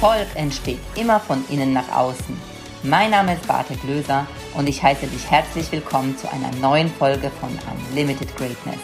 Erfolg 0.00 0.28
entsteht 0.36 0.78
immer 0.94 1.18
von 1.18 1.44
innen 1.48 1.72
nach 1.72 1.90
außen. 1.90 2.40
Mein 2.84 3.10
Name 3.10 3.34
ist 3.34 3.48
Bartek 3.48 3.82
Löser 3.82 4.28
und 4.54 4.68
ich 4.68 4.80
heiße 4.80 5.08
dich 5.08 5.28
herzlich 5.28 5.72
willkommen 5.72 6.16
zu 6.16 6.30
einer 6.30 6.52
neuen 6.60 6.88
Folge 6.88 7.32
von 7.40 7.50
Unlimited 7.68 8.28
Greatness. 8.36 8.78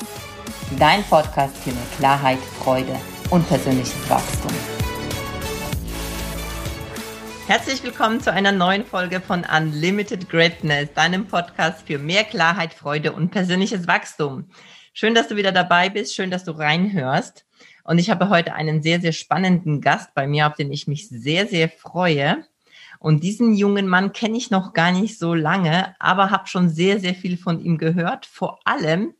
Dein 0.76 1.04
Podcast 1.04 1.56
für 1.58 1.70
mehr 1.70 1.86
Klarheit, 1.98 2.40
Freude 2.40 2.96
und 3.30 3.46
persönliches 3.46 3.94
Wachstum. 4.11 4.50
Herzlich 7.46 7.84
willkommen 7.84 8.20
zu 8.20 8.32
einer 8.32 8.50
neuen 8.50 8.84
Folge 8.84 9.20
von 9.20 9.44
Unlimited 9.44 10.28
Greatness, 10.28 10.92
deinem 10.94 11.28
Podcast 11.28 11.86
für 11.86 11.98
mehr 12.00 12.25
Klarheit, 12.25 12.75
Freude 12.75 13.12
und 13.12 13.31
persönliches 13.31 13.86
Wachstum. 13.86 14.50
Schön, 14.92 15.14
dass 15.14 15.28
du 15.28 15.36
wieder 15.36 15.53
dabei 15.53 15.90
bist, 15.90 16.17
schön, 16.17 16.32
dass 16.32 16.42
du 16.42 16.50
reinhörst. 16.50 17.44
Und 17.84 17.98
ich 17.98 18.11
habe 18.11 18.30
heute 18.30 18.54
einen 18.54 18.82
sehr, 18.82 19.00
sehr 19.00 19.12
spannenden 19.12 19.80
Gast 19.82 20.14
bei 20.14 20.26
mir, 20.26 20.46
auf 20.46 20.54
den 20.54 20.72
ich 20.72 20.88
mich 20.88 21.08
sehr, 21.08 21.46
sehr 21.46 21.68
freue. 21.68 22.44
Und 22.98 23.22
diesen 23.22 23.52
jungen 23.52 23.86
Mann 23.86 24.12
kenne 24.14 24.38
ich 24.38 24.50
noch 24.50 24.72
gar 24.72 24.90
nicht 24.90 25.18
so 25.18 25.34
lange, 25.34 25.94
aber 25.98 26.30
habe 26.30 26.48
schon 26.48 26.70
sehr, 26.70 26.98
sehr 26.98 27.14
viel 27.14 27.36
von 27.36 27.61
ihm 27.62 27.76
gehört. 27.76 28.25
Vor 28.25 28.58
allem 28.64 29.14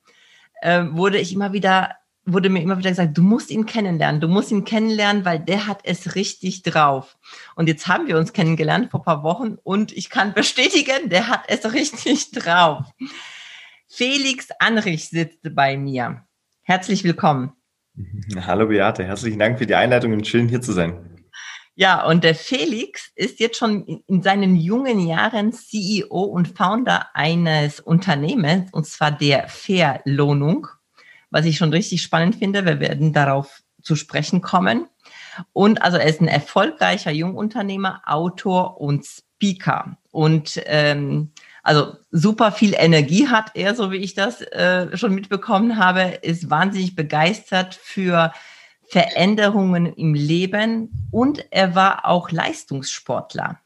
äh, 0.63 0.85
wurde 0.93 1.19
ich 1.19 1.35
immer 1.35 1.53
wieder, 1.53 1.97
wurde 2.25 2.49
mir 2.49 2.63
immer 2.63 2.79
wieder 2.79 2.89
gesagt, 2.89 3.19
du 3.19 3.23
musst 3.23 3.51
ihn 3.51 3.67
kennenlernen, 3.67 4.23
du 4.23 4.29
musst 4.29 4.51
ihn 4.51 4.65
kennenlernen, 4.65 5.27
weil 5.27 5.41
der 5.41 5.67
hat 5.67 5.81
es 5.85 6.15
richtig 6.15 6.63
drauf. 6.63 7.19
Und 7.57 7.69
jetzt 7.69 7.87
haben 7.87 8.07
wir 8.07 8.17
uns 8.17 8.33
kennengelernt 8.33 8.91
vor 8.91 9.03
paar 9.03 9.23
Wochen 9.23 9.59
und 9.63 9.93
ich 9.93 10.09
kann 10.09 10.33
bestätigen, 10.33 11.11
der 11.11 11.29
hat 11.29 11.43
es 11.49 11.71
richtig 11.75 12.31
drauf. 12.33 12.87
Felix 13.89 14.49
Anrich 14.59 15.11
sitzt 15.11 15.55
bei 15.55 15.77
mir. 15.77 16.25
Herzlich 16.63 17.05
willkommen. 17.05 17.53
Hallo 18.47 18.67
Beate, 18.67 19.05
herzlichen 19.05 19.39
Dank 19.39 19.59
für 19.59 19.67
die 19.67 19.75
Einleitung 19.75 20.13
und 20.13 20.27
schön 20.27 20.49
hier 20.49 20.61
zu 20.61 20.73
sein. 20.73 21.11
Ja, 21.77 22.05
und 22.07 22.23
der 22.23 22.35
Felix 22.35 23.11
ist 23.17 23.41
jetzt 23.41 23.59
schon 23.59 24.03
in 24.07 24.23
seinen 24.23 24.57
jungen 24.57 25.01
Jahren 25.01 25.53
CEO 25.53 26.23
und 26.23 26.57
Founder 26.57 27.09
eines 27.15 27.81
Unternehmens, 27.81 28.73
und 28.73 28.87
zwar 28.87 29.11
der 29.11 29.49
Verlohnung, 29.49 30.69
was 31.31 31.47
ich 31.47 31.57
schon 31.57 31.71
richtig 31.71 32.03
spannend 32.03 32.37
finde. 32.37 32.65
Wir 32.65 32.79
werden 32.79 33.13
darauf 33.13 33.63
zu 33.83 33.97
sprechen 33.97 34.41
kommen. 34.41 34.87
Und 35.53 35.83
also 35.83 35.97
er 35.97 36.07
ist 36.07 36.21
ein 36.21 36.29
erfolgreicher 36.29 37.11
Jungunternehmer, 37.11 38.03
Autor 38.07 38.81
und 38.81 39.05
Speaker. 39.05 39.99
Und 40.13 40.63
ähm, 40.67 41.33
also 41.65 41.97
super 42.11 42.53
viel 42.53 42.75
Energie 42.77 43.29
hat 43.29 43.53
er, 43.55 43.75
so 43.75 43.91
wie 43.91 43.97
ich 43.97 44.15
das 44.15 44.43
äh, 44.43 44.97
schon 44.97 45.15
mitbekommen 45.15 45.79
habe, 45.79 46.19
ist 46.23 46.51
wahnsinnig 46.51 46.95
begeistert 46.95 47.75
für 47.75 48.33
Veränderungen 48.87 49.87
im 49.87 50.13
Leben 50.13 51.09
und 51.11 51.47
er 51.51 51.75
war 51.75 52.07
auch 52.07 52.31
Leistungssportler. 52.31 53.59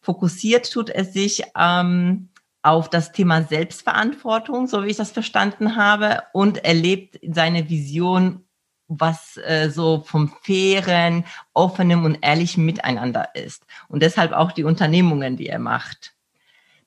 Fokussiert 0.00 0.72
tut 0.72 0.90
er 0.90 1.04
sich 1.04 1.44
ähm, 1.56 2.30
auf 2.62 2.90
das 2.90 3.12
Thema 3.12 3.42
Selbstverantwortung, 3.44 4.66
so 4.66 4.82
wie 4.82 4.88
ich 4.88 4.96
das 4.96 5.12
verstanden 5.12 5.76
habe, 5.76 6.24
und 6.32 6.64
er 6.64 6.74
lebt 6.74 7.20
seine 7.22 7.70
Vision, 7.70 8.44
was 8.88 9.36
äh, 9.36 9.70
so 9.70 10.02
vom 10.04 10.34
fairen, 10.42 11.24
offenem 11.54 12.04
und 12.04 12.18
ehrlichen 12.22 12.64
Miteinander 12.64 13.34
ist. 13.36 13.64
Und 13.88 14.02
deshalb 14.02 14.32
auch 14.32 14.50
die 14.50 14.64
Unternehmungen, 14.64 15.36
die 15.36 15.46
er 15.46 15.60
macht. 15.60 16.14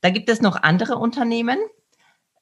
Da 0.03 0.09
gibt 0.09 0.27
es 0.27 0.41
noch 0.41 0.61
andere 0.61 0.97
Unternehmen, 0.97 1.57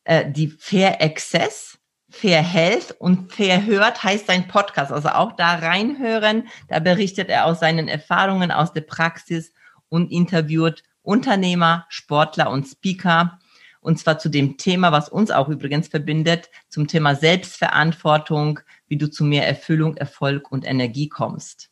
äh, 0.04 0.32
die 0.32 0.48
Fair 0.48 1.00
Access, 1.00 1.78
Fair 2.10 2.42
Health 2.42 2.96
und 2.98 3.32
Fair 3.32 3.68
Hört 3.68 4.04
heißt 4.04 4.26
sein 4.26 4.48
Podcast. 4.48 4.92
Also 4.92 5.10
auch 5.10 5.34
da 5.34 5.54
reinhören. 5.54 6.48
Da 6.70 6.80
berichtet 6.80 7.30
er 7.30 7.46
aus 7.46 7.60
seinen 7.60 7.88
Erfahrungen 7.88 8.52
aus 8.52 8.74
der 8.74 8.82
Praxis 8.82 9.54
und 9.90 10.12
interviewt 10.12 10.82
Unternehmer, 11.04 11.86
Sportler 11.90 12.50
und 12.50 12.66
Speaker. 12.66 13.38
Und 13.80 14.00
zwar 14.00 14.18
zu 14.18 14.30
dem 14.30 14.58
Thema, 14.58 14.92
was 14.92 15.08
uns 15.08 15.30
auch 15.30 15.48
übrigens 15.48 15.88
verbindet, 15.88 16.50
zum 16.68 16.88
Thema 16.88 17.14
Selbstverantwortung, 17.14 18.60
wie 18.88 18.98
du 18.98 19.08
zu 19.08 19.24
mehr 19.24 19.48
Erfüllung, 19.48 19.98
Erfolg 19.98 20.52
und 20.52 20.66
Energie 20.66 21.10
kommst. 21.10 21.70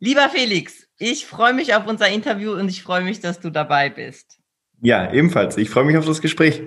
Lieber 0.00 0.28
Felix, 0.28 0.88
ich 0.98 1.24
freue 1.24 1.54
mich 1.54 1.72
auf 1.76 1.86
unser 1.86 2.08
Interview 2.08 2.54
und 2.54 2.68
ich 2.68 2.82
freue 2.82 3.04
mich, 3.04 3.20
dass 3.20 3.38
du 3.38 3.50
dabei 3.50 3.88
bist. 3.88 4.41
Ja, 4.82 5.12
ebenfalls. 5.12 5.56
Ich 5.56 5.70
freue 5.70 5.84
mich 5.84 5.96
auf 5.96 6.04
das 6.04 6.20
Gespräch. 6.20 6.60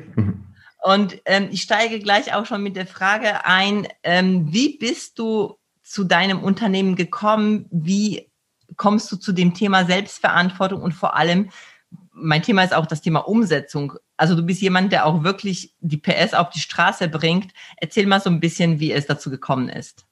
Und 0.82 1.22
ähm, 1.26 1.50
ich 1.52 1.62
steige 1.62 2.00
gleich 2.00 2.34
auch 2.34 2.46
schon 2.46 2.64
mit 2.64 2.76
der 2.76 2.88
Frage 2.88 3.46
ein, 3.46 3.88
ähm, 4.04 4.54
wie 4.54 4.78
bist 4.78 5.20
du 5.20 5.58
zu 5.84 6.06
deinem 6.06 6.42
Unternehmen 6.42 6.96
gekommen? 6.96 7.66
Wie 7.72 8.32
kommst 8.78 9.12
du 9.12 9.18
zu 9.18 9.34
dem 9.34 9.54
Thema 9.54 9.86
Selbstverantwortung 9.86 10.82
und 10.82 10.94
vor 10.94 11.16
allem, 11.16 11.50
mein 12.14 12.42
Thema 12.42 12.64
ist 12.64 12.74
auch 12.74 12.86
das 12.86 13.02
Thema 13.02 13.20
Umsetzung. 13.28 13.94
Also 14.16 14.36
du 14.36 14.44
bist 14.44 14.62
jemand, 14.62 14.94
der 14.94 15.06
auch 15.06 15.24
wirklich 15.24 15.76
die 15.82 15.98
PS 15.98 16.34
auf 16.34 16.50
die 16.50 16.60
Straße 16.60 17.10
bringt. 17.10 17.52
Erzähl 17.78 18.08
mal 18.08 18.22
so 18.22 18.30
ein 18.30 18.40
bisschen, 18.40 18.80
wie 18.80 18.94
es 18.94 19.06
dazu 19.06 19.30
gekommen 19.30 19.68
ist. 19.68 20.06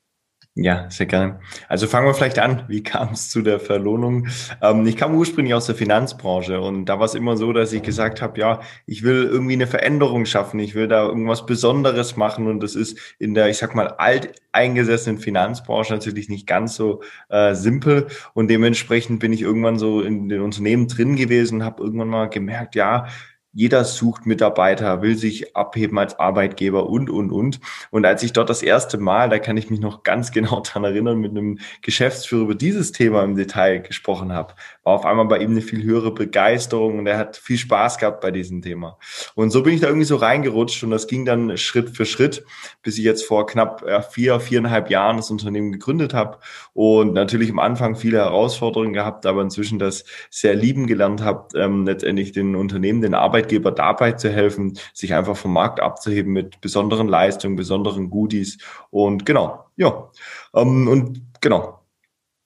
Ja, 0.56 0.88
sehr 0.92 1.08
gerne. 1.08 1.40
Also 1.68 1.88
fangen 1.88 2.06
wir 2.06 2.14
vielleicht 2.14 2.38
an. 2.38 2.66
Wie 2.68 2.84
kam 2.84 3.14
es 3.14 3.32
zu 3.32 3.42
der 3.42 3.60
Verlohnung? 3.60 4.28
Ähm, 4.62 4.86
ich 4.86 4.98
kam 4.98 5.16
ursprünglich 5.16 5.56
aus 5.56 5.66
der 5.66 5.74
Finanzbranche 5.74 6.62
und 6.62 6.86
da 6.86 7.00
war 7.00 7.06
es 7.06 7.16
immer 7.16 7.38
so, 7.38 7.54
dass 7.54 7.74
ich 7.74 7.82
gesagt 7.82 8.22
habe, 8.22 8.40
ja, 8.40 8.60
ich 8.86 9.02
will 9.02 9.24
irgendwie 9.24 9.54
eine 9.54 9.66
Veränderung 9.66 10.26
schaffen. 10.26 10.60
Ich 10.60 10.76
will 10.76 10.88
da 10.88 11.08
irgendwas 11.08 11.48
Besonderes 11.48 12.18
machen 12.18 12.46
und 12.46 12.62
das 12.62 12.76
ist 12.76 13.00
in 13.18 13.34
der, 13.34 13.50
ich 13.50 13.58
sag 13.58 13.74
mal, 13.74 13.88
alteingesessenen 13.98 15.20
Finanzbranche 15.20 15.92
natürlich 15.94 16.30
nicht 16.30 16.46
ganz 16.46 16.76
so 16.76 17.02
äh, 17.30 17.56
simpel 17.56 18.06
und 18.36 18.48
dementsprechend 18.48 19.20
bin 19.22 19.34
ich 19.34 19.42
irgendwann 19.42 19.80
so 19.80 20.02
in 20.02 20.30
den 20.30 20.42
Unternehmen 20.42 20.88
drin 20.88 21.16
gewesen, 21.16 21.64
habe 21.64 21.82
irgendwann 21.82 22.10
mal 22.10 22.30
gemerkt, 22.30 22.76
ja, 22.76 23.08
jeder 23.54 23.86
sucht 23.86 24.26
Mitarbeiter, 24.26 25.02
will 25.02 25.16
sich 25.16 25.56
abheben 25.56 26.00
als 26.00 26.20
Arbeitgeber 26.20 26.90
und, 26.90 27.10
und, 27.10 27.32
und. 27.32 27.60
Und 27.92 28.06
als 28.06 28.24
ich 28.24 28.34
dort 28.34 28.50
das 28.50 28.64
erste 28.64 28.98
Mal, 28.98 29.30
da 29.30 29.38
kann 29.40 29.58
ich 29.58 29.70
mich 29.70 29.80
noch 29.80 30.04
ganz 30.04 30.32
genau 30.34 30.62
dran 30.62 30.84
erinnern, 30.84 31.20
mit 31.20 31.32
einem 31.32 31.60
Geschäftsführer 31.82 32.44
über 32.44 32.56
dieses 32.56 32.92
Thema 32.92 33.24
im 33.24 33.36
Detail 33.36 33.80
gesprochen 33.80 34.34
habe, 34.34 34.56
war 34.84 34.94
auf 34.94 35.06
einmal 35.06 35.26
bei 35.26 35.40
ihm 35.40 35.52
eine 35.52 35.62
viel 35.62 35.84
höhere 35.84 36.14
Begeisterung 36.14 37.00
und 37.00 37.08
er 37.08 37.18
hat 37.18 37.38
viel 37.38 37.58
Spaß 37.58 37.98
gehabt 37.98 38.22
bei 38.22 38.32
diesem 38.32 38.62
Thema. 38.62 38.98
Und 39.36 39.52
so 39.52 39.64
bin 39.64 39.74
ich 39.74 39.82
da 39.82 39.88
irgendwie 39.88 40.06
so 40.06 40.16
reingerutscht 40.16 40.84
und 40.84 40.92
das 40.92 41.08
ging 41.08 41.26
dann 41.26 41.58
Schritt 41.58 41.92
für 41.96 42.06
Schritt, 42.06 42.44
bis 42.82 42.98
ich 42.98 43.04
jetzt 43.04 43.26
vor 43.26 43.46
knapp 43.46 43.86
vier, 44.12 44.40
viereinhalb 44.40 44.90
Jahren 44.90 45.18
das 45.18 45.30
Unternehmen 45.30 45.72
gegründet 45.72 46.14
habe 46.14 46.40
und 46.74 47.14
natürlich 47.14 47.50
am 47.52 47.60
Anfang 47.60 47.96
viele 47.96 48.18
Herausforderungen 48.18 48.94
gehabt, 48.94 49.26
aber 49.26 49.42
inzwischen 49.42 49.80
das 49.80 50.06
sehr 50.30 50.56
lieben 50.56 50.88
gelernt 50.88 51.22
habe, 51.22 51.48
ähm, 51.58 51.86
letztendlich 51.86 52.32
den 52.32 52.56
Unternehmen, 52.56 53.02
den 53.02 53.14
Arbeit 53.14 53.34
Arbeitgeber 53.34 53.72
dabei 53.72 54.12
zu 54.14 54.32
helfen, 54.32 54.78
sich 54.94 55.14
einfach 55.14 55.36
vom 55.36 55.54
Markt 55.54 55.80
abzuheben 55.80 56.32
mit 56.32 56.62
besonderen 56.62 57.08
Leistungen, 57.08 57.56
besonderen 57.56 58.10
Goodies 58.10 58.58
und 58.90 59.26
genau, 59.26 59.66
ja. 59.76 60.10
Ähm, 60.56 60.88
und 60.88 61.22
genau. 61.42 61.80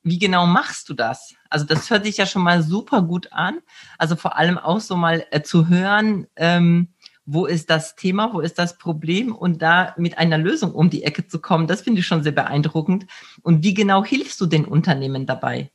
Wie 0.03 0.17
genau 0.17 0.45
machst 0.45 0.89
du 0.89 0.93
das? 0.93 1.35
Also 1.49 1.65
das 1.65 1.89
hört 1.89 2.05
sich 2.05 2.17
ja 2.17 2.25
schon 2.25 2.43
mal 2.43 2.61
super 2.63 3.01
gut 3.01 3.31
an. 3.31 3.59
Also 3.97 4.15
vor 4.15 4.37
allem 4.37 4.57
auch 4.57 4.79
so 4.79 4.95
mal 4.95 5.25
äh, 5.31 5.41
zu 5.41 5.67
hören, 5.67 6.27
ähm, 6.35 6.89
wo 7.25 7.45
ist 7.45 7.69
das 7.69 7.95
Thema, 7.95 8.33
wo 8.33 8.39
ist 8.39 8.57
das 8.57 8.77
Problem 8.77 9.35
und 9.35 9.61
da 9.61 9.93
mit 9.97 10.17
einer 10.17 10.37
Lösung 10.37 10.73
um 10.73 10.89
die 10.89 11.03
Ecke 11.03 11.27
zu 11.27 11.39
kommen, 11.39 11.67
das 11.67 11.81
finde 11.81 11.99
ich 11.99 12.07
schon 12.07 12.23
sehr 12.23 12.31
beeindruckend. 12.31 13.05
Und 13.43 13.63
wie 13.63 13.73
genau 13.73 14.03
hilfst 14.03 14.39
du 14.39 14.45
den 14.45 14.65
Unternehmen 14.65 15.25
dabei? 15.25 15.69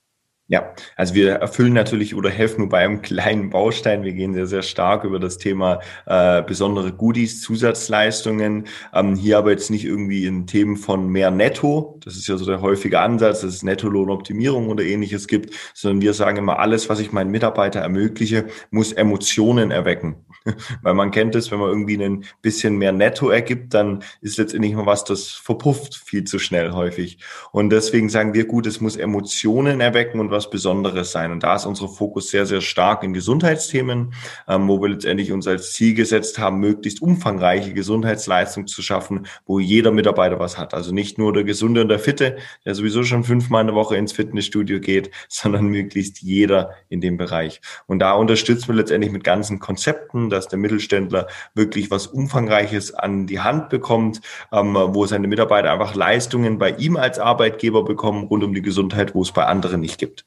Ja, 0.52 0.74
also 0.96 1.14
wir 1.14 1.36
erfüllen 1.36 1.72
natürlich 1.72 2.14
oder 2.14 2.28
helfen 2.28 2.60
nur 2.60 2.68
bei 2.68 2.84
einem 2.84 3.00
kleinen 3.02 3.48
Baustein. 3.48 4.04
Wir 4.04 4.12
gehen 4.12 4.34
sehr, 4.34 4.46
sehr 4.46 4.60
stark 4.60 5.02
über 5.04 5.18
das 5.18 5.38
Thema 5.38 5.80
äh, 6.04 6.42
besondere 6.42 6.92
Goodies, 6.92 7.40
Zusatzleistungen. 7.40 8.66
Ähm, 8.92 9.16
hier 9.16 9.38
aber 9.38 9.52
jetzt 9.52 9.70
nicht 9.70 9.86
irgendwie 9.86 10.26
in 10.26 10.46
Themen 10.46 10.76
von 10.76 11.08
mehr 11.08 11.30
Netto. 11.30 11.98
Das 12.04 12.16
ist 12.16 12.28
ja 12.28 12.36
so 12.36 12.44
der 12.44 12.60
häufige 12.60 13.00
Ansatz, 13.00 13.40
dass 13.40 13.54
es 13.54 13.62
Nettolohnoptimierung 13.62 14.68
oder 14.68 14.84
ähnliches 14.84 15.26
gibt, 15.26 15.54
sondern 15.72 16.02
wir 16.02 16.12
sagen 16.12 16.36
immer, 16.36 16.58
alles, 16.58 16.90
was 16.90 17.00
ich 17.00 17.12
meinen 17.12 17.30
Mitarbeiter 17.30 17.80
ermögliche, 17.80 18.44
muss 18.70 18.92
Emotionen 18.92 19.70
erwecken. 19.70 20.16
Weil 20.82 20.94
man 20.94 21.10
kennt 21.10 21.34
es, 21.34 21.50
wenn 21.50 21.60
man 21.60 21.70
irgendwie 21.70 22.02
ein 22.02 22.24
bisschen 22.42 22.76
mehr 22.76 22.92
Netto 22.92 23.30
ergibt, 23.30 23.74
dann 23.74 24.02
ist 24.20 24.38
letztendlich 24.38 24.74
mal 24.74 24.86
was, 24.86 25.04
das 25.04 25.28
verpufft 25.28 25.94
viel 25.94 26.24
zu 26.24 26.38
schnell 26.38 26.72
häufig. 26.72 27.18
Und 27.52 27.70
deswegen 27.70 28.08
sagen 28.08 28.34
wir, 28.34 28.44
gut, 28.44 28.66
es 28.66 28.80
muss 28.80 28.96
Emotionen 28.96 29.80
erwecken 29.80 30.20
und 30.20 30.30
was 30.30 30.41
was 30.42 30.50
Besonderes 30.50 31.12
sein. 31.12 31.30
Und 31.30 31.42
da 31.42 31.54
ist 31.56 31.66
unser 31.66 31.88
Fokus 31.88 32.30
sehr, 32.30 32.46
sehr 32.46 32.60
stark 32.60 33.04
in 33.04 33.12
Gesundheitsthemen, 33.12 34.12
ähm, 34.48 34.68
wo 34.68 34.80
wir 34.80 34.88
letztendlich 34.88 35.32
uns 35.32 35.46
als 35.46 35.72
Ziel 35.72 35.94
gesetzt 35.94 36.38
haben, 36.38 36.58
möglichst 36.58 37.00
umfangreiche 37.00 37.72
Gesundheitsleistung 37.72 38.66
zu 38.66 38.82
schaffen, 38.82 39.26
wo 39.46 39.58
jeder 39.60 39.92
Mitarbeiter 39.92 40.38
was 40.38 40.58
hat. 40.58 40.74
Also 40.74 40.92
nicht 40.92 41.18
nur 41.18 41.32
der 41.32 41.44
Gesunde 41.44 41.80
und 41.80 41.88
der 41.88 41.98
Fitte, 41.98 42.36
der 42.64 42.74
sowieso 42.74 43.04
schon 43.04 43.24
fünfmal 43.24 43.62
in 43.62 43.68
der 43.68 43.76
Woche 43.76 43.96
ins 43.96 44.12
Fitnessstudio 44.12 44.80
geht, 44.80 45.10
sondern 45.28 45.66
möglichst 45.66 46.22
jeder 46.22 46.70
in 46.88 47.00
dem 47.00 47.16
Bereich. 47.16 47.60
Und 47.86 48.00
da 48.00 48.12
unterstützen 48.12 48.68
wir 48.68 48.74
letztendlich 48.74 49.12
mit 49.12 49.24
ganzen 49.24 49.60
Konzepten, 49.60 50.30
dass 50.30 50.48
der 50.48 50.58
Mittelständler 50.58 51.28
wirklich 51.54 51.90
was 51.90 52.06
Umfangreiches 52.06 52.94
an 52.94 53.26
die 53.26 53.40
Hand 53.40 53.68
bekommt, 53.68 54.20
ähm, 54.52 54.74
wo 54.74 55.06
seine 55.06 55.28
Mitarbeiter 55.28 55.72
einfach 55.72 55.94
Leistungen 55.94 56.58
bei 56.58 56.70
ihm 56.70 56.96
als 56.96 57.18
Arbeitgeber 57.18 57.84
bekommen 57.84 58.24
rund 58.24 58.42
um 58.42 58.54
die 58.54 58.62
Gesundheit, 58.62 59.14
wo 59.14 59.22
es 59.22 59.32
bei 59.32 59.44
anderen 59.44 59.80
nicht 59.80 59.98
gibt. 59.98 60.24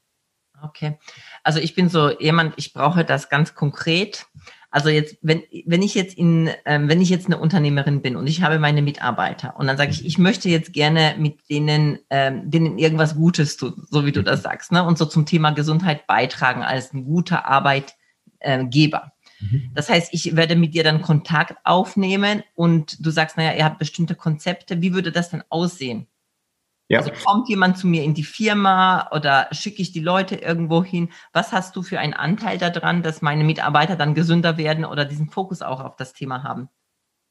Okay. 0.62 0.98
Also 1.44 1.60
ich 1.60 1.76
bin 1.76 1.90
so 1.90 2.12
jemand, 2.20 2.54
ich 2.58 2.74
brauche 2.74 3.06
das 3.06 3.30
ganz 3.30 3.56
konkret. 3.56 4.26
Also 4.76 4.90
jetzt, 4.90 5.18
wenn, 5.22 5.44
wenn 5.66 5.82
ich 5.82 5.96
jetzt 5.96 6.18
in, 6.18 6.50
ähm, 6.66 6.90
wenn 6.90 7.00
ich 7.00 7.10
jetzt 7.10 7.28
eine 7.28 7.38
Unternehmerin 7.38 8.02
bin 8.02 8.18
und 8.18 8.28
ich 8.28 8.42
habe 8.42 8.60
meine 8.60 8.82
Mitarbeiter 8.82 9.56
und 9.58 9.68
dann 9.68 9.78
sage 9.78 9.92
ich, 9.92 10.06
ich 10.06 10.18
möchte 10.18 10.50
jetzt 10.50 10.74
gerne 10.74 11.16
mit 11.18 11.50
denen, 11.50 12.00
ähm, 12.10 12.52
denen 12.52 12.78
irgendwas 12.78 13.16
Gutes 13.16 13.56
tun, 13.56 13.86
so 13.90 14.06
wie 14.06 14.12
du 14.12 14.22
das 14.22 14.44
sagst, 14.44 14.74
ne? 14.74 14.84
Und 14.84 14.98
so 14.98 15.06
zum 15.06 15.26
Thema 15.26 15.52
Gesundheit 15.52 16.08
beitragen 16.08 16.62
als 16.62 16.92
ein 16.92 17.06
guter 17.06 17.46
Arbeitgeber. 17.46 19.14
Mhm. 19.40 19.72
Das 19.74 19.90
heißt, 19.90 20.14
ich 20.14 20.36
werde 20.36 20.58
mit 20.58 20.74
dir 20.74 20.84
dann 20.84 21.02
Kontakt 21.02 21.56
aufnehmen 21.64 22.44
und 22.54 23.06
du 23.06 23.12
sagst, 23.12 23.38
naja, 23.38 23.54
ihr 23.54 23.64
habt 23.64 23.80
bestimmte 23.80 24.16
Konzepte. 24.16 24.82
Wie 24.82 24.94
würde 24.94 25.14
das 25.14 25.30
denn 25.30 25.44
aussehen? 25.48 26.08
Ja. 26.88 27.00
Also 27.00 27.12
kommt 27.26 27.50
jemand 27.50 27.78
zu 27.78 27.88
mir 27.88 28.04
in 28.04 28.14
die 28.14 28.24
Firma 28.24 29.10
oder 29.12 29.48
schicke 29.52 29.82
ich 29.82 29.92
die 29.92 30.02
Leute 30.02 30.36
irgendwo 30.36 30.84
hin? 30.84 31.12
Was 31.34 31.52
hast 31.52 31.76
du 31.76 31.82
für 31.82 32.00
einen 32.00 32.14
Anteil 32.14 32.58
daran, 32.60 33.02
dass 33.02 33.24
meine 33.24 33.44
Mitarbeiter 33.44 33.96
dann 33.96 34.14
gesünder 34.14 34.58
werden 34.58 34.86
oder 34.86 35.06
diesen 35.06 35.30
Fokus 35.30 35.62
auch 35.62 35.80
auf 35.80 35.96
das 35.96 36.14
Thema 36.14 36.44
haben? 36.44 36.70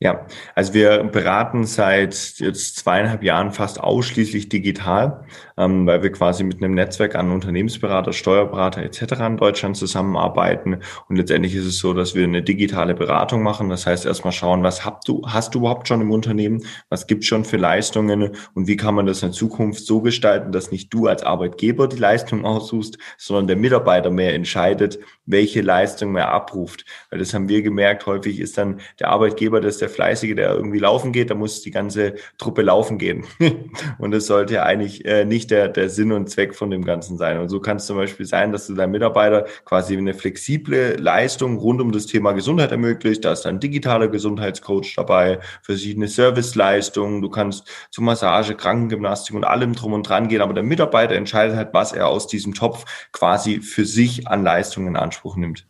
Ja, 0.00 0.26
also 0.56 0.74
wir 0.74 1.04
beraten 1.04 1.64
seit 1.64 2.34
jetzt 2.38 2.76
zweieinhalb 2.76 3.22
Jahren 3.22 3.52
fast 3.52 3.80
ausschließlich 3.80 4.48
digital, 4.48 5.24
ähm, 5.56 5.86
weil 5.86 6.02
wir 6.02 6.10
quasi 6.10 6.42
mit 6.42 6.56
einem 6.56 6.74
Netzwerk 6.74 7.14
an 7.14 7.30
Unternehmensberater, 7.30 8.12
Steuerberater 8.12 8.82
etc. 8.82 9.02
in 9.24 9.36
Deutschland 9.36 9.76
zusammenarbeiten. 9.76 10.80
Und 11.08 11.16
letztendlich 11.16 11.54
ist 11.54 11.64
es 11.64 11.78
so, 11.78 11.94
dass 11.94 12.16
wir 12.16 12.24
eine 12.24 12.42
digitale 12.42 12.94
Beratung 12.94 13.44
machen. 13.44 13.68
Das 13.70 13.86
heißt, 13.86 14.04
erstmal 14.04 14.32
schauen, 14.32 14.64
was 14.64 14.84
habt 14.84 15.06
du, 15.06 15.22
hast 15.26 15.54
du 15.54 15.60
überhaupt 15.60 15.86
schon 15.86 16.00
im 16.00 16.10
Unternehmen? 16.10 16.66
Was 16.88 17.06
gibt 17.06 17.24
schon 17.24 17.44
für 17.44 17.56
Leistungen? 17.56 18.36
Und 18.54 18.66
wie 18.66 18.76
kann 18.76 18.96
man 18.96 19.06
das 19.06 19.22
in 19.22 19.32
Zukunft 19.32 19.86
so 19.86 20.02
gestalten, 20.02 20.50
dass 20.50 20.72
nicht 20.72 20.92
du 20.92 21.06
als 21.06 21.22
Arbeitgeber 21.22 21.86
die 21.86 21.98
Leistung 21.98 22.44
aussuchst, 22.44 22.98
sondern 23.16 23.46
der 23.46 23.56
Mitarbeiter 23.56 24.10
mehr 24.10 24.34
entscheidet, 24.34 24.98
welche 25.26 25.62
Leistung 25.62 26.12
mehr 26.12 26.30
abruft? 26.30 26.84
Weil 27.10 27.18
das 27.18 27.34
haben 27.34 27.48
wir 27.48 27.62
gemerkt, 27.62 28.06
häufig 28.06 28.40
ist 28.40 28.58
dann 28.58 28.80
der 29.00 29.08
Arbeitgeber, 29.08 29.60
das 29.60 29.78
der 29.78 29.88
Fleißige, 29.88 30.34
der 30.34 30.54
irgendwie 30.54 30.78
laufen 30.78 31.12
geht, 31.12 31.30
da 31.30 31.34
muss 31.34 31.62
die 31.62 31.70
ganze 31.70 32.14
Truppe 32.38 32.62
laufen 32.62 32.98
gehen. 32.98 33.24
und 33.98 34.10
das 34.10 34.26
sollte 34.26 34.54
ja 34.54 34.62
eigentlich 34.64 35.04
äh, 35.04 35.24
nicht 35.24 35.50
der, 35.50 35.68
der 35.68 35.88
Sinn 35.88 36.12
und 36.12 36.28
Zweck 36.30 36.54
von 36.54 36.70
dem 36.70 36.84
Ganzen 36.84 37.16
sein. 37.16 37.38
Und 37.38 37.48
so 37.48 37.60
kann 37.60 37.78
es 37.78 37.86
zum 37.86 37.96
Beispiel 37.96 38.26
sein, 38.26 38.52
dass 38.52 38.66
du 38.66 38.74
deinem 38.74 38.92
Mitarbeiter 38.92 39.46
quasi 39.64 39.96
eine 39.96 40.14
flexible 40.14 40.96
Leistung 40.98 41.58
rund 41.58 41.80
um 41.80 41.92
das 41.92 42.06
Thema 42.06 42.32
Gesundheit 42.32 42.70
ermöglicht. 42.70 43.24
Da 43.24 43.32
ist 43.32 43.42
dann 43.42 43.60
digitaler 43.60 44.08
Gesundheitscoach 44.08 44.94
dabei, 44.96 45.40
verschiedene 45.62 46.08
Serviceleistungen. 46.08 47.22
Du 47.22 47.30
kannst 47.30 47.68
zu 47.90 48.02
Massage, 48.02 48.54
Krankengymnastik 48.54 49.34
und 49.34 49.44
allem 49.44 49.74
drum 49.74 49.92
und 49.92 50.08
dran 50.08 50.28
gehen. 50.28 50.40
Aber 50.40 50.54
der 50.54 50.62
Mitarbeiter 50.62 51.14
entscheidet 51.14 51.56
halt, 51.56 51.68
was 51.72 51.92
er 51.92 52.08
aus 52.08 52.26
diesem 52.26 52.54
Topf 52.54 52.84
quasi 53.12 53.60
für 53.60 53.84
sich 53.84 54.28
an 54.28 54.44
Leistungen 54.44 54.88
in 54.88 54.96
Anspruch 55.14 55.36
nimmt. 55.36 55.66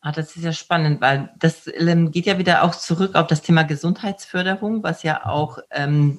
Ah, 0.00 0.12
das 0.12 0.34
ist 0.34 0.44
ja 0.44 0.52
spannend, 0.52 1.00
weil 1.00 1.32
das 1.38 1.70
ähm, 1.72 2.10
geht 2.10 2.26
ja 2.26 2.38
wieder 2.38 2.64
auch 2.64 2.74
zurück 2.74 3.14
auf 3.14 3.28
das 3.28 3.42
Thema 3.42 3.62
Gesundheitsförderung, 3.62 4.82
was 4.82 5.04
ja 5.04 5.26
auch 5.26 5.58
ähm, 5.70 6.18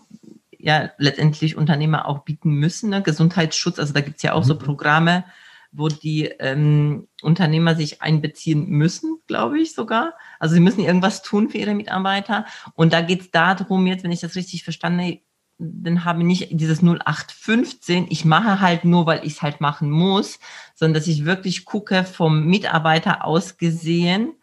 ja 0.58 0.92
letztendlich 0.98 1.58
Unternehmer 1.58 2.08
auch 2.08 2.20
bieten 2.20 2.52
müssen. 2.52 2.92
Ne? 2.92 3.02
Gesundheitsschutz, 3.02 3.80
also 3.80 3.92
da 3.92 4.00
gibt's 4.00 4.24
ja 4.24 4.34
auch 4.34 4.44
mhm. 4.44 4.48
so 4.48 4.58
Programme, 4.58 5.26
wo 5.74 5.90
die 5.90 6.26
ähm, 6.40 7.10
Unternehmer 7.22 7.76
sich 7.76 8.02
einbeziehen 8.02 8.70
müssen, 8.70 9.18
glaube 9.28 9.60
ich 9.60 9.74
sogar. 9.74 10.14
Also 10.40 10.56
sie 10.56 10.62
müssen 10.62 10.82
irgendwas 10.82 11.22
tun 11.22 11.50
für 11.50 11.58
ihre 11.58 11.74
Mitarbeiter. 11.74 12.46
Und 12.76 12.94
da 12.94 13.02
geht's 13.02 13.32
darum, 13.32 13.86
jetzt, 13.88 14.04
wenn 14.06 14.12
ich 14.12 14.22
das 14.22 14.36
richtig 14.36 14.64
verstanden 14.64 15.18
dann 15.64 16.06
habe 16.06 16.24
nicht 16.24 16.50
dieses 16.52 16.82
0815, 16.82 18.08
ich 18.10 18.26
mache 18.26 18.60
halt 18.60 18.86
nur, 18.86 19.06
weil 19.06 19.26
ich 19.26 19.34
es 19.34 19.42
halt 19.42 19.62
machen 19.62 19.90
muss, 19.90 20.40
sondern 20.76 20.96
dass 20.96 21.08
ich 21.08 21.26
wirklich 21.26 21.66
gucke 21.66 22.04
vom 22.04 22.46
Mitarbeiter 22.46 23.26
aus 23.26 23.58
gesehen, 23.58 24.34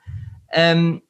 ähm, 0.52 1.02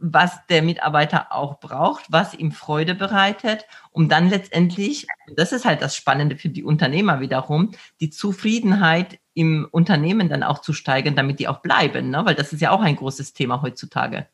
was 0.00 0.46
der 0.48 0.62
Mitarbeiter 0.62 1.32
auch 1.32 1.60
braucht, 1.60 2.06
was 2.08 2.32
ihm 2.34 2.52
Freude 2.52 2.94
bereitet, 2.94 3.66
um 3.90 4.08
dann 4.08 4.30
letztendlich, 4.30 5.06
das 5.36 5.52
ist 5.52 5.66
halt 5.66 5.82
das 5.82 5.94
Spannende 5.94 6.36
für 6.36 6.48
die 6.48 6.64
Unternehmer 6.64 7.20
wiederum, 7.20 7.72
die 8.00 8.08
Zufriedenheit 8.08 9.20
im 9.34 9.68
Unternehmen 9.70 10.30
dann 10.30 10.42
auch 10.42 10.60
zu 10.60 10.72
steigern, 10.72 11.16
damit 11.16 11.38
die 11.38 11.48
auch 11.48 11.60
bleiben, 11.60 12.08
ne? 12.08 12.24
weil 12.24 12.34
das 12.34 12.52
ist 12.52 12.60
ja 12.60 12.70
auch 12.70 12.80
ein 12.80 12.96
großes 12.96 13.34
Thema 13.34 13.60
heutzutage. 13.60 14.26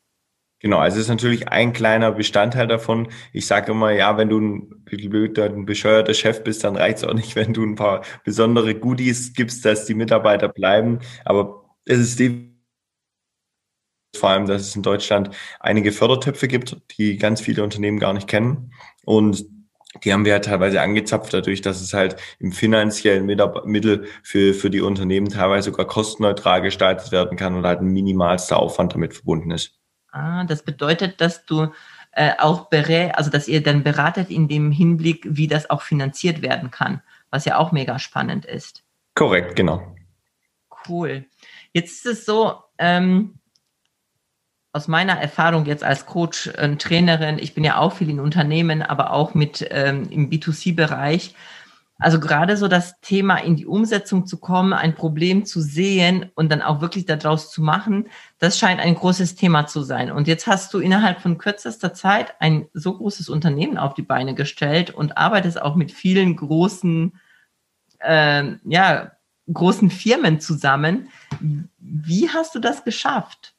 Genau, 0.59 0.79
also 0.79 0.97
es 0.97 1.03
ist 1.03 1.09
natürlich 1.09 1.49
ein 1.49 1.71
kleiner 1.71 2.11
Bestandteil 2.11 2.65
davon. 2.67 3.09
Ich 3.31 3.45
sage 3.45 3.71
immer, 3.71 3.91
ja, 3.91 4.17
wenn 4.17 4.29
du 4.29 4.39
ein, 4.39 4.85
ein 4.91 5.65
bescheuerter 5.65 6.13
Chef 6.15 6.43
bist, 6.43 6.63
dann 6.63 6.75
reicht 6.75 6.97
es 6.99 7.03
auch 7.03 7.13
nicht, 7.13 7.35
wenn 7.35 7.53
du 7.53 7.63
ein 7.63 7.75
paar 7.75 8.01
besondere 8.23 8.73
Goodies 8.73 9.33
gibst, 9.33 9.63
dass 9.65 9.85
die 9.85 9.93
Mitarbeiter 9.93 10.49
bleiben. 10.49 10.99
Aber 11.25 11.63
es 11.85 11.99
ist 11.99 12.19
vor 14.15 14.29
allem, 14.29 14.47
dass 14.47 14.61
es 14.63 14.75
in 14.75 14.81
Deutschland 14.83 15.29
einige 15.59 15.91
Fördertöpfe 15.91 16.47
gibt, 16.47 16.77
die 16.97 17.17
ganz 17.17 17.41
viele 17.41 17.63
Unternehmen 17.63 17.99
gar 17.99 18.13
nicht 18.13 18.27
kennen. 18.27 18.73
Und 19.05 19.45
die 20.03 20.13
haben 20.13 20.25
wir 20.25 20.33
ja 20.33 20.39
teilweise 20.39 20.81
angezapft 20.81 21.33
dadurch, 21.33 21.61
dass 21.61 21.81
es 21.81 21.93
halt 21.93 22.15
im 22.39 22.51
finanziellen 22.51 23.25
Mittel 23.25 24.07
für, 24.23 24.53
für 24.53 24.69
die 24.69 24.81
Unternehmen 24.81 25.29
teilweise 25.29 25.71
sogar 25.71 25.87
kostenneutral 25.87 26.61
gestaltet 26.61 27.11
werden 27.11 27.37
kann 27.37 27.55
und 27.55 27.65
halt 27.65 27.81
ein 27.81 27.87
minimalster 27.87 28.57
Aufwand 28.57 28.93
damit 28.93 29.13
verbunden 29.13 29.51
ist. 29.51 29.76
Ah, 30.17 30.45
das 30.45 30.63
bedeutet, 30.63 31.21
dass 31.21 31.45
du 31.45 31.71
äh, 32.13 32.31
auch 32.39 32.69
berät, 32.69 33.15
also 33.15 33.29
dass 33.29 33.47
ihr 33.47 33.61
dann 33.61 33.83
beratet 33.83 34.31
in 34.31 34.47
dem 34.47 34.71
Hinblick, 34.71 35.27
wie 35.29 35.47
das 35.47 35.69
auch 35.69 35.83
finanziert 35.83 36.41
werden 36.41 36.71
kann, 36.71 37.03
was 37.29 37.45
ja 37.45 37.57
auch 37.57 37.71
mega 37.71 37.99
spannend 37.99 38.43
ist. 38.45 38.83
Korrekt, 39.13 39.55
genau. 39.55 39.95
Cool. 40.87 41.25
Jetzt 41.71 42.05
ist 42.05 42.05
es 42.07 42.25
so, 42.25 42.63
ähm, 42.79 43.35
aus 44.73 44.87
meiner 44.87 45.19
Erfahrung 45.19 45.65
jetzt 45.65 45.83
als 45.83 46.07
Coach, 46.07 46.47
äh, 46.47 46.75
Trainerin, 46.77 47.37
ich 47.37 47.53
bin 47.53 47.63
ja 47.63 47.77
auch 47.77 47.93
viel 47.93 48.09
in 48.09 48.19
Unternehmen, 48.19 48.81
aber 48.81 49.11
auch 49.11 49.35
mit 49.35 49.67
ähm, 49.69 50.07
im 50.09 50.31
B2C-Bereich, 50.31 51.35
also 51.99 52.19
gerade 52.19 52.57
so 52.57 52.67
das 52.67 52.99
Thema 53.01 53.37
in 53.37 53.55
die 53.55 53.65
Umsetzung 53.65 54.27
zu 54.27 54.37
kommen, 54.37 54.73
ein 54.73 54.93
Problem 54.93 55.45
zu 55.45 55.61
sehen 55.61 56.31
und 56.35 56.51
dann 56.51 56.61
auch 56.61 56.79
wirklich 56.79 57.05
daraus 57.05 57.51
zu 57.51 57.61
machen, 57.61 58.07
das 58.37 58.59
scheint 58.59 58.79
ein 58.79 58.93
großes 58.93 59.35
Thema 59.35 59.65
zu 59.65 59.81
sein. 59.81 60.11
Und 60.11 60.27
jetzt 60.27 60.45
hast 60.45 60.73
du 60.73 60.79
innerhalb 60.79 61.21
von 61.21 61.39
kürzester 61.39 61.93
Zeit 61.93 62.35
ein 62.39 62.67
so 62.73 62.95
großes 62.95 63.29
Unternehmen 63.29 63.77
auf 63.79 63.95
die 63.95 64.03
Beine 64.03 64.35
gestellt 64.35 64.91
und 64.91 65.17
arbeitest 65.17 65.59
auch 65.59 65.75
mit 65.75 65.91
vielen 65.91 66.35
großen, 66.35 67.19
äh, 67.99 68.43
ja, 68.65 69.11
großen 69.51 69.89
Firmen 69.89 70.39
zusammen. 70.39 71.09
Wie 71.79 72.29
hast 72.29 72.53
du 72.53 72.59
das 72.59 72.83
geschafft? 72.83 73.55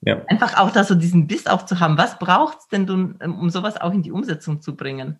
Ja. 0.00 0.22
Einfach 0.26 0.56
auch 0.58 0.70
da 0.70 0.84
so 0.84 0.94
diesen 0.94 1.26
Biss 1.26 1.46
auch 1.46 1.66
zu 1.66 1.80
haben. 1.80 1.98
Was 1.98 2.18
braucht 2.18 2.58
es 2.60 2.68
denn, 2.68 2.88
um 2.88 3.50
sowas 3.50 3.80
auch 3.80 3.92
in 3.92 4.02
die 4.02 4.12
Umsetzung 4.12 4.60
zu 4.60 4.76
bringen? 4.76 5.18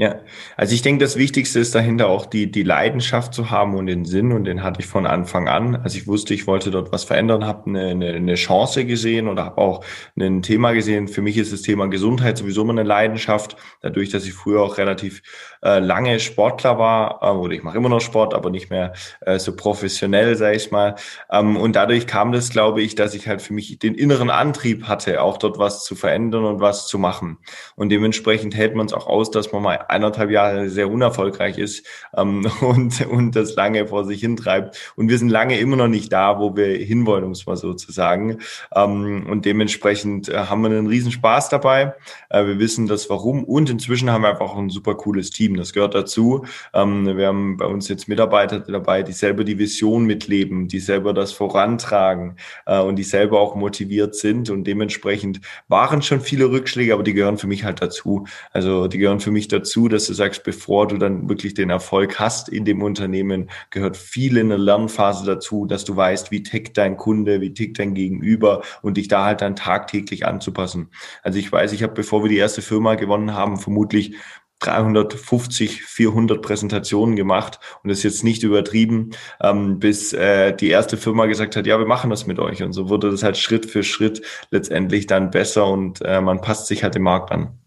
Ja, 0.00 0.20
also 0.56 0.74
ich 0.74 0.80
denke, 0.80 1.04
das 1.04 1.16
Wichtigste 1.16 1.58
ist 1.60 1.74
dahinter 1.74 2.08
auch 2.08 2.24
die, 2.24 2.50
die 2.50 2.62
Leidenschaft 2.62 3.34
zu 3.34 3.50
haben 3.50 3.74
und 3.74 3.84
den 3.84 4.06
Sinn 4.06 4.32
und 4.32 4.44
den 4.44 4.62
hatte 4.62 4.80
ich 4.80 4.86
von 4.86 5.04
Anfang 5.04 5.46
an. 5.46 5.76
Also 5.76 5.98
ich 5.98 6.06
wusste, 6.06 6.32
ich 6.32 6.46
wollte 6.46 6.70
dort 6.70 6.90
was 6.90 7.04
verändern, 7.04 7.44
habe 7.44 7.68
eine, 7.68 7.88
eine, 7.88 8.06
eine 8.14 8.34
Chance 8.36 8.86
gesehen 8.86 9.28
oder 9.28 9.44
habe 9.44 9.58
auch 9.60 9.84
ein 10.18 10.40
Thema 10.40 10.72
gesehen. 10.72 11.06
Für 11.06 11.20
mich 11.20 11.36
ist 11.36 11.52
das 11.52 11.60
Thema 11.60 11.86
Gesundheit 11.88 12.38
sowieso 12.38 12.62
immer 12.62 12.72
eine 12.72 12.84
Leidenschaft, 12.84 13.58
dadurch, 13.82 14.08
dass 14.08 14.24
ich 14.24 14.32
früher 14.32 14.62
auch 14.62 14.78
relativ 14.78 15.20
äh, 15.62 15.80
lange 15.80 16.18
Sportler 16.18 16.78
war, 16.78 17.18
äh, 17.20 17.36
oder 17.36 17.52
ich 17.52 17.62
mache 17.62 17.76
immer 17.76 17.90
noch 17.90 18.00
Sport, 18.00 18.32
aber 18.32 18.48
nicht 18.48 18.70
mehr 18.70 18.94
äh, 19.20 19.38
so 19.38 19.54
professionell, 19.54 20.34
sage 20.36 20.56
ich 20.56 20.70
mal. 20.70 20.94
Ähm, 21.30 21.58
und 21.58 21.76
dadurch 21.76 22.06
kam 22.06 22.32
das, 22.32 22.48
glaube 22.48 22.80
ich, 22.80 22.94
dass 22.94 23.14
ich 23.14 23.28
halt 23.28 23.42
für 23.42 23.52
mich 23.52 23.78
den 23.78 23.94
inneren 23.94 24.30
Antrieb 24.30 24.84
hatte, 24.84 25.20
auch 25.20 25.36
dort 25.36 25.58
was 25.58 25.84
zu 25.84 25.94
verändern 25.94 26.44
und 26.46 26.60
was 26.60 26.86
zu 26.86 26.98
machen. 26.98 27.36
Und 27.76 27.90
dementsprechend 27.90 28.54
hält 28.54 28.74
man 28.74 28.86
es 28.86 28.94
auch 28.94 29.06
aus, 29.06 29.30
dass 29.30 29.52
man 29.52 29.62
mal 29.62 29.89
eineinhalb 29.90 30.30
Jahre 30.30 30.68
sehr 30.70 30.90
unerfolgreich 30.90 31.58
ist 31.58 31.86
ähm, 32.16 32.46
und, 32.60 33.06
und 33.06 33.36
das 33.36 33.54
lange 33.56 33.86
vor 33.86 34.04
sich 34.04 34.20
hintreibt. 34.20 34.92
Und 34.96 35.08
wir 35.08 35.18
sind 35.18 35.28
lange 35.28 35.58
immer 35.58 35.76
noch 35.76 35.88
nicht 35.88 36.12
da, 36.12 36.38
wo 36.38 36.56
wir 36.56 36.76
hinwollen, 36.78 37.24
um 37.24 37.32
es 37.32 37.46
mal 37.46 37.56
so 37.56 37.74
zu 37.74 37.92
sagen. 37.92 38.38
Ähm, 38.74 39.26
und 39.28 39.44
dementsprechend 39.44 40.28
äh, 40.28 40.36
haben 40.36 40.62
wir 40.62 40.70
einen 40.70 40.86
riesen 40.86 41.12
Spaß 41.12 41.48
dabei. 41.48 41.94
Äh, 42.28 42.46
wir 42.46 42.58
wissen 42.58 42.86
das 42.86 43.10
Warum 43.10 43.44
und 43.44 43.70
inzwischen 43.70 44.10
haben 44.10 44.22
wir 44.22 44.30
einfach 44.30 44.56
ein 44.56 44.70
super 44.70 44.94
cooles 44.94 45.30
Team. 45.30 45.56
Das 45.56 45.72
gehört 45.72 45.94
dazu. 45.94 46.44
Ähm, 46.72 47.16
wir 47.16 47.26
haben 47.26 47.56
bei 47.56 47.66
uns 47.66 47.88
jetzt 47.88 48.08
Mitarbeiter 48.08 48.60
dabei, 48.60 49.02
die 49.02 49.12
selber 49.12 49.44
die 49.44 49.58
Vision 49.58 50.04
mitleben, 50.04 50.68
die 50.68 50.80
selber 50.80 51.12
das 51.12 51.32
vorantragen 51.32 52.36
äh, 52.66 52.80
und 52.80 52.96
die 52.96 53.04
selber 53.04 53.40
auch 53.40 53.54
motiviert 53.54 54.14
sind. 54.14 54.50
Und 54.50 54.64
dementsprechend 54.64 55.40
waren 55.68 56.02
schon 56.02 56.20
viele 56.20 56.50
Rückschläge, 56.50 56.94
aber 56.94 57.02
die 57.02 57.14
gehören 57.14 57.38
für 57.38 57.46
mich 57.46 57.64
halt 57.64 57.82
dazu. 57.82 58.26
Also 58.52 58.88
die 58.88 58.98
gehören 58.98 59.20
für 59.20 59.30
mich 59.30 59.48
dazu 59.48 59.79
dazu, 59.80 59.88
dass 59.88 60.06
du 60.06 60.14
sagst, 60.14 60.44
bevor 60.44 60.88
du 60.88 60.98
dann 60.98 61.28
wirklich 61.28 61.54
den 61.54 61.70
Erfolg 61.70 62.18
hast 62.18 62.48
in 62.48 62.64
dem 62.64 62.82
Unternehmen, 62.82 63.50
gehört 63.70 63.96
viel 63.96 64.36
in 64.36 64.50
der 64.50 64.58
Lernphase 64.58 65.24
dazu, 65.24 65.66
dass 65.66 65.84
du 65.84 65.96
weißt, 65.96 66.30
wie 66.30 66.42
tickt 66.42 66.76
dein 66.76 66.96
Kunde, 66.96 67.40
wie 67.40 67.54
tickt 67.54 67.78
dein 67.78 67.94
Gegenüber 67.94 68.62
und 68.82 68.96
dich 68.96 69.08
da 69.08 69.24
halt 69.24 69.40
dann 69.40 69.56
tagtäglich 69.56 70.26
anzupassen. 70.26 70.90
Also 71.22 71.38
ich 71.38 71.50
weiß, 71.50 71.72
ich 71.72 71.82
habe, 71.82 71.94
bevor 71.94 72.22
wir 72.22 72.28
die 72.28 72.36
erste 72.36 72.62
Firma 72.62 72.94
gewonnen 72.94 73.34
haben, 73.34 73.56
vermutlich 73.56 74.16
350, 74.58 75.82
400 75.84 76.42
Präsentationen 76.42 77.16
gemacht 77.16 77.58
und 77.82 77.88
das 77.88 77.98
ist 77.98 78.04
jetzt 78.04 78.24
nicht 78.24 78.42
übertrieben, 78.42 79.10
ähm, 79.40 79.78
bis 79.78 80.12
äh, 80.12 80.54
die 80.54 80.68
erste 80.68 80.98
Firma 80.98 81.24
gesagt 81.24 81.56
hat, 81.56 81.66
ja, 81.66 81.78
wir 81.78 81.86
machen 81.86 82.10
das 82.10 82.26
mit 82.26 82.38
euch. 82.38 82.62
Und 82.62 82.74
so 82.74 82.90
wurde 82.90 83.10
das 83.10 83.22
halt 83.22 83.38
Schritt 83.38 83.64
für 83.64 83.82
Schritt 83.82 84.20
letztendlich 84.50 85.06
dann 85.06 85.30
besser 85.30 85.66
und 85.66 86.02
äh, 86.02 86.20
man 86.20 86.42
passt 86.42 86.66
sich 86.66 86.82
halt 86.82 86.94
dem 86.94 87.04
Markt 87.04 87.32
an. 87.32 87.59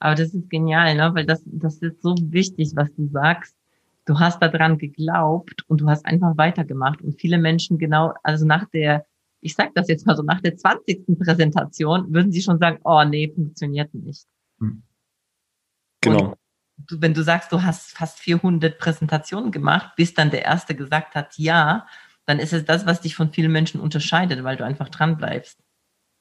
Aber 0.00 0.14
das 0.14 0.34
ist 0.34 0.48
genial, 0.48 0.96
ne? 0.96 1.14
weil 1.14 1.26
das, 1.26 1.42
das 1.44 1.76
ist 1.76 2.02
so 2.02 2.14
wichtig, 2.18 2.72
was 2.74 2.88
du 2.94 3.06
sagst. 3.08 3.54
Du 4.06 4.18
hast 4.18 4.40
daran 4.42 4.78
geglaubt 4.78 5.62
und 5.68 5.82
du 5.82 5.88
hast 5.88 6.06
einfach 6.06 6.36
weitergemacht. 6.36 7.02
Und 7.02 7.20
viele 7.20 7.38
Menschen 7.38 7.78
genau, 7.78 8.14
also 8.22 8.46
nach 8.46 8.64
der, 8.70 9.06
ich 9.42 9.54
sag 9.54 9.74
das 9.74 9.88
jetzt 9.88 10.06
mal 10.06 10.16
so, 10.16 10.22
nach 10.22 10.40
der 10.40 10.56
20. 10.56 11.06
Präsentation 11.18 12.12
würden 12.12 12.32
sie 12.32 12.40
schon 12.40 12.58
sagen, 12.58 12.78
oh 12.82 13.04
nee, 13.04 13.30
funktioniert 13.32 13.92
nicht. 13.94 14.26
Hm. 14.58 14.82
Genau. 16.00 16.34
Du, 16.78 17.00
wenn 17.02 17.12
du 17.12 17.22
sagst, 17.22 17.52
du 17.52 17.62
hast 17.62 17.90
fast 17.90 18.18
400 18.20 18.78
Präsentationen 18.78 19.52
gemacht, 19.52 19.94
bis 19.96 20.14
dann 20.14 20.30
der 20.30 20.46
Erste 20.46 20.74
gesagt 20.74 21.14
hat, 21.14 21.36
ja, 21.36 21.86
dann 22.24 22.38
ist 22.38 22.54
es 22.54 22.64
das, 22.64 22.86
was 22.86 23.02
dich 23.02 23.14
von 23.14 23.32
vielen 23.32 23.52
Menschen 23.52 23.80
unterscheidet, 23.80 24.42
weil 24.44 24.56
du 24.56 24.64
einfach 24.64 24.88
dran 24.88 25.18
bleibst. 25.18 25.58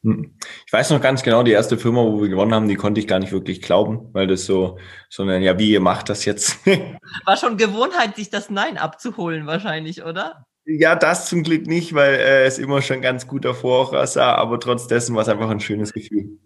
Hm. 0.03 0.37
Ich 0.65 0.71
weiß 0.71 0.91
noch 0.91 1.01
ganz 1.01 1.23
genau, 1.23 1.43
die 1.43 1.51
erste 1.51 1.77
Firma, 1.77 2.01
wo 2.01 2.21
wir 2.21 2.29
gewonnen 2.29 2.53
haben, 2.53 2.69
die 2.69 2.75
konnte 2.75 3.01
ich 3.01 3.07
gar 3.07 3.19
nicht 3.19 3.33
wirklich 3.33 3.61
glauben, 3.61 4.09
weil 4.13 4.27
das 4.27 4.45
so, 4.45 4.79
sondern 5.09 5.41
ja, 5.41 5.59
wie 5.59 5.71
ihr 5.71 5.81
macht 5.81 6.09
das 6.09 6.23
jetzt? 6.23 6.65
War 7.25 7.37
schon 7.37 7.57
Gewohnheit, 7.57 8.15
sich 8.15 8.29
das 8.29 8.49
Nein 8.49 8.77
abzuholen, 8.77 9.45
wahrscheinlich, 9.45 10.03
oder? 10.03 10.45
Ja, 10.65 10.95
das 10.95 11.27
zum 11.27 11.43
Glück 11.43 11.67
nicht, 11.67 11.93
weil 11.95 12.13
äh, 12.13 12.45
es 12.45 12.59
immer 12.59 12.81
schon 12.81 13.01
ganz 13.01 13.27
gut 13.27 13.43
davor 13.43 13.91
aussah, 13.93 14.35
aber 14.35 14.59
trotz 14.59 14.87
dessen 14.87 15.15
war 15.15 15.23
es 15.23 15.29
einfach 15.29 15.49
ein 15.49 15.59
schönes 15.59 15.91
Gefühl. 15.91 16.39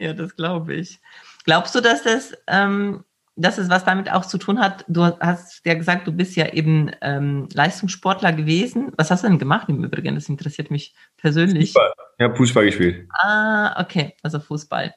Ja, 0.00 0.14
das 0.14 0.36
glaube 0.36 0.74
ich. 0.74 1.00
Glaubst 1.44 1.74
du, 1.74 1.80
dass 1.80 2.04
das, 2.04 2.34
ähm, 2.46 3.04
dass 3.38 3.56
es 3.56 3.70
was 3.70 3.84
damit 3.84 4.12
auch 4.12 4.26
zu 4.26 4.36
tun 4.36 4.58
hat? 4.58 4.84
Du 4.88 5.04
hast 5.04 5.64
ja 5.64 5.74
gesagt, 5.74 6.06
du 6.06 6.12
bist 6.12 6.34
ja 6.34 6.52
eben 6.52 6.90
ähm, 7.00 7.48
Leistungssportler 7.52 8.32
gewesen. 8.32 8.92
Was 8.96 9.10
hast 9.10 9.22
du 9.22 9.28
denn 9.28 9.38
gemacht 9.38 9.68
im 9.68 9.84
Übrigen? 9.84 10.16
Das 10.16 10.28
interessiert 10.28 10.70
mich 10.70 10.94
persönlich. 11.16 11.72
Fußball. 11.72 11.92
Ich 12.18 12.24
habe 12.24 12.36
Fußball 12.36 12.64
gespielt. 12.66 13.08
Ah, 13.12 13.80
okay, 13.80 14.14
also 14.22 14.40
Fußball. 14.40 14.92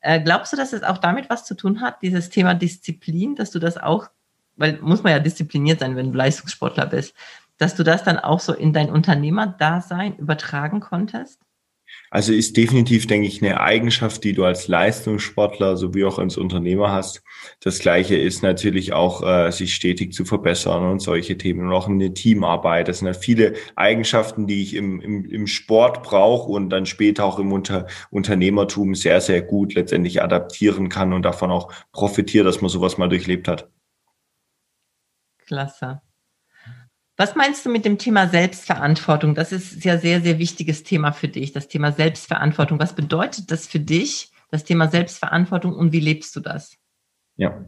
Äh, 0.00 0.20
glaubst 0.20 0.52
du, 0.52 0.56
dass 0.56 0.72
es 0.72 0.84
auch 0.84 0.98
damit 0.98 1.28
was 1.28 1.44
zu 1.44 1.54
tun 1.54 1.80
hat, 1.80 2.00
dieses 2.02 2.30
Thema 2.30 2.54
Disziplin, 2.54 3.34
dass 3.34 3.50
du 3.50 3.58
das 3.58 3.76
auch, 3.76 4.06
weil 4.56 4.78
muss 4.80 5.02
man 5.02 5.12
ja 5.12 5.18
diszipliniert 5.18 5.80
sein, 5.80 5.96
wenn 5.96 6.12
du 6.12 6.16
Leistungssportler 6.16 6.86
bist, 6.86 7.14
dass 7.58 7.74
du 7.74 7.82
das 7.82 8.04
dann 8.04 8.18
auch 8.18 8.40
so 8.40 8.54
in 8.54 8.72
dein 8.72 8.88
Unternehmerdasein 8.88 10.16
übertragen 10.16 10.80
konntest? 10.80 11.40
Also 12.12 12.32
ist 12.32 12.56
definitiv, 12.56 13.06
denke 13.06 13.28
ich, 13.28 13.40
eine 13.40 13.60
Eigenschaft, 13.60 14.24
die 14.24 14.32
du 14.32 14.44
als 14.44 14.66
Leistungssportler 14.66 15.76
sowie 15.76 16.04
auch 16.04 16.18
als 16.18 16.36
Unternehmer 16.36 16.90
hast. 16.90 17.22
Das 17.60 17.78
Gleiche 17.78 18.16
ist 18.16 18.42
natürlich 18.42 18.92
auch, 18.92 19.22
äh, 19.22 19.52
sich 19.52 19.76
stetig 19.76 20.12
zu 20.12 20.24
verbessern 20.24 20.90
und 20.90 20.98
solche 20.98 21.38
Themen 21.38 21.68
und 21.68 21.72
auch 21.72 21.86
eine 21.86 22.12
Teamarbeit. 22.12 22.88
Das 22.88 22.98
sind 22.98 23.06
halt 23.06 23.16
viele 23.16 23.54
Eigenschaften, 23.76 24.48
die 24.48 24.60
ich 24.60 24.74
im, 24.74 25.00
im, 25.00 25.24
im 25.24 25.46
Sport 25.46 26.02
brauche 26.02 26.50
und 26.50 26.70
dann 26.70 26.84
später 26.84 27.24
auch 27.24 27.38
im 27.38 27.52
Unter, 27.52 27.86
Unternehmertum 28.10 28.96
sehr, 28.96 29.20
sehr 29.20 29.40
gut 29.40 29.74
letztendlich 29.74 30.20
adaptieren 30.20 30.88
kann 30.88 31.12
und 31.12 31.22
davon 31.22 31.52
auch 31.52 31.72
profitiere, 31.92 32.44
dass 32.44 32.60
man 32.60 32.70
sowas 32.70 32.98
mal 32.98 33.08
durchlebt 33.08 33.46
hat. 33.46 33.70
Klasse. 35.46 36.02
Was 37.20 37.34
meinst 37.34 37.66
du 37.66 37.68
mit 37.68 37.84
dem 37.84 37.98
Thema 37.98 38.28
Selbstverantwortung? 38.28 39.34
Das 39.34 39.52
ist 39.52 39.84
ja 39.84 39.98
sehr, 39.98 40.22
sehr 40.22 40.38
wichtiges 40.38 40.84
Thema 40.84 41.12
für 41.12 41.28
dich, 41.28 41.52
das 41.52 41.68
Thema 41.68 41.92
Selbstverantwortung. 41.92 42.80
Was 42.80 42.94
bedeutet 42.94 43.50
das 43.50 43.66
für 43.66 43.78
dich, 43.78 44.32
das 44.50 44.64
Thema 44.64 44.88
Selbstverantwortung 44.88 45.74
und 45.74 45.92
wie 45.92 46.00
lebst 46.00 46.34
du 46.34 46.40
das? 46.40 46.78
Ja, 47.36 47.62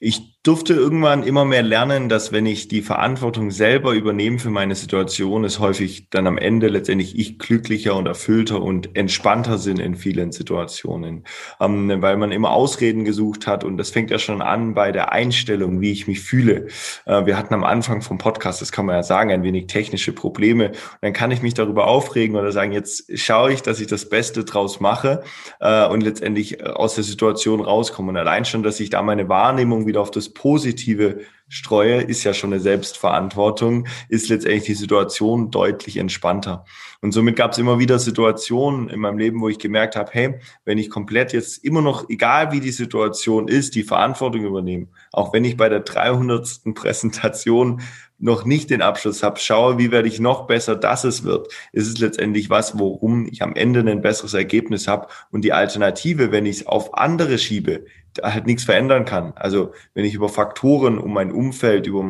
ich 0.00 0.33
durfte 0.44 0.74
irgendwann 0.74 1.22
immer 1.22 1.46
mehr 1.46 1.62
lernen, 1.62 2.10
dass 2.10 2.30
wenn 2.30 2.44
ich 2.44 2.68
die 2.68 2.82
Verantwortung 2.82 3.50
selber 3.50 3.92
übernehme 3.94 4.38
für 4.38 4.50
meine 4.50 4.74
Situation, 4.74 5.42
ist 5.42 5.58
häufig 5.58 6.10
dann 6.10 6.26
am 6.26 6.36
Ende 6.36 6.68
letztendlich 6.68 7.18
ich 7.18 7.38
glücklicher 7.38 7.96
und 7.96 8.06
erfüllter 8.06 8.60
und 8.60 8.94
entspannter 8.94 9.56
sind 9.56 9.78
in 9.78 9.96
vielen 9.96 10.32
Situationen, 10.32 11.24
ähm, 11.60 11.90
weil 12.02 12.18
man 12.18 12.30
immer 12.30 12.50
Ausreden 12.50 13.06
gesucht 13.06 13.46
hat 13.46 13.64
und 13.64 13.78
das 13.78 13.88
fängt 13.88 14.10
ja 14.10 14.18
schon 14.18 14.42
an 14.42 14.74
bei 14.74 14.92
der 14.92 15.12
Einstellung, 15.12 15.80
wie 15.80 15.92
ich 15.92 16.06
mich 16.06 16.20
fühle. 16.20 16.66
Äh, 17.06 17.24
wir 17.24 17.38
hatten 17.38 17.54
am 17.54 17.64
Anfang 17.64 18.02
vom 18.02 18.18
Podcast, 18.18 18.60
das 18.60 18.70
kann 18.70 18.84
man 18.84 18.96
ja 18.96 19.02
sagen, 19.02 19.30
ein 19.30 19.44
wenig 19.44 19.66
technische 19.66 20.12
Probleme. 20.12 20.68
Und 20.68 20.98
dann 21.00 21.14
kann 21.14 21.30
ich 21.30 21.40
mich 21.40 21.54
darüber 21.54 21.86
aufregen 21.86 22.36
oder 22.36 22.52
sagen, 22.52 22.72
jetzt 22.72 23.18
schaue 23.18 23.54
ich, 23.54 23.62
dass 23.62 23.80
ich 23.80 23.86
das 23.86 24.10
Beste 24.10 24.44
draus 24.44 24.78
mache 24.78 25.22
äh, 25.60 25.86
und 25.86 26.02
letztendlich 26.02 26.60
äh, 26.60 26.64
aus 26.64 26.96
der 26.96 27.04
Situation 27.04 27.62
rauskomme. 27.62 28.10
Und 28.10 28.18
allein 28.18 28.44
schon, 28.44 28.62
dass 28.62 28.78
ich 28.78 28.90
da 28.90 29.00
meine 29.00 29.30
Wahrnehmung 29.30 29.86
wieder 29.86 30.02
auf 30.02 30.10
das 30.10 30.33
Positive 30.34 31.20
streue, 31.48 32.00
ist 32.00 32.24
ja 32.24 32.34
schon 32.34 32.52
eine 32.52 32.60
Selbstverantwortung, 32.60 33.86
ist 34.08 34.28
letztendlich 34.28 34.64
die 34.64 34.74
Situation 34.74 35.50
deutlich 35.50 35.98
entspannter. 35.98 36.64
Und 37.00 37.12
somit 37.12 37.36
gab 37.36 37.52
es 37.52 37.58
immer 37.58 37.78
wieder 37.78 37.98
Situationen 37.98 38.88
in 38.88 38.98
meinem 39.00 39.18
Leben, 39.18 39.40
wo 39.40 39.48
ich 39.48 39.58
gemerkt 39.58 39.94
habe, 39.94 40.10
hey, 40.12 40.40
wenn 40.64 40.78
ich 40.78 40.90
komplett 40.90 41.32
jetzt 41.32 41.64
immer 41.64 41.82
noch, 41.82 42.08
egal 42.08 42.50
wie 42.52 42.60
die 42.60 42.72
Situation 42.72 43.46
ist, 43.46 43.74
die 43.74 43.82
Verantwortung 43.82 44.44
übernehme, 44.44 44.88
auch 45.12 45.32
wenn 45.32 45.44
ich 45.44 45.56
bei 45.56 45.68
der 45.68 45.80
300. 45.80 46.74
Präsentation 46.74 47.82
noch 48.18 48.44
nicht 48.44 48.70
den 48.70 48.82
Abschluss 48.82 49.22
habe, 49.22 49.38
schaue, 49.40 49.78
wie 49.78 49.90
werde 49.90 50.08
ich 50.08 50.20
noch 50.20 50.46
besser, 50.46 50.76
dass 50.76 51.04
es 51.04 51.24
wird. 51.24 51.52
Es 51.72 51.86
ist 51.86 51.98
letztendlich 51.98 52.48
was, 52.50 52.78
worum 52.78 53.26
ich 53.26 53.42
am 53.42 53.54
Ende 53.54 53.80
ein 53.80 54.02
besseres 54.02 54.34
Ergebnis 54.34 54.88
habe. 54.88 55.08
Und 55.30 55.44
die 55.44 55.52
Alternative, 55.52 56.32
wenn 56.32 56.46
ich 56.46 56.60
es 56.60 56.66
auf 56.66 56.94
andere 56.94 57.38
schiebe, 57.38 57.84
halt 58.22 58.46
nichts 58.46 58.64
verändern 58.64 59.04
kann. 59.04 59.32
Also 59.36 59.72
wenn 59.94 60.04
ich 60.04 60.14
über 60.14 60.28
Faktoren 60.28 60.98
um 60.98 61.12
mein 61.12 61.32
Umfeld, 61.32 61.86
über 61.86 62.02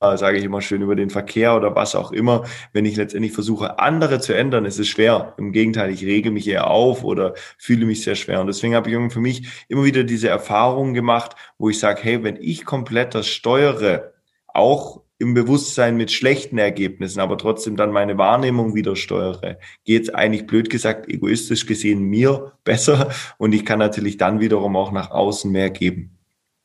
sage 0.00 0.38
ich 0.38 0.44
immer 0.44 0.60
schön, 0.60 0.82
über 0.82 0.94
den 0.94 1.10
Verkehr 1.10 1.56
oder 1.56 1.74
was 1.74 1.94
auch 1.94 2.12
immer, 2.12 2.44
wenn 2.72 2.84
ich 2.84 2.96
letztendlich 2.96 3.32
versuche, 3.32 3.78
andere 3.78 4.20
zu 4.20 4.34
ändern, 4.34 4.66
ist 4.66 4.78
es 4.78 4.88
schwer. 4.88 5.34
Im 5.38 5.52
Gegenteil, 5.52 5.90
ich 5.90 6.04
rege 6.04 6.30
mich 6.30 6.46
eher 6.46 6.68
auf 6.70 7.02
oder 7.02 7.34
fühle 7.58 7.86
mich 7.86 8.02
sehr 8.02 8.14
schwer. 8.14 8.40
Und 8.40 8.46
deswegen 8.46 8.74
habe 8.74 8.90
ich 8.90 9.12
für 9.12 9.20
mich 9.20 9.66
immer 9.68 9.84
wieder 9.84 10.04
diese 10.04 10.28
Erfahrungen 10.28 10.94
gemacht, 10.94 11.34
wo 11.58 11.70
ich 11.70 11.78
sage, 11.78 12.00
hey, 12.02 12.22
wenn 12.22 12.36
ich 12.36 12.64
komplett 12.64 13.14
das 13.14 13.26
steuere, 13.26 14.12
auch 14.56 15.02
im 15.18 15.34
Bewusstsein 15.34 15.96
mit 15.96 16.12
schlechten 16.12 16.58
Ergebnissen, 16.58 17.20
aber 17.20 17.38
trotzdem 17.38 17.76
dann 17.76 17.90
meine 17.90 18.18
Wahrnehmung 18.18 18.74
wieder 18.74 18.96
steuere, 18.96 19.58
geht 19.84 20.14
eigentlich 20.14 20.46
blöd 20.46 20.68
gesagt, 20.68 21.08
egoistisch 21.08 21.66
gesehen 21.66 22.02
mir 22.02 22.52
besser 22.64 23.10
und 23.38 23.54
ich 23.54 23.64
kann 23.64 23.78
natürlich 23.78 24.18
dann 24.18 24.40
wiederum 24.40 24.76
auch 24.76 24.92
nach 24.92 25.10
außen 25.10 25.50
mehr 25.50 25.70
geben. 25.70 26.18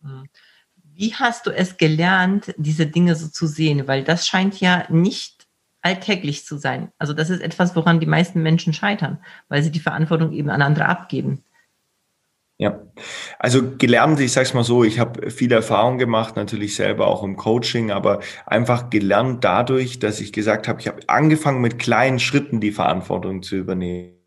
Hm. 0.04 0.26
Wie 0.94 1.16
hast 1.16 1.48
du 1.48 1.52
es 1.52 1.78
gelernt, 1.78 2.54
diese 2.58 2.86
Dinge 2.86 3.16
so 3.16 3.28
zu 3.28 3.48
sehen? 3.48 3.88
Weil 3.88 4.04
das 4.04 4.28
scheint 4.28 4.60
ja 4.60 4.86
nicht 4.90 5.48
alltäglich 5.82 6.46
zu 6.46 6.58
sein. 6.58 6.92
Also 7.00 7.14
das 7.14 7.30
ist 7.30 7.42
etwas, 7.42 7.76
woran 7.76 8.00
die 8.00 8.06
meisten 8.06 8.44
Menschen 8.44 8.74
scheitern, 8.74 9.18
weil 9.50 9.64
sie 9.64 9.72
die 9.72 9.80
Verantwortung 9.80 10.32
eben 10.32 10.50
an 10.50 10.62
andere 10.62 10.86
abgeben. 10.86 11.44
Ja, 12.62 12.80
also 13.40 13.76
gelernt, 13.80 14.20
ich 14.20 14.34
sag's 14.34 14.54
mal 14.54 14.64
so, 14.64 14.84
ich 14.84 15.00
habe 15.00 15.32
viel 15.32 15.52
Erfahrung 15.52 15.98
gemacht, 15.98 16.36
natürlich 16.36 16.76
selber 16.76 17.08
auch 17.08 17.24
im 17.24 17.36
Coaching, 17.36 17.90
aber 17.90 18.20
einfach 18.46 18.92
gelernt 18.92 19.44
dadurch, 19.44 19.98
dass 19.98 20.22
ich 20.22 20.32
gesagt 20.32 20.68
habe, 20.68 20.80
ich 20.80 20.88
habe 20.88 21.00
angefangen 21.08 21.62
mit 21.62 21.80
kleinen 21.80 22.20
Schritten 22.20 22.60
die 22.62 22.72
Verantwortung 22.72 23.42
zu 23.42 23.56
übernehmen 23.56 24.21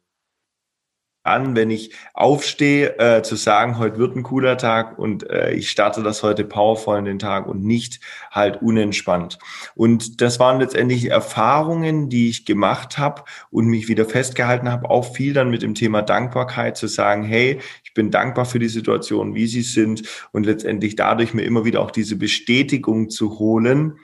an, 1.25 1.57
wenn 1.57 1.71
ich 1.71 1.93
aufstehe, 2.13 2.99
äh, 2.99 3.23
zu 3.23 3.35
sagen, 3.35 3.79
heute 3.79 3.99
wird 3.99 4.15
ein 4.15 4.23
cooler 4.23 4.57
Tag 4.59 4.99
und 4.99 5.29
äh, 5.29 5.53
ich 5.53 5.71
starte 5.71 6.03
das 6.03 6.23
heute 6.23 6.45
powervoll 6.45 6.99
in 6.99 7.07
den 7.07 7.19
Tag 7.19 7.47
und 7.47 7.65
nicht 7.65 8.01
halt 8.31 8.61
unentspannt. 8.63 9.39
Und 9.75 10.21
das 10.21 10.39
waren 10.39 10.61
letztendlich 10.61 11.11
Erfahrungen, 11.11 12.11
die 12.11 12.29
ich 12.29 12.45
gemacht 12.45 12.99
habe 12.99 13.25
und 13.51 13.67
mich 13.67 13.89
wieder 13.89 14.05
festgehalten 14.05 14.71
habe, 14.71 14.91
auch 14.91 15.15
viel 15.15 15.33
dann 15.33 15.51
mit 15.51 15.63
dem 15.63 15.75
Thema 15.75 16.03
Dankbarkeit 16.03 16.77
zu 16.77 16.87
sagen, 16.87 17.25
hey, 17.25 17.59
ich 17.83 17.95
bin 17.95 18.11
dankbar 18.11 18.45
für 18.45 18.59
die 18.59 18.69
Situation, 18.69 19.35
wie 19.35 19.47
sie 19.47 19.63
sind 19.63 20.03
und 20.33 20.45
letztendlich 20.45 20.95
dadurch 20.95 21.33
mir 21.33 21.43
immer 21.43 21.65
wieder 21.65 21.81
auch 21.81 21.91
diese 21.91 22.17
Bestätigung 22.17 23.09
zu 23.09 23.39
holen, 23.39 23.99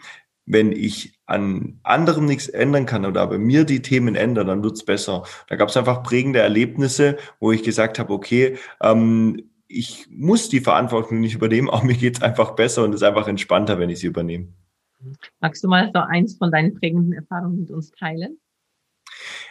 wenn 0.51 0.73
ich 0.73 1.19
an 1.27 1.79
anderem 1.85 2.27
nichts 2.27 2.49
ändern 2.49 2.87
kann 2.87 3.05
oder 3.05 3.27
bei 3.27 3.39
mir 3.39 3.65
die 3.65 3.83
Themen 3.83 4.17
ändern, 4.17 4.49
dann 4.49 4.65
wird's 4.65 4.85
besser. 4.85 5.25
Da 5.49 5.57
gab 5.57 5.69
es 5.69 5.77
einfach 5.77 6.03
prägende 6.03 6.41
Erlebnisse, 6.41 7.19
wo 7.39 7.53
ich 7.53 7.63
gesagt 7.63 7.99
habe, 7.99 8.13
okay, 8.13 8.59
ähm, 8.83 9.51
ich 9.69 10.09
muss 10.11 10.49
die 10.49 10.61
Verantwortung 10.61 11.21
nicht 11.21 11.35
übernehmen, 11.35 11.71
auch 11.71 11.85
mir 11.85 11.95
geht's 11.95 12.23
einfach 12.23 12.57
besser 12.57 12.83
und 12.83 12.91
es 12.91 13.01
ist 13.01 13.07
einfach 13.07 13.29
entspannter, 13.29 13.79
wenn 13.79 13.91
ich 13.91 14.01
sie 14.01 14.09
übernehme. 14.09 14.49
Magst 15.39 15.63
du 15.63 15.69
mal 15.69 15.91
so 15.95 16.01
eins 16.01 16.37
von 16.37 16.51
deinen 16.51 16.75
prägenden 16.75 17.13
Erfahrungen 17.13 17.61
mit 17.61 17.71
uns 17.71 17.93
teilen? 17.93 18.39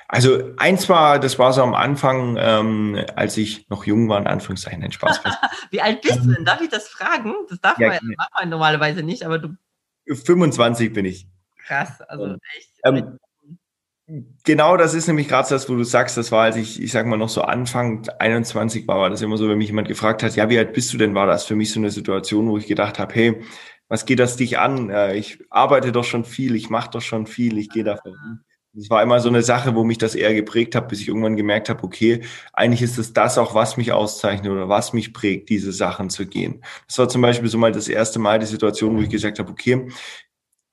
Also 0.07 0.53
eins 0.57 0.89
war, 0.89 1.19
das 1.19 1.39
war 1.39 1.53
so 1.53 1.61
am 1.61 1.75
Anfang, 1.75 2.35
ähm, 2.39 2.99
als 3.15 3.37
ich 3.37 3.69
noch 3.69 3.85
jung 3.85 4.09
war, 4.09 4.19
in 4.19 4.27
Anführungszeichen, 4.27 4.83
ein 4.83 4.91
Spaß. 4.91 5.21
Wie 5.71 5.81
alt 5.81 6.01
bist 6.01 6.25
du 6.25 6.33
denn? 6.33 6.45
Darf 6.45 6.61
ich 6.61 6.69
das 6.69 6.87
fragen? 6.87 7.33
Das 7.47 7.61
darf 7.61 7.77
ja, 7.79 7.99
man 8.39 8.49
normalerweise 8.49 9.03
nicht, 9.03 9.23
aber 9.23 9.37
du 9.37 9.55
25 10.15 10.93
bin 10.93 11.05
ich. 11.05 11.27
Krass, 11.65 12.01
also 12.01 12.35
echt. 12.57 12.71
Ähm, 12.83 13.19
Genau, 14.43 14.75
das 14.75 14.95
ist 14.95 15.05
nämlich 15.05 15.27
gerade 15.27 15.49
das, 15.49 15.69
wo 15.69 15.75
du 15.75 15.83
sagst, 15.83 16.17
das 16.17 16.31
war, 16.31 16.45
als 16.45 16.55
ich, 16.55 16.81
ich 16.81 16.91
sag 16.91 17.05
mal, 17.05 17.17
noch 17.17 17.29
so 17.29 17.43
Anfang 17.43 18.07
21 18.17 18.87
war, 18.87 18.97
war 18.97 19.11
das 19.11 19.21
immer 19.21 19.37
so, 19.37 19.47
wenn 19.47 19.59
mich 19.59 19.67
jemand 19.67 19.87
gefragt 19.87 20.23
hat, 20.23 20.35
ja, 20.35 20.49
wie 20.49 20.57
alt 20.57 20.73
bist 20.73 20.91
du 20.91 20.97
denn, 20.97 21.13
war 21.13 21.27
das 21.27 21.45
für 21.45 21.55
mich 21.55 21.71
so 21.71 21.79
eine 21.79 21.91
Situation, 21.91 22.49
wo 22.49 22.57
ich 22.57 22.65
gedacht 22.65 22.97
habe, 22.97 23.13
hey, 23.13 23.43
was 23.87 24.07
geht 24.07 24.17
das 24.17 24.35
dich 24.35 24.57
an? 24.57 24.89
Äh, 24.89 25.15
ich 25.15 25.45
arbeite 25.51 25.91
doch 25.91 26.05
schon 26.05 26.25
viel, 26.25 26.55
ich 26.55 26.71
mache 26.71 26.89
doch 26.89 27.01
schon 27.01 27.27
viel, 27.27 27.59
ich 27.59 27.69
gehe 27.69 27.83
davon. 27.83 28.15
Das 28.73 28.89
war 28.91 29.01
immer 29.01 29.19
so 29.19 29.29
eine 29.29 29.41
Sache, 29.41 29.73
wo 29.75 29.83
mich 29.83 29.97
das 29.97 30.13
eher 30.13 30.33
geprägt 30.33 30.75
hat, 30.75 30.89
bis 30.89 31.01
ich 31.01 31.07
irgendwann 31.07 31.35
gemerkt 31.35 31.69
habe, 31.69 31.83
okay, 31.83 32.21
eigentlich 32.53 32.83
ist 32.83 32.99
es 32.99 33.13
das 33.13 33.37
auch, 33.39 33.55
was 33.55 33.77
mich 33.77 33.91
auszeichnet 33.91 34.51
oder 34.51 34.69
was 34.69 34.93
mich 34.93 35.11
prägt, 35.11 35.49
diese 35.49 35.71
Sachen 35.71 36.09
zu 36.11 36.27
gehen. 36.27 36.63
Das 36.87 36.99
war 36.99 37.09
zum 37.09 37.21
Beispiel 37.23 37.49
so 37.49 37.57
mal 37.57 37.71
das 37.71 37.87
erste 37.87 38.19
Mal 38.19 38.37
die 38.39 38.45
Situation, 38.45 38.95
wo 38.95 39.01
ich 39.01 39.09
gesagt 39.09 39.39
habe, 39.39 39.51
okay, 39.51 39.87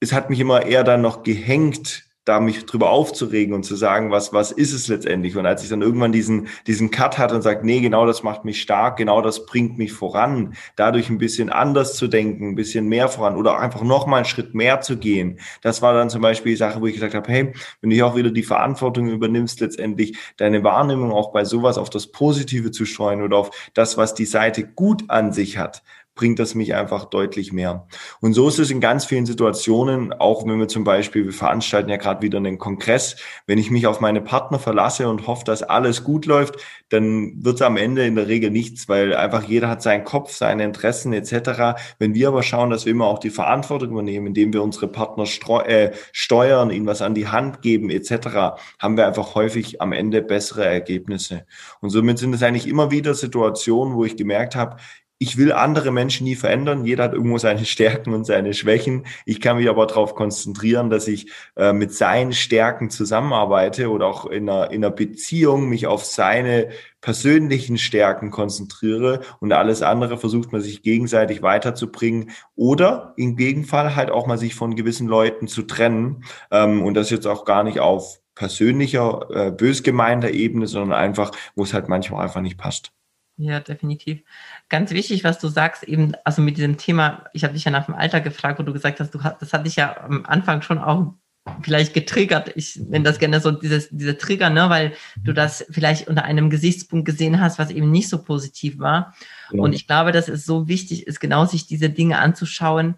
es 0.00 0.12
hat 0.12 0.29
mich 0.31 0.41
immer 0.41 0.67
eher 0.67 0.85
dann 0.85 1.00
noch 1.00 1.23
gehängt, 1.23 2.06
da 2.26 2.40
mich 2.40 2.66
drüber 2.66 2.90
aufzuregen 2.90 3.54
und 3.54 3.62
zu 3.62 3.76
sagen, 3.76 4.11
was, 4.11 4.33
was 4.33 4.50
ist 4.50 4.73
es 4.73 4.88
letztendlich? 4.88 5.37
Und 5.37 5.47
als 5.47 5.62
ich 5.62 5.68
dann 5.68 5.80
irgendwann 5.80 6.11
diesen, 6.11 6.49
diesen 6.66 6.90
Cut 6.90 7.18
hatte 7.18 7.37
und 7.37 7.42
sagt, 7.42 7.64
nee, 7.64 7.80
genau 7.80 8.04
das 8.04 8.25
macht 8.25 8.45
mich 8.45 8.61
stark, 8.61 8.97
genau 8.97 9.23
das 9.23 9.47
bringt 9.47 9.78
mich 9.78 9.92
voran, 9.92 10.54
dadurch 10.75 11.09
ein 11.09 11.18
bisschen 11.18 11.50
anders 11.50 11.95
zu 11.95 12.09
denken, 12.09 12.50
ein 12.50 12.54
bisschen 12.56 12.88
mehr 12.88 13.09
voran 13.09 13.37
oder 13.37 13.61
einfach 13.61 13.83
nochmal 13.83 14.18
einen 14.18 14.25
Schritt 14.26 14.54
mehr 14.54 14.80
zu 14.80 14.99
gehen. 14.99 15.38
Das 15.62 15.83
war 15.83 15.95
dann 15.95 16.11
zum 16.11 16.21
Beispiel 16.21 16.52
die 16.52 16.56
Sache, 16.56 16.80
wo 16.80 16.87
ich 16.87 16.95
gesagt 16.95 17.14
habe, 17.14 17.30
hey, 17.30 17.52
wenn 17.80 17.90
du 17.90 17.95
hier 17.95 18.06
auch 18.09 18.16
wieder 18.16 18.30
die 18.30 18.42
Verantwortung 18.42 19.09
übernimmst, 19.09 19.61
letztendlich 19.61 20.18
deine 20.37 20.64
Wahrnehmung 20.64 21.12
auch 21.12 21.30
bei 21.30 21.45
sowas 21.45 21.78
auf 21.78 21.90
das 21.90 22.09
Positive 22.09 22.73
zu 22.73 22.87
streuen 22.87 23.23
oder 23.23 23.38
auf 23.38 23.71
das, 23.73 23.97
was 23.97 24.14
die 24.14 24.25
Seite 24.26 24.66
gut 24.66 25.04
an 25.06 25.33
sich 25.33 25.59
hat, 25.59 25.85
bringt 26.17 26.39
das 26.39 26.55
mich 26.55 26.75
einfach 26.75 27.05
deutlich 27.05 27.53
mehr. 27.53 27.87
Und 28.21 28.33
so 28.33 28.49
ist 28.49 28.59
es 28.59 28.71
in 28.71 28.81
ganz 28.81 29.05
vielen 29.05 29.27
Situationen, 29.27 30.13
auch 30.15 30.45
wenn 30.47 30.59
wir 30.59 30.67
zum 30.67 30.83
Beispiel, 30.83 31.27
wir 31.27 31.33
veranstalten 31.33 31.91
ja 31.91 31.99
gerade 31.99 32.23
wieder 32.23 32.39
einen 32.39 32.59
Kongress, 32.59 33.17
wenn 33.47 33.59
ich 33.59 33.71
mich 33.71 33.87
auf 33.87 34.01
meine 34.01 34.23
Partner 34.23 34.59
verlasse 34.59 35.09
und 35.09 35.27
hoffe, 35.27 35.45
dass 35.45 35.63
alles 35.63 36.03
gut 36.03 36.27
läuft, 36.27 36.57
dann 36.89 37.45
wird 37.45 37.57
es 37.57 37.63
am 37.63 37.77
Ende 37.77 38.07
in 38.07 38.17
der 38.17 38.29
Regel 38.29 38.51
nichts, 38.51 38.89
weil 38.89 39.15
einfach 39.15 39.45
jeder 39.45 39.69
hat 39.69 39.83
seinen 39.83 40.05
Kopf, 40.05 40.33
seine 40.33 40.65
Interessen 40.65 41.13
etc. 41.13 41.79
Wenn 41.99 42.15
wir 42.15 42.29
aber 42.29 42.43
schauen, 42.43 42.71
dass 42.71 42.87
wir 42.87 42.93
immer 42.93 43.07
auch 43.07 43.19
die 43.19 43.31
Verantwortung 43.31 43.91
übernehmen, 43.91 44.29
indem 44.29 44.53
wir 44.53 44.63
unsere 44.63 44.89
Partner 44.89 45.25
äh, 45.67 45.93
steuern, 46.13 46.71
ihnen 46.71 46.87
was 46.87 47.03
an 47.03 47.15
die 47.15 47.29
Hand 47.29 47.61
geben 47.61 47.91
etc., 47.91 48.59
haben 48.79 48.97
wir 48.97 49.07
einfach 49.07 49.35
häufig 49.35 49.83
am 49.83 49.93
Ende 49.93 50.23
bessere 50.23 50.65
Ergebnisse. 50.65 51.45
Und 51.83 51.91
somit 51.91 52.19
sind 52.19 52.35
es 52.35 52.43
eigentlich 52.43 52.67
immer 52.67 52.91
wieder 52.91 53.15
Situationen, 53.15 53.95
wo 53.95 54.05
ich 54.05 54.17
gemerkt 54.17 54.57
habe, 54.57 54.77
ich 55.19 55.37
will 55.39 55.53
andere 55.53 55.91
Menschen 55.93 56.25
nie 56.25 56.35
verändern. 56.35 56.85
Jeder 56.85 57.05
hat 57.05 57.15
irgendwo 57.15 57.39
seine 57.39 57.65
Stärken 57.65 58.13
und 58.13 58.25
seine 58.25 58.55
Schwächen. 58.55 59.07
Ich 59.25 59.41
kann 59.41 59.57
mich 59.57 59.69
aber 59.69 59.87
darauf 59.87 60.15
konzentrieren, 60.15 60.91
dass 60.91 61.09
ich 61.09 61.31
äh, 61.57 61.73
mit 61.73 61.93
seinen 61.93 62.33
Stärken 62.33 62.91
zusammenarbeite 62.91 63.91
oder 63.91 64.07
auch 64.07 64.27
in 64.27 64.49
einer, 64.49 64.71
in 64.71 64.85
einer 64.85 64.95
Beziehung 64.95 65.69
mich 65.69 65.87
auf 65.87 66.05
seine 66.05 66.69
persönlichen 67.01 67.79
Stärken 67.79 68.31
konzentriere 68.31 69.21
und 69.39 69.53
alles 69.53 69.83
andere 69.83 70.19
versucht 70.19 70.51
man 70.51 70.61
sich 70.61 70.83
gegenseitig 70.83 71.41
weiterzubringen 71.41 72.31
oder 72.57 73.15
im 73.17 73.37
Gegenfall 73.37 73.95
halt 73.95 74.11
auch 74.11 74.27
mal 74.27 74.39
sich 74.39 74.57
von 74.57 74.75
gewissen 74.75 75.07
Leuten 75.07 75.47
zu 75.47 75.63
trennen 75.63 76.25
ähm, 76.51 76.83
und 76.83 76.95
das 76.95 77.11
jetzt 77.11 77.27
auch 77.27 77.45
gar 77.45 77.63
nicht 77.63 77.79
auf 77.79 78.21
persönlicher, 78.35 79.29
äh, 79.31 79.51
bös 79.51 79.83
gemeinter 79.83 80.31
Ebene, 80.31 80.67
sondern 80.67 80.99
einfach, 80.99 81.31
wo 81.55 81.63
es 81.63 81.73
halt 81.73 81.89
manchmal 81.89 82.25
einfach 82.25 82.41
nicht 82.41 82.59
passt. 82.59 82.93
Ja, 83.39 83.61
definitiv. 83.61 84.23
Ganz 84.69 84.91
wichtig, 84.91 85.23
was 85.23 85.39
du 85.39 85.49
sagst, 85.49 85.85
eben, 85.85 86.13
also 86.25 86.43
mit 86.43 86.57
diesem 86.57 86.77
Thema, 86.77 87.25
ich 87.33 87.45
habe 87.45 87.55
dich 87.55 87.65
ja 87.65 87.71
nach 87.71 87.87
dem 87.87 87.95
Alter 87.95 88.21
gefragt, 88.21 88.59
wo 88.59 88.65
du 88.65 88.73
gesagt 88.73 88.99
hast, 88.99 89.15
du 89.15 89.23
hast, 89.23 89.41
das 89.41 89.52
hat 89.52 89.65
dich 89.65 89.76
ja 89.76 89.97
am 90.00 90.26
Anfang 90.26 90.63
schon 90.63 90.79
auch 90.79 91.15
vielleicht 91.63 91.95
getriggert. 91.95 92.52
Ich 92.57 92.76
nenne 92.76 93.05
das 93.05 93.19
gerne 93.19 93.41
so 93.41 93.52
dieses, 93.52 93.89
diese 93.91 94.19
Trigger, 94.19 94.50
ne, 94.50 94.69
weil 94.69 94.93
du 95.23 95.33
das 95.33 95.65
vielleicht 95.71 96.09
unter 96.09 96.25
einem 96.25 96.50
Gesichtspunkt 96.50 97.07
gesehen 97.07 97.41
hast, 97.41 97.59
was 97.59 97.71
eben 97.71 97.91
nicht 97.91 98.09
so 98.09 98.23
positiv 98.23 98.79
war. 98.79 99.15
Ja. 99.52 99.63
Und 99.63 99.73
ich 99.73 99.87
glaube, 99.87 100.13
dass 100.13 100.29
es 100.29 100.45
so 100.45 100.69
wichtig 100.69 101.07
ist, 101.07 101.21
genau 101.21 101.45
sich 101.45 101.67
diese 101.67 101.89
Dinge 101.89 102.19
anzuschauen. 102.19 102.97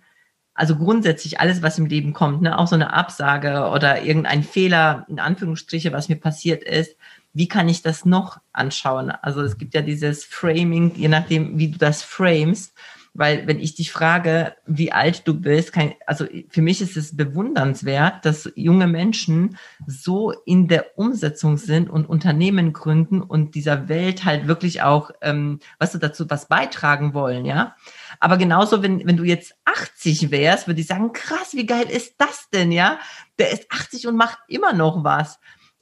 Also 0.58 0.74
grundsätzlich 0.74 1.38
alles, 1.38 1.62
was 1.62 1.78
im 1.78 1.86
Leben 1.86 2.12
kommt, 2.12 2.42
ne, 2.42 2.58
auch 2.58 2.66
so 2.66 2.74
eine 2.74 2.92
Absage 2.92 3.70
oder 3.72 4.02
irgendein 4.02 4.42
Fehler, 4.42 5.06
in 5.08 5.20
Anführungsstriche, 5.20 5.92
was 5.92 6.08
mir 6.08 6.16
passiert 6.16 6.64
ist, 6.64 6.96
wie 7.32 7.46
kann 7.46 7.68
ich 7.68 7.82
das 7.82 8.04
noch 8.04 8.40
anschauen? 8.52 9.12
Also 9.12 9.40
es 9.42 9.56
gibt 9.56 9.74
ja 9.74 9.82
dieses 9.82 10.24
Framing, 10.24 10.96
je 10.96 11.06
nachdem, 11.06 11.60
wie 11.60 11.68
du 11.70 11.78
das 11.78 12.02
framest. 12.02 12.74
Weil 13.14 13.46
wenn 13.46 13.60
ich 13.60 13.76
dich 13.76 13.92
frage, 13.92 14.54
wie 14.66 14.90
alt 14.90 15.26
du 15.26 15.34
bist, 15.34 15.72
kann, 15.72 15.92
also 16.06 16.26
für 16.48 16.62
mich 16.62 16.80
ist 16.80 16.96
es 16.96 17.16
bewundernswert, 17.16 18.24
dass 18.24 18.50
junge 18.54 18.88
Menschen 18.88 19.58
so 19.86 20.32
in 20.44 20.66
der 20.66 20.98
Umsetzung 20.98 21.56
sind 21.56 21.88
und 21.88 22.08
Unternehmen 22.08 22.72
gründen 22.72 23.22
und 23.22 23.54
dieser 23.54 23.88
Welt 23.88 24.24
halt 24.24 24.48
wirklich 24.48 24.82
auch, 24.82 25.12
ähm, 25.22 25.60
was 25.78 25.92
du 25.92 25.98
dazu 25.98 26.28
was 26.28 26.48
beitragen 26.48 27.14
wollen, 27.14 27.44
ja. 27.44 27.76
Aber 28.20 28.36
genauso, 28.36 28.82
wenn, 28.82 29.06
wenn 29.06 29.16
du 29.16 29.24
jetzt 29.24 29.54
80 29.64 30.30
wärst, 30.30 30.66
würde 30.66 30.80
ich 30.80 30.86
sagen, 30.86 31.12
krass, 31.12 31.54
wie 31.54 31.66
geil 31.66 31.88
ist 31.88 32.14
das 32.18 32.48
denn, 32.50 32.72
ja? 32.72 32.98
Der 33.38 33.52
ist 33.52 33.70
80 33.70 34.06
und 34.06 34.16
macht 34.16 34.38
immer 34.48 34.72
noch 34.72 35.04
was. 35.04 35.38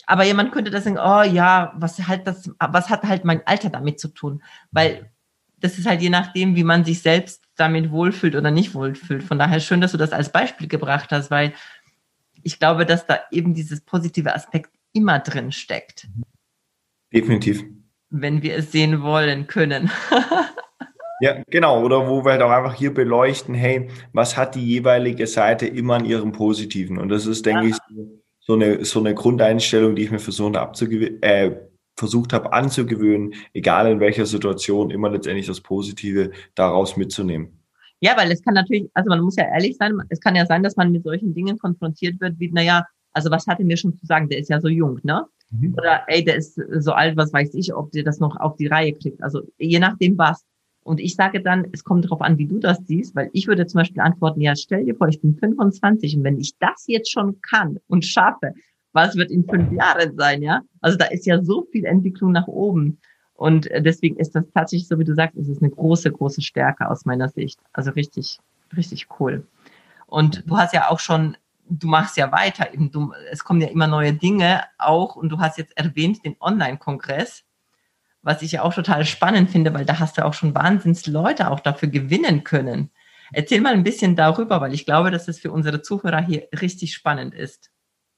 Aber 0.07 0.25
jemand 0.25 0.53
könnte 0.53 0.71
das 0.71 0.85
sagen, 0.85 0.99
oh 0.99 1.23
ja, 1.23 1.73
was 1.77 2.07
halt 2.07 2.27
das, 2.27 2.51
was 2.59 2.91
hat 2.91 3.03
halt 3.03 3.25
mein 3.25 3.47
Alter 3.47 3.71
damit 3.71 3.99
zu 3.99 4.09
tun? 4.09 4.43
Weil 4.71 5.11
das 5.59 5.79
ist 5.79 5.87
halt 5.87 6.03
je 6.03 6.11
nachdem, 6.11 6.55
wie 6.55 6.65
man 6.65 6.85
sich 6.85 7.03
selbst 7.03 7.43
damit 7.57 7.91
wohlfühlt 7.91 8.37
oder 8.37 8.51
nicht 8.51 8.75
wohlfühlt. 8.75 9.25
Von 9.25 9.39
daher 9.39 9.61
schön, 9.61 9.81
dass 9.81 9.93
du 9.93 9.99
das 9.99 10.13
als 10.13 10.31
Beispiel 10.31 10.69
gebracht 10.69 11.11
hast, 11.11 11.31
weil 11.31 11.55
ich 12.43 12.59
glaube, 12.59 12.87
dass 12.87 13.07
da 13.07 13.19
eben 13.31 13.55
dieses 13.55 13.81
positive 13.81 14.35
Aspekt 14.35 14.71
immer 14.93 15.19
drin 15.19 15.51
steckt. 15.51 16.07
Definitiv. 17.13 17.65
Wenn 18.11 18.43
wir 18.43 18.57
es 18.57 18.71
sehen 18.71 19.03
wollen 19.03 19.47
können. 19.47 19.91
Ja, 21.21 21.43
genau. 21.49 21.83
Oder 21.83 22.09
wo 22.09 22.25
wir 22.25 22.33
halt 22.33 22.43
auch 22.43 22.51
einfach 22.51 22.75
hier 22.75 22.93
beleuchten, 22.93 23.55
hey, 23.55 23.89
was 24.13 24.37
hat 24.37 24.55
die 24.55 24.65
jeweilige 24.65 25.27
Seite 25.27 25.67
immer 25.67 25.95
an 25.95 26.05
ihrem 26.05 26.33
Positiven? 26.33 26.99
Und 26.99 27.09
das 27.09 27.27
ist, 27.27 27.47
denke 27.47 27.69
ja. 27.69 27.71
ich, 27.71 27.97
so 28.41 28.55
eine, 28.55 28.85
so 28.85 29.01
eine 29.01 29.15
Grundeinstellung, 29.15 29.97
die 29.97 30.03
ich 30.03 30.11
mir 30.11 30.19
versucht 30.19 30.57
habe, 30.57 30.73
äh, 31.23 31.57
versucht 31.97 32.33
habe 32.33 32.53
anzugewöhnen, 32.53 33.35
egal 33.55 33.91
in 33.91 34.01
welcher 34.01 34.27
Situation, 34.27 34.91
immer 34.91 35.11
letztendlich 35.11 35.47
das 35.47 35.61
Positive 35.61 36.31
daraus 36.55 36.97
mitzunehmen. 36.97 37.61
Ja, 38.01 38.17
weil 38.17 38.31
es 38.31 38.43
kann 38.43 38.55
natürlich, 38.55 38.89
also 38.93 39.09
man 39.09 39.21
muss 39.21 39.37
ja 39.37 39.45
ehrlich 39.45 39.77
sein, 39.79 39.99
es 40.11 40.21
kann 40.21 40.37
ja 40.37 40.45
sein, 40.45 40.63
dass 40.63 40.77
man 40.77 40.93
mit 40.93 41.03
solchen 41.03 41.35
Dingen 41.35 41.59
konfrontiert 41.59 42.21
wird, 42.21 42.39
wie, 42.39 42.51
naja, 42.53 42.85
also 43.15 43.31
was 43.31 43.47
hat 43.47 43.59
er 43.59 43.65
mir 43.65 43.79
schon 43.79 43.97
zu 43.97 44.05
sagen, 44.05 44.29
der 44.29 44.39
ist 44.39 44.51
ja 44.51 44.61
so 44.61 44.69
jung, 44.69 45.01
ne? 45.03 45.25
Mhm. 45.51 45.75
Oder 45.79 46.03
ey, 46.07 46.23
der 46.23 46.37
ist 46.37 46.61
so 46.79 46.93
alt, 46.93 47.17
was 47.17 47.33
weiß 47.33 47.55
ich, 47.55 47.75
ob 47.75 47.91
der 47.93 48.05
das 48.05 48.21
noch 48.21 48.39
auf 48.39 48.57
die 48.57 48.67
Reihe 48.67 48.93
kriegt. 48.93 49.23
Also 49.23 49.43
je 49.59 49.79
nachdem 49.79 50.19
was. 50.19 50.45
Und 50.87 51.01
ich 51.01 51.17
sage 51.17 51.43
dann, 51.43 51.67
es 51.73 51.83
kommt 51.83 52.05
darauf 52.05 52.21
an, 52.21 52.39
wie 52.39 52.47
du 52.47 52.61
das 52.61 52.79
siehst, 52.87 53.17
weil 53.17 53.29
ich 53.33 53.49
würde 53.49 53.67
zum 53.67 53.81
Beispiel 53.81 54.01
antworten, 54.01 54.41
ja, 54.41 54.55
stell 54.55 54.85
dir 54.85 54.95
vor, 54.95 55.09
ich 55.09 55.21
bin 55.21 55.35
25 55.35 56.17
und 56.17 56.23
wenn 56.23 56.39
ich 56.39 56.57
das 56.59 56.85
jetzt 56.87 57.11
schon 57.11 57.41
kann 57.41 57.81
und 57.89 58.05
schaffe, 58.05 58.55
was 58.93 59.17
wird 59.17 59.33
in 59.33 59.45
fünf 59.45 59.73
Jahren 59.73 60.17
sein, 60.17 60.43
ja? 60.43 60.63
Also 60.81 60.97
da 60.97 61.07
ist 61.07 61.27
ja 61.27 61.43
so 61.43 61.67
viel 61.73 61.87
Entwicklung 61.87 62.31
nach 62.31 62.47
oben. 62.47 63.01
Und 63.35 63.67
äh, 63.73 63.83
deswegen 63.83 64.17
ist 64.17 64.37
das 64.37 64.45
tatsächlich, 64.55 64.87
so 64.87 64.97
wie 65.01 65.05
du 65.05 65.13
sagst, 65.17 65.37
es 65.37 65.49
ist 65.49 65.61
eine 65.61 65.73
große, 65.73 66.13
große 66.13 66.41
Stärke 66.41 66.89
aus 66.89 67.05
meiner 67.05 67.29
Sicht. 67.31 67.59
Also 67.73 67.91
richtig, 67.91 68.39
richtig 68.77 69.09
cool. 69.19 69.45
Und 70.07 70.45
du 70.47 70.57
hast 70.57 70.73
ja 70.73 70.89
auch 70.89 71.01
schon, 71.01 71.37
du 71.69 71.89
machst 71.89 72.17
ja 72.17 72.31
weiter, 72.31 72.73
eben 72.73 72.93
du, 72.93 73.13
es 73.33 73.43
kommen 73.43 73.61
ja 73.61 73.67
immer 73.69 73.89
neue 73.89 74.13
Dinge 74.13 74.63
auch 74.79 75.17
und 75.17 75.31
du 75.31 75.41
hast 75.41 75.59
jetzt 75.59 75.77
erwähnt 75.77 76.25
den 76.25 76.37
Online-Kongress 76.39 77.43
was 78.27 78.43
ich 78.43 78.53
ja 78.53 78.63
auch 78.63 78.75
total 78.75 79.05
spannend 79.05 79.53
finde, 79.53 79.73
weil 79.73 79.85
da 79.85 80.01
hast 80.01 80.19
du 80.19 80.25
auch 80.25 80.35
schon 80.35 80.53
wahnsinns 80.53 81.07
Leute 81.07 81.49
auch 81.49 81.61
dafür 81.61 81.89
gewinnen 81.89 82.43
können. 82.43 82.91
Erzähl 83.33 83.61
mal 83.61 83.73
ein 83.73 83.85
bisschen 83.85 84.17
darüber, 84.17 84.61
weil 84.61 84.75
ich 84.75 84.85
glaube, 84.85 85.13
dass 85.13 85.29
es 85.29 85.39
für 85.39 85.53
unsere 85.53 85.81
Zuhörer 85.81 86.21
hier 86.21 86.49
richtig 86.61 86.93
spannend 86.93 87.35
ist. 87.35 87.71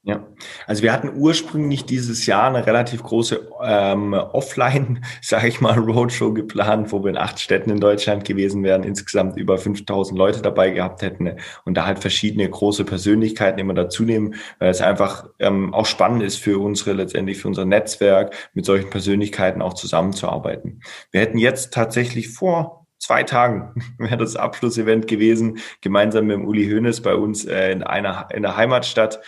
Ja, 0.03 0.25
also 0.65 0.81
wir 0.81 0.93
hatten 0.93 1.11
ursprünglich 1.13 1.85
dieses 1.85 2.25
Jahr 2.25 2.47
eine 2.47 2.65
relativ 2.65 3.03
große 3.03 3.49
ähm, 3.61 4.13
Offline, 4.13 5.03
sage 5.21 5.49
ich 5.49 5.59
mal, 5.59 5.77
Roadshow 5.77 6.33
geplant, 6.33 6.93
wo 6.93 7.03
wir 7.03 7.09
in 7.09 7.17
acht 7.17 7.37
Städten 7.41 7.69
in 7.69 7.81
Deutschland 7.81 8.23
gewesen 8.23 8.63
wären, 8.63 8.83
insgesamt 8.83 9.35
über 9.35 9.57
5000 9.57 10.17
Leute 10.17 10.41
dabei 10.41 10.69
gehabt 10.69 11.01
hätten 11.01 11.35
und 11.65 11.73
da 11.75 11.85
halt 11.85 11.99
verschiedene 11.99 12.49
große 12.49 12.85
Persönlichkeiten 12.85 13.59
immer 13.59 13.73
dazu 13.73 14.03
nehmen, 14.03 14.35
weil 14.59 14.69
es 14.69 14.79
einfach 14.79 15.27
ähm, 15.39 15.73
auch 15.73 15.85
spannend 15.85 16.23
ist 16.23 16.37
für 16.37 16.59
unsere, 16.59 16.93
letztendlich 16.93 17.37
für 17.37 17.49
unser 17.49 17.65
Netzwerk, 17.65 18.33
mit 18.53 18.65
solchen 18.65 18.89
Persönlichkeiten 18.89 19.61
auch 19.61 19.73
zusammenzuarbeiten. 19.73 20.81
Wir 21.11 21.19
hätten 21.19 21.37
jetzt 21.37 21.73
tatsächlich 21.73 22.29
vor 22.29 22.79
zwei 22.99 23.23
Tagen 23.23 23.73
wäre 23.97 24.17
das 24.17 24.35
Abschlussevent 24.35 25.07
gewesen, 25.07 25.59
gemeinsam 25.81 26.27
mit 26.27 26.37
dem 26.37 26.45
Uli 26.45 26.69
Hoeneß 26.69 27.01
bei 27.01 27.15
uns 27.15 27.45
äh, 27.45 27.71
in 27.71 27.83
einer 27.83 28.29
in 28.33 28.43
der 28.43 28.55
Heimatstadt 28.55 29.19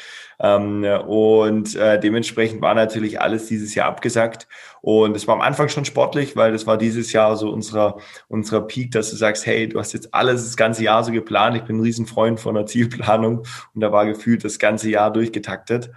und 0.42 1.76
äh, 1.76 2.00
dementsprechend 2.00 2.62
war 2.62 2.74
natürlich 2.74 3.22
alles 3.22 3.46
dieses 3.46 3.76
Jahr 3.76 3.88
abgesagt. 3.88 4.48
Und 4.82 5.16
es 5.16 5.28
war 5.28 5.36
am 5.36 5.42
Anfang 5.42 5.70
schon 5.70 5.86
sportlich, 5.86 6.36
weil 6.36 6.52
das 6.52 6.66
war 6.66 6.78
dieses 6.78 7.14
Jahr 7.14 7.38
so 7.38 7.52
unserer, 7.52 7.98
unserer 8.28 8.62
Peak, 8.62 8.92
dass 8.92 9.12
du 9.12 9.16
sagst, 9.16 9.46
hey, 9.46 9.70
du 9.70 9.80
hast 9.80 9.94
jetzt 9.94 10.14
alles 10.14 10.44
das 10.44 10.58
ganze 10.58 10.84
Jahr 10.84 11.04
so 11.04 11.12
geplant. 11.12 11.58
Ich 11.58 11.64
bin 11.64 11.78
ein 11.78 11.82
Riesenfreund 11.82 12.40
von 12.40 12.56
der 12.56 12.66
Zielplanung 12.66 13.44
und 13.76 13.82
da 13.82 13.92
war 13.92 14.06
gefühlt 14.08 14.44
das 14.44 14.58
ganze 14.58 14.90
Jahr 14.90 15.14
durchgetaktet. 15.14 15.92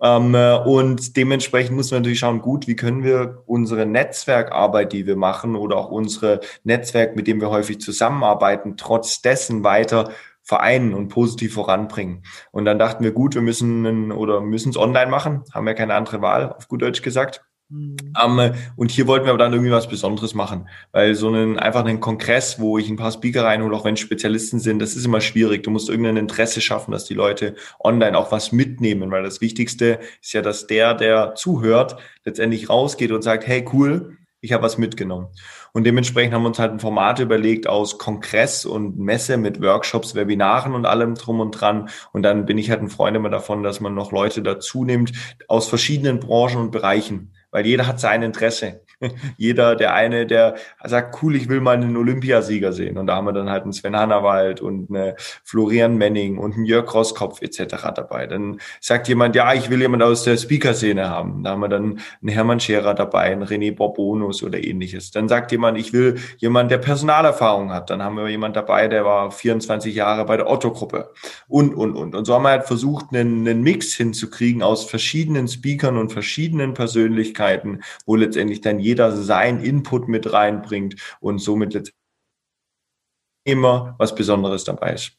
Ähm, 0.00 0.34
und 0.34 1.16
dementsprechend 1.16 1.74
muss 1.74 1.90
man 1.90 2.02
natürlich 2.02 2.20
schauen, 2.20 2.40
gut, 2.40 2.68
wie 2.68 2.76
können 2.76 3.02
wir 3.02 3.42
unsere 3.46 3.84
Netzwerkarbeit, 3.84 4.92
die 4.92 5.06
wir 5.06 5.16
machen 5.16 5.56
oder 5.56 5.76
auch 5.76 5.90
unsere 5.90 6.40
Netzwerk, 6.62 7.16
mit 7.16 7.26
dem 7.26 7.40
wir 7.40 7.50
häufig 7.50 7.80
zusammenarbeiten, 7.80 8.76
trotz 8.76 9.22
dessen 9.22 9.64
weiter 9.64 10.12
vereinen 10.48 10.94
und 10.94 11.08
positiv 11.08 11.52
voranbringen. 11.52 12.22
Und 12.50 12.64
dann 12.64 12.78
dachten 12.78 13.04
wir, 13.04 13.12
gut, 13.12 13.34
wir 13.34 13.42
müssen 13.42 14.10
oder 14.10 14.40
müssen 14.40 14.70
es 14.70 14.78
online 14.78 15.10
machen, 15.10 15.42
haben 15.52 15.66
ja 15.66 15.74
keine 15.74 15.94
andere 15.94 16.22
Wahl, 16.22 16.54
auf 16.54 16.68
gut 16.68 16.80
Deutsch 16.80 17.02
gesagt. 17.02 17.44
Mhm. 17.68 17.96
Um, 18.24 18.52
und 18.76 18.90
hier 18.90 19.06
wollten 19.06 19.26
wir 19.26 19.30
aber 19.30 19.38
dann 19.38 19.52
irgendwie 19.52 19.70
was 19.70 19.88
Besonderes 19.88 20.32
machen, 20.32 20.70
weil 20.92 21.14
so 21.14 21.28
einen 21.28 21.58
einfach 21.58 21.84
einen 21.84 22.00
Kongress, 22.00 22.58
wo 22.58 22.78
ich 22.78 22.88
ein 22.88 22.96
paar 22.96 23.12
Speaker 23.12 23.44
reinhole, 23.44 23.76
auch 23.76 23.84
wenn 23.84 23.98
Spezialisten 23.98 24.58
sind, 24.58 24.78
das 24.78 24.96
ist 24.96 25.04
immer 25.04 25.20
schwierig. 25.20 25.64
Du 25.64 25.70
musst 25.70 25.90
irgendein 25.90 26.16
Interesse 26.16 26.62
schaffen, 26.62 26.92
dass 26.92 27.04
die 27.04 27.12
Leute 27.12 27.56
online 27.84 28.16
auch 28.16 28.32
was 28.32 28.52
mitnehmen, 28.52 29.10
weil 29.10 29.22
das 29.22 29.42
Wichtigste 29.42 29.98
ist 30.22 30.32
ja, 30.32 30.40
dass 30.40 30.66
der, 30.66 30.94
der 30.94 31.34
zuhört, 31.34 31.98
letztendlich 32.24 32.70
rausgeht 32.70 33.12
und 33.12 33.20
sagt, 33.20 33.46
hey 33.46 33.66
cool, 33.74 34.17
ich 34.40 34.52
habe 34.52 34.62
was 34.62 34.78
mitgenommen. 34.78 35.28
Und 35.72 35.84
dementsprechend 35.84 36.34
haben 36.34 36.42
wir 36.42 36.48
uns 36.48 36.58
halt 36.58 36.72
ein 36.72 36.80
Format 36.80 37.18
überlegt 37.18 37.66
aus 37.66 37.98
Kongress 37.98 38.64
und 38.64 38.98
Messe 38.98 39.36
mit 39.36 39.60
Workshops, 39.60 40.14
Webinaren 40.14 40.74
und 40.74 40.86
allem 40.86 41.14
drum 41.14 41.40
und 41.40 41.52
dran. 41.52 41.88
Und 42.12 42.22
dann 42.22 42.46
bin 42.46 42.58
ich 42.58 42.70
halt 42.70 42.80
ein 42.80 42.90
Freund 42.90 43.16
immer 43.16 43.30
davon, 43.30 43.62
dass 43.62 43.80
man 43.80 43.94
noch 43.94 44.12
Leute 44.12 44.42
dazu 44.42 44.84
nimmt 44.84 45.12
aus 45.48 45.68
verschiedenen 45.68 46.20
Branchen 46.20 46.60
und 46.60 46.70
Bereichen 46.70 47.32
weil 47.50 47.66
jeder 47.66 47.86
hat 47.86 48.00
sein 48.00 48.22
Interesse. 48.22 48.82
jeder, 49.36 49.76
der 49.76 49.94
eine, 49.94 50.26
der 50.26 50.56
sagt, 50.84 51.22
cool, 51.22 51.36
ich 51.36 51.48
will 51.48 51.60
mal 51.60 51.76
einen 51.76 51.96
Olympiasieger 51.96 52.72
sehen. 52.72 52.98
Und 52.98 53.06
da 53.06 53.16
haben 53.16 53.26
wir 53.26 53.32
dann 53.32 53.50
halt 53.50 53.62
einen 53.62 53.72
Sven 53.72 53.96
Hannawald 53.96 54.60
und 54.60 54.90
eine 54.90 55.14
Florian 55.44 55.96
Menning 55.96 56.38
und 56.38 56.54
einen 56.54 56.64
Jörg 56.64 56.92
Rosskopf 56.92 57.42
etc. 57.42 57.76
dabei. 57.94 58.26
Dann 58.26 58.60
sagt 58.80 59.08
jemand, 59.08 59.36
ja, 59.36 59.54
ich 59.54 59.70
will 59.70 59.80
jemand 59.80 60.02
aus 60.02 60.24
der 60.24 60.36
Speaker-Szene 60.36 61.08
haben. 61.08 61.44
Da 61.44 61.50
haben 61.50 61.60
wir 61.60 61.68
dann 61.68 62.00
einen 62.22 62.28
Hermann 62.28 62.60
Scherer 62.60 62.94
dabei, 62.94 63.32
einen 63.32 63.44
René 63.44 63.74
Borbonus 63.74 64.42
oder 64.42 64.62
ähnliches. 64.62 65.10
Dann 65.10 65.28
sagt 65.28 65.52
jemand, 65.52 65.78
ich 65.78 65.92
will 65.92 66.16
jemand, 66.38 66.70
der 66.70 66.78
Personalerfahrung 66.78 67.72
hat. 67.72 67.90
Dann 67.90 68.02
haben 68.02 68.16
wir 68.16 68.28
jemand 68.28 68.56
dabei, 68.56 68.88
der 68.88 69.04
war 69.04 69.30
24 69.30 69.94
Jahre 69.94 70.24
bei 70.24 70.36
der 70.36 70.50
Otto-Gruppe 70.50 71.12
und, 71.46 71.74
und, 71.74 71.94
und. 71.94 72.14
Und 72.14 72.24
so 72.24 72.34
haben 72.34 72.42
wir 72.42 72.50
halt 72.50 72.64
versucht, 72.64 73.06
einen, 73.12 73.46
einen 73.46 73.62
Mix 73.62 73.94
hinzukriegen 73.94 74.62
aus 74.62 74.84
verschiedenen 74.84 75.48
Speakern 75.48 75.96
und 75.96 76.12
verschiedenen 76.12 76.74
Persönlichkeiten 76.74 77.80
wo 78.06 78.16
letztendlich 78.16 78.60
dann 78.60 78.78
jeder 78.78 78.87
sein 78.96 79.60
Input 79.62 80.08
mit 80.08 80.32
reinbringt 80.32 80.96
und 81.20 81.38
somit 81.38 81.74
letztendlich 81.74 81.94
immer 83.44 83.94
was 83.98 84.14
Besonderes 84.14 84.64
dabei 84.64 84.94
ist. 84.94 85.12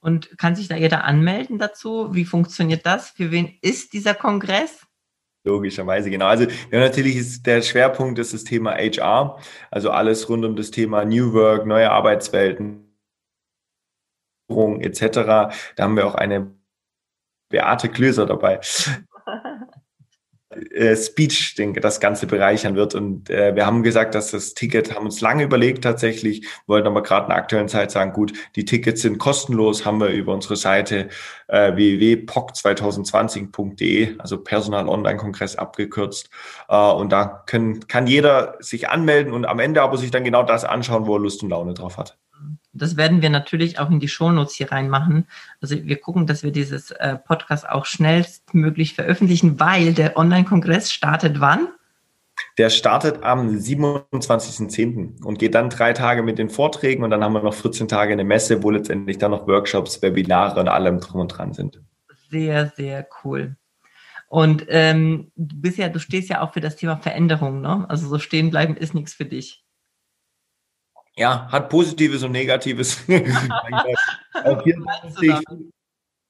Und 0.00 0.36
kann 0.38 0.54
sich 0.54 0.68
da 0.68 0.76
jeder 0.76 1.04
anmelden 1.04 1.58
dazu? 1.58 2.14
Wie 2.14 2.24
funktioniert 2.24 2.84
das? 2.86 3.10
Für 3.10 3.30
wen 3.30 3.58
ist 3.62 3.92
dieser 3.92 4.14
Kongress? 4.14 4.86
Logischerweise, 5.44 6.10
genau. 6.10 6.26
Also 6.26 6.44
ja, 6.44 6.80
natürlich 6.80 7.16
ist 7.16 7.46
der 7.46 7.62
Schwerpunkt 7.62 8.18
ist 8.18 8.34
das 8.34 8.44
Thema 8.44 8.72
HR, 8.72 9.38
also 9.70 9.90
alles 9.90 10.28
rund 10.28 10.44
um 10.44 10.56
das 10.56 10.72
Thema 10.72 11.04
New 11.04 11.32
Work, 11.32 11.66
neue 11.66 11.90
Arbeitswelten, 11.90 12.84
etc. 14.48 15.00
Da 15.12 15.50
haben 15.78 15.96
wir 15.96 16.06
auch 16.06 16.16
eine 16.16 16.52
Beate 17.48 17.88
Klöser 17.88 18.26
dabei. 18.26 18.60
Äh, 20.72 20.96
Speech 20.96 21.54
den, 21.54 21.74
das 21.74 22.00
Ganze 22.00 22.26
bereichern 22.26 22.74
wird. 22.76 22.94
Und 22.94 23.30
äh, 23.30 23.54
wir 23.54 23.66
haben 23.66 23.82
gesagt, 23.82 24.14
dass 24.14 24.30
das 24.30 24.54
Ticket, 24.54 24.94
haben 24.94 25.04
uns 25.06 25.20
lange 25.20 25.44
überlegt 25.44 25.84
tatsächlich, 25.84 26.46
wollten 26.66 26.86
aber 26.86 27.02
gerade 27.02 27.26
in 27.26 27.30
der 27.30 27.38
aktuellen 27.38 27.68
Zeit 27.68 27.90
sagen, 27.90 28.12
gut, 28.12 28.32
die 28.56 28.64
Tickets 28.64 29.02
sind 29.02 29.18
kostenlos, 29.18 29.84
haben 29.84 30.00
wir 30.00 30.08
über 30.08 30.32
unsere 30.32 30.56
Seite 30.56 31.08
äh, 31.48 31.74
www.poc2020.de, 31.74 34.18
also 34.18 34.38
Personal 34.38 34.88
Online 34.88 35.18
Kongress 35.18 35.56
abgekürzt. 35.56 36.30
Äh, 36.68 36.76
und 36.76 37.12
da 37.12 37.42
können, 37.46 37.86
kann 37.88 38.06
jeder 38.06 38.56
sich 38.60 38.88
anmelden 38.88 39.32
und 39.32 39.44
am 39.44 39.58
Ende 39.58 39.82
aber 39.82 39.96
sich 39.96 40.10
dann 40.10 40.24
genau 40.24 40.42
das 40.42 40.64
anschauen, 40.64 41.06
wo 41.06 41.16
er 41.16 41.20
Lust 41.20 41.42
und 41.42 41.50
Laune 41.50 41.74
drauf 41.74 41.98
hat. 41.98 42.16
Das 42.78 42.96
werden 42.96 43.22
wir 43.22 43.30
natürlich 43.30 43.78
auch 43.78 43.90
in 43.90 44.00
die 44.00 44.08
Shownotes 44.08 44.54
hier 44.54 44.70
reinmachen. 44.70 45.26
Also 45.60 45.76
wir 45.82 46.00
gucken, 46.00 46.26
dass 46.26 46.42
wir 46.42 46.52
dieses 46.52 46.90
äh, 46.92 47.16
Podcast 47.16 47.68
auch 47.68 47.86
schnellstmöglich 47.86 48.94
veröffentlichen, 48.94 49.58
weil 49.60 49.94
der 49.94 50.16
Online-Kongress 50.16 50.92
startet 50.92 51.40
wann? 51.40 51.68
Der 52.58 52.70
startet 52.70 53.22
am 53.22 53.48
27.10. 53.48 55.22
und 55.24 55.38
geht 55.38 55.54
dann 55.54 55.70
drei 55.70 55.92
Tage 55.92 56.22
mit 56.22 56.38
den 56.38 56.50
Vorträgen 56.50 57.02
und 57.02 57.10
dann 57.10 57.22
haben 57.22 57.32
wir 57.32 57.42
noch 57.42 57.54
14 57.54 57.88
Tage 57.88 58.12
eine 58.12 58.24
Messe, 58.24 58.62
wo 58.62 58.70
letztendlich 58.70 59.18
dann 59.18 59.30
noch 59.30 59.46
Workshops, 59.46 60.00
Webinare 60.02 60.60
und 60.60 60.68
allem 60.68 61.00
drum 61.00 61.22
und 61.22 61.28
dran 61.28 61.52
sind. 61.52 61.80
Sehr, 62.30 62.72
sehr 62.76 63.06
cool. 63.24 63.56
Und 64.28 64.66
ähm, 64.68 65.30
du 65.36 65.60
bist 65.60 65.78
ja, 65.78 65.88
du 65.88 65.98
stehst 65.98 66.28
ja 66.28 66.42
auch 66.42 66.52
für 66.52 66.60
das 66.60 66.76
Thema 66.76 66.96
Veränderung, 66.96 67.60
ne? 67.60 67.86
Also 67.88 68.08
so 68.08 68.18
stehen 68.18 68.50
bleiben 68.50 68.76
ist 68.76 68.94
nichts 68.94 69.14
für 69.14 69.24
dich 69.24 69.65
ja, 71.16 71.48
hat 71.50 71.68
Positives 71.68 72.22
und 72.22 72.32
Negatives. 72.32 72.98
auch 74.44 74.62
hier 74.62 74.76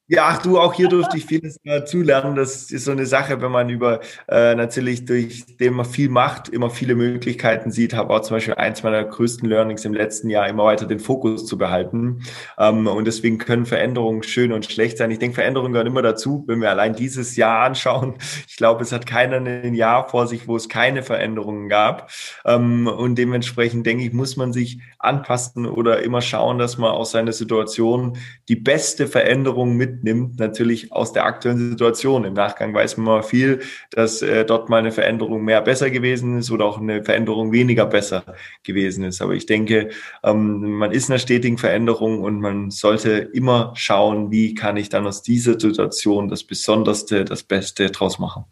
ja, 0.09 0.29
ach 0.29 0.41
du, 0.41 0.61
auch 0.61 0.73
hier 0.73 0.89
durfte 0.89 1.17
ich 1.17 1.27
vieles 1.27 1.59
dazulernen. 1.65 2.37
Das 2.37 2.71
ist 2.71 2.85
so 2.85 2.93
eine 2.93 3.07
Sache, 3.07 3.43
wenn 3.43 3.51
man 3.51 3.69
über 3.69 4.01
äh, 4.29 4.55
natürlich 4.55 5.05
durch 5.05 5.57
dem 5.57 5.75
man 5.75 5.85
viel 5.85 6.09
macht, 6.09 6.49
immer 6.49 6.71
viele 6.71 6.95
Möglichkeiten 6.95 7.73
sieht, 7.73 7.93
habe 7.93 8.15
auch 8.15 8.21
zum 8.21 8.37
Beispiel 8.37 8.55
eins 8.55 8.85
meiner 8.85 9.03
größten 9.03 9.49
Learnings 9.49 9.85
im 9.85 9.95
letzten 9.95 10.31
Jahr, 10.31 10.49
immer 10.49 10.65
weiter 10.65 10.87
den 10.87 11.01
Fokus 11.01 11.45
zu 11.45 11.59
behalten. 11.59 12.23
Ähm, 12.57 12.87
und 12.87 13.05
deswegen 13.07 13.39
können 13.39 13.67
Veränderungen 13.67 14.23
schön 14.23 14.53
und 14.53 14.65
schlecht 14.65 14.99
sein. 14.99 15.11
Ich 15.11 15.19
denke, 15.19 15.35
Veränderungen 15.35 15.73
gehören 15.73 15.89
immer 15.89 16.03
dazu, 16.03 16.45
wenn 16.47 16.61
wir 16.61 16.71
allein 16.71 16.95
dieses 16.95 17.35
Jahr 17.35 17.65
anschauen. 17.65 18.15
Ich 18.49 18.57
glaube, 18.57 18.83
es 18.83 18.93
hat 18.93 19.07
keiner 19.07 19.37
ein 19.39 19.75
Jahr 19.75 20.09
vor 20.09 20.29
sich, 20.29 20.47
wo 20.47 20.57
es 20.57 20.69
keine 20.69 21.03
Veränderungen 21.03 21.69
gab. 21.69 22.11
Ähm, 22.45 22.87
und 22.87 23.17
dementsprechend 23.17 23.85
denke 23.87 24.05
ich, 24.05 24.13
muss 24.13 24.37
man 24.37 24.53
sich 24.53 24.81
anpassen 25.01 25.67
oder 25.67 26.03
immer 26.03 26.21
schauen, 26.21 26.59
dass 26.59 26.79
man 26.79 26.93
aus 26.93 27.11
seiner 27.11 27.33
Situation 27.33 28.17
die 28.49 28.57
beste 28.57 29.09
Veränderung 29.09 29.77
mit 29.77 29.96
mitnimmt, 29.97 30.39
natürlich 30.39 30.93
aus 30.93 31.13
der 31.13 31.25
aktuellen 31.25 31.71
Situation. 31.71 32.25
Im 32.25 32.35
Nachgang 32.35 32.75
weiß 32.75 32.97
man 32.97 33.07
mal 33.07 33.23
viel, 33.23 33.61
dass 33.91 34.23
äh, 34.23 34.45
dort 34.45 34.69
mal 34.69 34.79
eine 34.79 34.93
Veränderung 34.93 35.43
mehr 35.45 35.61
besser 35.63 35.91
gewesen 35.91 36.39
ist 36.39 36.51
oder 36.51 36.65
auch 36.65 36.79
eine 36.79 37.03
Veränderung 37.03 37.53
weniger 37.53 37.87
besser 37.87 38.25
gewesen 38.63 39.05
ist. 39.05 39.23
Aber 39.23 39.35
ich 39.35 39.47
denke, 39.47 39.91
ähm, 40.23 40.79
man 40.79 40.93
ist 40.93 41.09
in 41.09 41.15
einer 41.15 41.19
stetigen 41.19 41.59
Veränderung 41.59 42.21
und 42.21 42.41
man 42.41 42.71
sollte 42.71 43.11
immer 43.33 43.73
schauen, 43.77 44.31
wie 44.31 44.55
kann 44.55 44.77
ich 44.77 44.89
dann 44.89 45.07
aus 45.07 45.23
dieser 45.23 45.59
Situation 45.59 46.29
das 46.29 46.45
Besonderste, 46.45 47.25
das 47.25 47.43
Beste 47.43 47.91
draus 47.91 48.19
machen. 48.19 48.45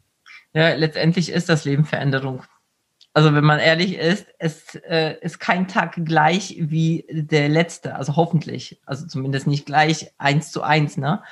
Ja, 0.54 0.74
letztendlich 0.74 1.32
ist 1.32 1.48
das 1.48 1.64
Leben 1.64 1.84
Veränderung. 1.84 2.42
Also 3.16 3.32
wenn 3.32 3.44
man 3.44 3.60
ehrlich 3.60 3.96
ist, 3.96 4.26
es 4.40 4.74
äh, 4.74 5.16
ist 5.20 5.38
kein 5.38 5.68
Tag 5.68 6.04
gleich 6.04 6.56
wie 6.58 7.06
der 7.08 7.48
letzte, 7.48 7.94
also 7.94 8.16
hoffentlich. 8.16 8.80
Also 8.86 9.06
zumindest 9.06 9.46
nicht 9.46 9.66
gleich 9.66 10.12
eins 10.18 10.50
zu 10.50 10.62
eins, 10.62 10.96
ne? 10.96 11.22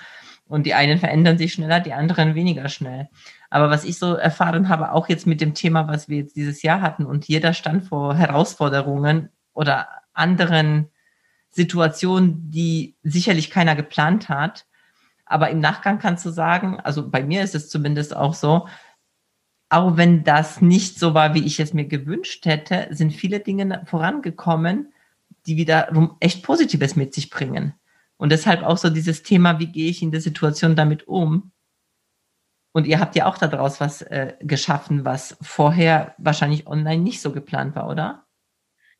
Und 0.46 0.64
die 0.64 0.74
einen 0.74 0.98
verändern 0.98 1.38
sich 1.38 1.52
schneller, 1.54 1.80
die 1.80 1.92
anderen 1.92 2.36
weniger 2.36 2.68
schnell. 2.68 3.08
Aber 3.50 3.68
was 3.68 3.84
ich 3.84 3.98
so 3.98 4.14
erfahren 4.14 4.68
habe, 4.68 4.92
auch 4.92 5.08
jetzt 5.08 5.26
mit 5.26 5.40
dem 5.40 5.54
Thema, 5.54 5.88
was 5.88 6.08
wir 6.08 6.18
jetzt 6.18 6.36
dieses 6.36 6.62
Jahr 6.62 6.82
hatten, 6.82 7.04
und 7.04 7.26
jeder 7.26 7.52
stand 7.52 7.84
vor 7.84 8.14
Herausforderungen 8.14 9.30
oder 9.52 9.88
anderen 10.12 10.88
Situationen, 11.50 12.50
die 12.50 12.96
sicherlich 13.02 13.50
keiner 13.50 13.74
geplant 13.74 14.28
hat. 14.28 14.66
Aber 15.26 15.50
im 15.50 15.58
Nachgang 15.58 15.98
kannst 15.98 16.24
du 16.26 16.30
sagen, 16.30 16.78
also 16.80 17.08
bei 17.10 17.24
mir 17.24 17.42
ist 17.42 17.54
es 17.54 17.68
zumindest 17.70 18.14
auch 18.14 18.34
so, 18.34 18.68
auch 19.72 19.96
wenn 19.96 20.22
das 20.22 20.60
nicht 20.60 20.98
so 20.98 21.14
war, 21.14 21.34
wie 21.34 21.46
ich 21.46 21.58
es 21.58 21.72
mir 21.72 21.86
gewünscht 21.86 22.44
hätte, 22.44 22.88
sind 22.90 23.12
viele 23.12 23.40
Dinge 23.40 23.82
vorangekommen, 23.86 24.92
die 25.46 25.56
wiederum 25.56 26.16
echt 26.20 26.42
Positives 26.42 26.94
mit 26.94 27.14
sich 27.14 27.30
bringen. 27.30 27.74
Und 28.18 28.30
deshalb 28.30 28.62
auch 28.62 28.76
so 28.76 28.90
dieses 28.90 29.22
Thema, 29.22 29.58
wie 29.58 29.66
gehe 29.66 29.88
ich 29.88 30.02
in 30.02 30.10
der 30.10 30.20
Situation 30.20 30.76
damit 30.76 31.08
um? 31.08 31.52
Und 32.72 32.86
ihr 32.86 33.00
habt 33.00 33.16
ja 33.16 33.26
auch 33.26 33.38
daraus 33.38 33.80
was 33.80 34.02
äh, 34.02 34.34
geschaffen, 34.40 35.06
was 35.06 35.38
vorher 35.40 36.14
wahrscheinlich 36.18 36.66
online 36.66 37.02
nicht 37.02 37.22
so 37.22 37.32
geplant 37.32 37.74
war, 37.74 37.88
oder? 37.88 38.21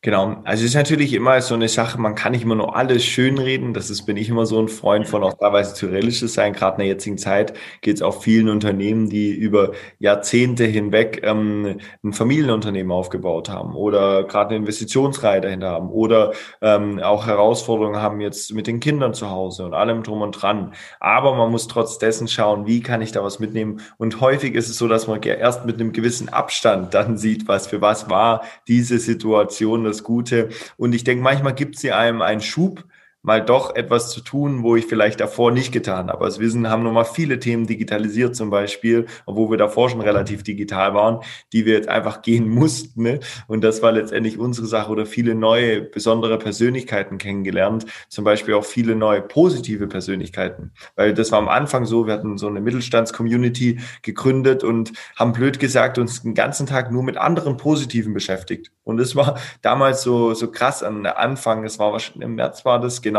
Genau, 0.05 0.41
also 0.43 0.65
es 0.65 0.71
ist 0.71 0.75
natürlich 0.75 1.13
immer 1.13 1.39
so 1.41 1.53
eine 1.55 1.69
Sache, 1.69 1.97
man 1.97 2.13
kann 2.13 2.33
nicht 2.33 2.43
immer 2.43 2.55
nur 2.55 2.75
alles 2.75 3.05
schönreden, 3.05 3.73
das 3.73 3.89
ist, 3.89 4.05
bin 4.05 4.17
ich 4.17 4.27
immer 4.27 4.45
so 4.45 4.59
ein 4.59 4.67
Freund 4.67 5.07
von, 5.07 5.23
auch 5.23 5.35
teilweise 5.35 5.75
zu 5.75 5.85
realistisch 5.85 6.31
sein. 6.31 6.51
Gerade 6.51 6.75
in 6.75 6.79
der 6.79 6.87
jetzigen 6.87 7.17
Zeit 7.17 7.53
geht 7.79 7.95
es 7.95 8.01
auch 8.01 8.21
vielen 8.21 8.49
Unternehmen, 8.49 9.07
die 9.07 9.31
über 9.31 9.71
Jahrzehnte 9.99 10.65
hinweg 10.65 11.21
ähm, 11.23 11.77
ein 12.03 12.11
Familienunternehmen 12.11 12.91
aufgebaut 12.91 13.47
haben 13.47 13.77
oder 13.77 14.25
gerade 14.25 14.49
eine 14.49 14.57
Investitionsreihe 14.57 15.39
dahinter 15.39 15.69
haben 15.69 15.89
oder 15.89 16.33
ähm, 16.61 16.99
auch 16.99 17.25
Herausforderungen 17.25 18.01
haben 18.01 18.19
jetzt 18.19 18.53
mit 18.53 18.67
den 18.67 18.81
Kindern 18.81 19.13
zu 19.13 19.29
Hause 19.29 19.63
und 19.63 19.73
allem 19.73 20.03
drum 20.03 20.21
und 20.21 20.33
dran. 20.33 20.73
Aber 20.99 21.33
man 21.33 21.49
muss 21.49 21.69
trotz 21.69 21.97
dessen 21.97 22.27
schauen, 22.27 22.67
wie 22.67 22.81
kann 22.81 23.01
ich 23.01 23.13
da 23.13 23.23
was 23.23 23.39
mitnehmen. 23.39 23.79
Und 23.97 24.19
häufig 24.19 24.53
ist 24.53 24.67
es 24.67 24.77
so, 24.77 24.89
dass 24.89 25.07
man 25.07 25.23
erst 25.23 25.65
mit 25.65 25.79
einem 25.79 25.93
gewissen 25.93 26.27
Abstand 26.27 26.93
dann 26.93 27.17
sieht, 27.17 27.47
was 27.47 27.67
für 27.67 27.79
was 27.79 28.09
war 28.09 28.41
diese 28.67 28.99
Situation 28.99 29.92
das 29.93 30.03
Gute. 30.03 30.49
Und 30.77 30.93
ich 30.93 31.03
denke, 31.03 31.23
manchmal 31.23 31.55
gibt 31.55 31.77
sie 31.77 31.91
einem 31.91 32.21
einen 32.21 32.41
Schub, 32.41 32.83
mal 33.23 33.41
doch 33.43 33.75
etwas 33.75 34.11
zu 34.11 34.21
tun, 34.21 34.63
wo 34.63 34.75
ich 34.75 34.85
vielleicht 34.85 35.21
davor 35.21 35.51
nicht 35.51 35.71
getan 35.71 36.09
habe. 36.09 36.25
Als 36.25 36.39
Wissen 36.39 36.69
haben 36.69 36.83
nochmal 36.83 37.05
viele 37.05 37.39
Themen 37.39 37.65
digitalisiert 37.65 38.35
zum 38.35 38.49
Beispiel, 38.49 39.05
obwohl 39.25 39.49
wir 39.49 39.57
davor 39.57 39.89
schon 39.89 40.01
relativ 40.01 40.43
digital 40.43 40.93
waren, 40.93 41.21
die 41.53 41.65
wir 41.65 41.73
jetzt 41.73 41.87
einfach 41.87 42.21
gehen 42.21 42.49
mussten. 42.53 43.03
Ne? 43.03 43.19
Und 43.47 43.63
das 43.63 43.81
war 43.81 43.93
letztendlich 43.93 44.37
unsere 44.37 44.67
Sache 44.67 44.91
oder 44.91 45.05
viele 45.05 45.35
neue, 45.35 45.81
besondere 45.81 46.37
Persönlichkeiten 46.37 47.17
kennengelernt, 47.17 47.85
zum 48.09 48.25
Beispiel 48.25 48.55
auch 48.55 48.65
viele 48.65 48.93
neue 48.95 49.21
positive 49.21 49.87
Persönlichkeiten. 49.87 50.71
Weil 50.95 51.13
das 51.13 51.31
war 51.31 51.39
am 51.39 51.47
Anfang 51.47 51.85
so, 51.85 52.05
wir 52.05 52.13
hatten 52.13 52.37
so 52.37 52.47
eine 52.47 52.59
Mittelstands-Community 52.59 53.79
gegründet 54.01 54.65
und 54.65 54.91
haben 55.15 55.31
blöd 55.31 55.59
gesagt 55.59 55.97
uns 55.97 56.23
den 56.23 56.33
ganzen 56.33 56.67
Tag 56.67 56.91
nur 56.91 57.03
mit 57.03 57.15
anderen 57.17 57.55
Positiven 57.55 58.13
beschäftigt. 58.13 58.71
Und 58.83 58.99
es 58.99 59.15
war 59.15 59.39
damals 59.61 60.03
so, 60.03 60.33
so 60.33 60.51
krass 60.51 60.83
an 60.83 61.03
der 61.03 61.17
Anfang, 61.17 61.63
es 61.63 61.79
war 61.79 61.93
wahrscheinlich 61.93 62.23
im 62.23 62.35
März 62.35 62.65
war 62.65 62.81
das, 62.81 63.01
genau, 63.01 63.12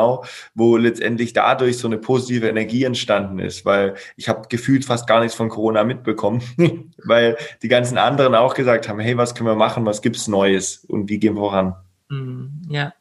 wo 0.55 0.77
letztendlich 0.77 1.33
dadurch 1.33 1.79
so 1.79 1.89
eine 1.89 1.99
positive 1.99 2.49
Energie 2.49 2.85
entstanden 2.85 3.39
ist, 3.39 3.65
weil 3.65 3.95
ich 4.17 4.29
habe 4.29 4.49
gefühlt 4.49 4.85
fast 4.85 5.07
gar 5.07 5.21
nichts 5.21 5.35
von 5.37 5.49
Corona 5.49 5.85
mitbekommen, 5.85 6.43
weil 7.05 7.37
die 7.63 7.69
ganzen 7.69 7.99
anderen 7.99 8.35
auch 8.35 8.55
gesagt 8.55 8.89
haben, 8.89 9.01
hey, 9.01 9.17
was 9.17 9.35
können 9.35 9.49
wir 9.49 9.55
machen, 9.55 9.87
was 9.87 10.03
gibt's 10.03 10.29
Neues 10.29 10.85
und 10.85 11.09
wie 11.09 11.19
gehen 11.19 11.35
wir 11.35 11.41
voran? 11.41 11.75
Hm, 12.11 12.63
ja. 12.69 12.93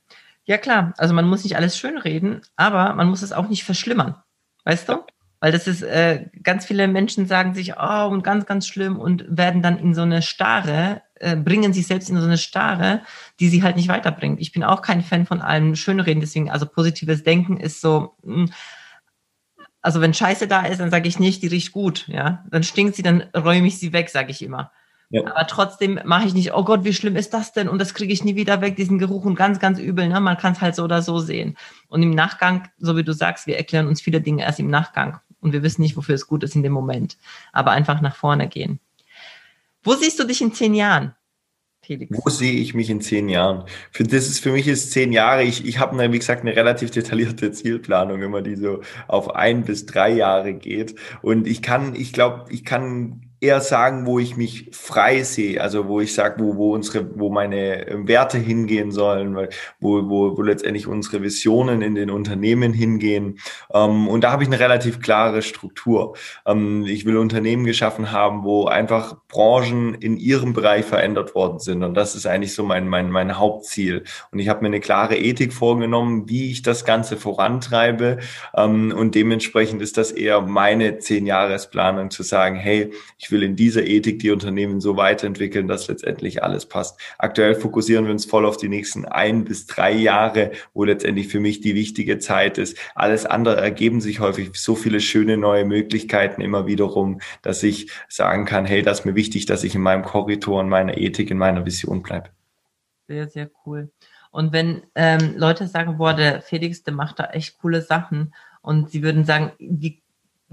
Ja, 0.46 0.58
klar. 0.58 0.94
Also 0.98 1.14
man 1.14 1.28
muss 1.28 1.44
nicht 1.44 1.56
alles 1.56 1.78
schönreden, 1.78 2.42
aber 2.56 2.94
man 2.94 3.08
muss 3.08 3.22
es 3.22 3.32
auch 3.32 3.48
nicht 3.48 3.64
verschlimmern. 3.64 4.16
Weißt 4.66 4.90
du? 4.90 5.04
Weil 5.40 5.52
das 5.52 5.68
ist, 5.68 5.82
äh, 5.82 6.28
ganz 6.42 6.66
viele 6.66 6.88
Menschen 6.88 7.28
sagen 7.28 7.54
sich, 7.54 7.74
oh, 7.78 8.08
und 8.08 8.24
ganz, 8.24 8.46
ganz 8.46 8.66
schlimm 8.66 8.98
und 8.98 9.26
werden 9.28 9.62
dann 9.62 9.78
in 9.78 9.94
so 9.94 10.02
eine 10.02 10.22
Starre, 10.22 11.02
äh, 11.16 11.36
bringen 11.36 11.74
sich 11.74 11.86
selbst 11.86 12.10
in 12.10 12.18
so 12.18 12.26
eine 12.26 12.38
Starre, 12.38 13.02
die 13.44 13.50
sie 13.50 13.62
halt 13.62 13.76
nicht 13.76 13.90
weiterbringt. 13.90 14.40
Ich 14.40 14.54
bin 14.54 14.64
auch 14.64 14.82
kein 14.82 15.02
Fan 15.02 15.26
von 15.26 15.42
allem 15.42 15.76
Schönreden, 15.76 16.22
deswegen, 16.22 16.50
also 16.50 16.66
positives 16.66 17.24
Denken 17.24 17.58
ist 17.58 17.82
so, 17.82 18.16
hm, 18.24 18.50
also 19.82 20.00
wenn 20.00 20.14
Scheiße 20.14 20.48
da 20.48 20.66
ist, 20.66 20.80
dann 20.80 20.92
sage 20.92 21.10
ich 21.10 21.20
nicht, 21.20 21.44
die 21.44 21.48
riecht 21.48 21.74
gut, 21.74 22.08
ja. 22.08 22.46
Dann 22.50 22.64
stinkt 22.64 22.96
sie, 22.96 23.04
dann 23.04 23.24
räume 23.36 23.68
ich 23.68 23.80
sie 23.80 23.92
weg, 23.92 24.10
sage 24.10 24.32
ich 24.32 24.42
immer. 24.42 24.72
Ja. 25.10 25.26
Aber 25.28 25.46
trotzdem 25.46 26.00
mache 26.06 26.26
ich 26.26 26.34
nicht, 26.34 26.54
oh 26.54 26.64
Gott, 26.64 26.86
wie 26.86 26.94
schlimm 26.94 27.18
ist 27.18 27.34
das 27.34 27.52
denn? 27.52 27.68
Und 27.68 27.80
das 27.80 27.94
kriege 27.94 28.14
ich 28.14 28.24
nie 28.24 28.38
wieder 28.38 28.62
weg, 28.62 28.78
diesen 28.78 28.98
Geruch 28.98 29.26
und 29.26 29.36
ganz, 29.36 29.60
ganz 29.60 29.78
übel. 29.78 30.08
Ne? 30.08 30.22
Man 30.22 30.38
kann 30.38 30.54
es 30.54 30.62
halt 30.62 30.74
so 30.74 30.86
oder 30.86 31.02
so 31.02 31.20
sehen. 31.20 31.58
Und 31.90 32.02
im 32.02 32.12
Nachgang, 32.12 32.70
so 32.78 32.96
wie 32.96 33.04
du 33.04 33.12
sagst, 33.12 33.46
wir 33.46 33.58
erklären 33.58 33.88
uns 33.88 34.00
viele 34.00 34.22
Dinge 34.22 34.44
erst 34.44 34.62
im 34.62 34.70
Nachgang 34.70 35.20
und 35.42 35.52
wir 35.52 35.64
wissen 35.64 35.82
nicht, 35.82 35.98
wofür 35.98 36.16
es 36.16 36.28
gut 36.28 36.46
ist 36.46 36.56
in 36.56 36.64
dem 36.64 36.72
Moment. 36.72 37.18
Aber 37.52 37.72
einfach 37.72 38.00
nach 38.00 38.16
vorne 38.16 38.48
gehen. 38.48 38.80
Wo 39.84 39.96
siehst 39.96 40.18
du 40.18 40.24
dich 40.24 40.42
in 40.42 40.54
zehn 40.54 40.76
Jahren? 40.76 41.14
Felix? 41.84 42.18
Wo 42.18 42.30
sehe 42.30 42.54
ich 42.54 42.74
mich 42.74 42.90
in 42.90 43.02
zehn 43.02 43.30
Jahren? 43.30 43.66
Für 43.92 44.04
das 44.04 44.28
ist 44.28 44.40
für 44.40 44.52
mich 44.52 44.68
ist 44.68 44.92
zehn 44.92 45.12
Jahre. 45.12 45.44
Ich, 45.44 45.66
ich 45.66 45.80
habe, 45.80 46.12
wie 46.12 46.20
gesagt, 46.20 46.42
eine 46.42 46.56
relativ 46.56 46.92
detaillierte 46.92 47.52
Zielplanung, 47.54 48.22
immer 48.22 48.42
die 48.42 48.56
so 48.56 48.82
auf 49.08 49.36
ein 49.36 49.64
bis 49.64 49.86
drei 49.86 50.12
Jahre 50.12 50.54
geht. 50.54 50.96
Und 51.22 51.48
ich 51.48 51.62
kann, 51.62 51.96
ich 51.96 52.14
glaube, 52.14 52.46
ich 52.50 52.64
kann 52.64 53.22
eher 53.44 53.60
sagen, 53.60 54.06
wo 54.06 54.20
ich 54.20 54.38
mich 54.38 54.70
frei 54.72 55.24
sehe, 55.24 55.62
also 55.62 55.88
wo 55.88 56.00
ich 56.00 56.14
sage, 56.14 56.42
wo, 56.42 56.56
wo 56.56 56.74
unsere, 56.74 57.20
wo 57.20 57.30
meine 57.30 57.88
ähm, 57.90 58.08
Werte 58.08 58.38
hingehen 58.38 58.92
sollen, 58.92 59.36
wo, 59.36 60.10
wo, 60.10 60.38
wo 60.38 60.42
letztendlich 60.42 60.88
unsere 60.88 61.22
Visionen 61.22 61.82
in 61.82 61.96
den 61.96 62.10
Unternehmen 62.10 62.72
hingehen. 62.72 63.40
Ähm, 63.74 64.08
und 64.08 64.24
da 64.24 64.32
habe 64.32 64.44
ich 64.44 64.50
eine 64.50 64.60
relativ 64.60 65.02
klare 65.02 65.42
Struktur. 65.42 66.16
Ähm, 66.46 66.86
ich 66.88 67.06
will 67.06 67.18
Unternehmen 67.18 67.66
geschaffen 67.66 68.12
haben, 68.12 68.46
wo 68.46 68.66
einfach 68.66 69.18
Branchen 69.28 69.96
in 69.96 70.16
ihrem 70.16 70.54
Bereich 70.54 70.86
verändert 70.86 71.36
worden 71.36 71.60
sind. 71.60 71.84
Und 71.84 71.96
das 71.96 72.16
ist 72.16 72.26
eigentlich 72.26 72.54
so 72.54 72.64
mein, 72.64 72.88
mein, 72.88 73.12
mein 73.12 73.38
Hauptziel. 73.38 74.06
Und 74.32 74.40
ich 74.40 74.48
habe 74.48 74.62
mir 74.62 74.68
eine 74.68 74.80
klare 74.80 75.18
Ethik 75.18 75.52
vorgenommen, 75.52 76.30
wie 76.30 76.50
ich 76.52 76.62
das 76.62 76.86
Ganze 76.86 77.18
vorantreibe. 77.18 78.20
Und 78.54 79.16
dementsprechend 79.16 79.82
ist 79.82 79.98
das 79.98 80.12
eher 80.12 80.42
meine 80.42 81.00
Zehn-Jahresplanung 81.00 82.10
zu 82.12 82.24
sagen, 82.24 82.56
hey, 82.56 82.94
ich 83.18 83.32
will 83.34 83.44
in 83.44 83.58
dieser 83.58 83.86
Ethik 83.86 84.20
die 84.20 84.32
Unternehmen 84.32 84.80
so 84.80 84.96
weiterentwickeln, 84.96 85.68
dass 85.68 85.90
letztendlich 85.90 86.42
alles 86.42 86.66
passt. 86.66 86.98
Aktuell 87.18 87.56
fokussieren 87.56 88.06
wir 88.06 88.14
uns 88.14 88.24
voll 88.24 88.46
auf 88.46 88.56
die 88.56 88.70
nächsten 88.70 89.04
ein 89.04 89.44
bis 89.44 89.68
drei 89.68 89.92
Jahre, 89.92 90.52
wo 90.74 90.86
letztendlich 90.86 91.28
für 91.28 91.42
mich 91.42 91.60
die 91.60 91.76
wichtige 91.76 92.20
Zeit 92.20 92.58
ist. 92.58 92.78
Alles 92.96 93.26
andere 93.26 93.58
ergeben 93.58 94.00
sich 94.00 94.22
häufig 94.22 94.52
so 94.54 94.76
viele 94.76 95.02
schöne 95.02 95.36
neue 95.36 95.66
Möglichkeiten 95.66 96.42
immer 96.42 96.68
wiederum, 96.68 97.20
dass 97.42 97.64
ich 97.64 97.92
sagen 98.08 98.46
kann, 98.46 98.66
hey, 98.66 98.84
das 98.84 99.00
ist 99.00 99.06
mir 99.06 99.16
wichtig, 99.16 99.48
dass 99.48 99.66
ich 99.66 99.76
in 99.76 99.82
meinem 99.82 100.04
Korridor, 100.04 100.62
in 100.62 100.70
meiner 100.70 100.98
Ethik, 100.98 101.32
in 101.32 101.38
meiner 101.38 101.66
Vision 101.66 102.04
bleibe. 102.04 102.30
Sehr, 103.08 103.28
sehr 103.28 103.50
cool. 103.66 103.92
Und 104.32 104.54
wenn 104.54 104.84
ähm, 104.96 105.36
Leute 105.38 105.68
sagen, 105.68 105.98
boah, 105.98 106.14
der 106.14 106.42
Felix, 106.42 106.84
der 106.84 106.94
macht 106.94 107.20
da 107.20 107.26
echt 107.26 107.58
coole 107.60 107.82
Sachen 107.82 108.34
und 108.62 108.90
sie 108.90 109.04
würden 109.04 109.26
sagen, 109.26 109.52
wie 109.60 110.03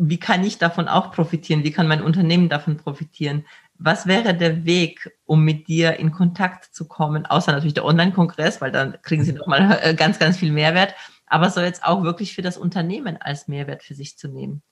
wie 0.02 0.18
kann 0.18 0.42
ich 0.44 0.56
davon 0.56 0.88
auch 0.88 1.12
profitieren? 1.12 1.62
Wie 1.62 1.72
kann 1.72 1.86
mein 1.86 2.02
Unternehmen 2.02 2.48
davon 2.48 2.78
profitieren? 2.78 3.44
Was 3.74 4.06
wäre 4.06 4.34
der 4.34 4.64
Weg, 4.64 5.14
um 5.26 5.44
mit 5.44 5.68
dir 5.68 5.98
in 5.98 6.10
Kontakt 6.10 6.74
zu 6.74 6.88
kommen? 6.88 7.26
Außer 7.26 7.52
natürlich 7.52 7.74
der 7.74 7.84
Online-Kongress, 7.84 8.62
weil 8.62 8.72
dann 8.72 8.96
kriegen 9.02 9.24
sie 9.24 9.34
nochmal 9.34 9.78
äh, 9.82 9.94
ganz, 9.94 10.18
ganz 10.18 10.38
viel 10.38 10.52
Mehrwert. 10.52 10.94
Aber 11.26 11.50
so 11.50 11.60
jetzt 11.60 11.84
auch 11.84 12.02
wirklich 12.02 12.34
für 12.34 12.40
das 12.40 12.56
Unternehmen 12.56 13.18
als 13.18 13.46
Mehrwert 13.46 13.82
für 13.82 13.92
sich 13.92 14.16
zu 14.16 14.28
nehmen. 14.28 14.62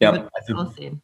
Wie 0.00 0.06
ja, 0.06 0.28
also, 0.32 0.54
aussehen? 0.54 1.00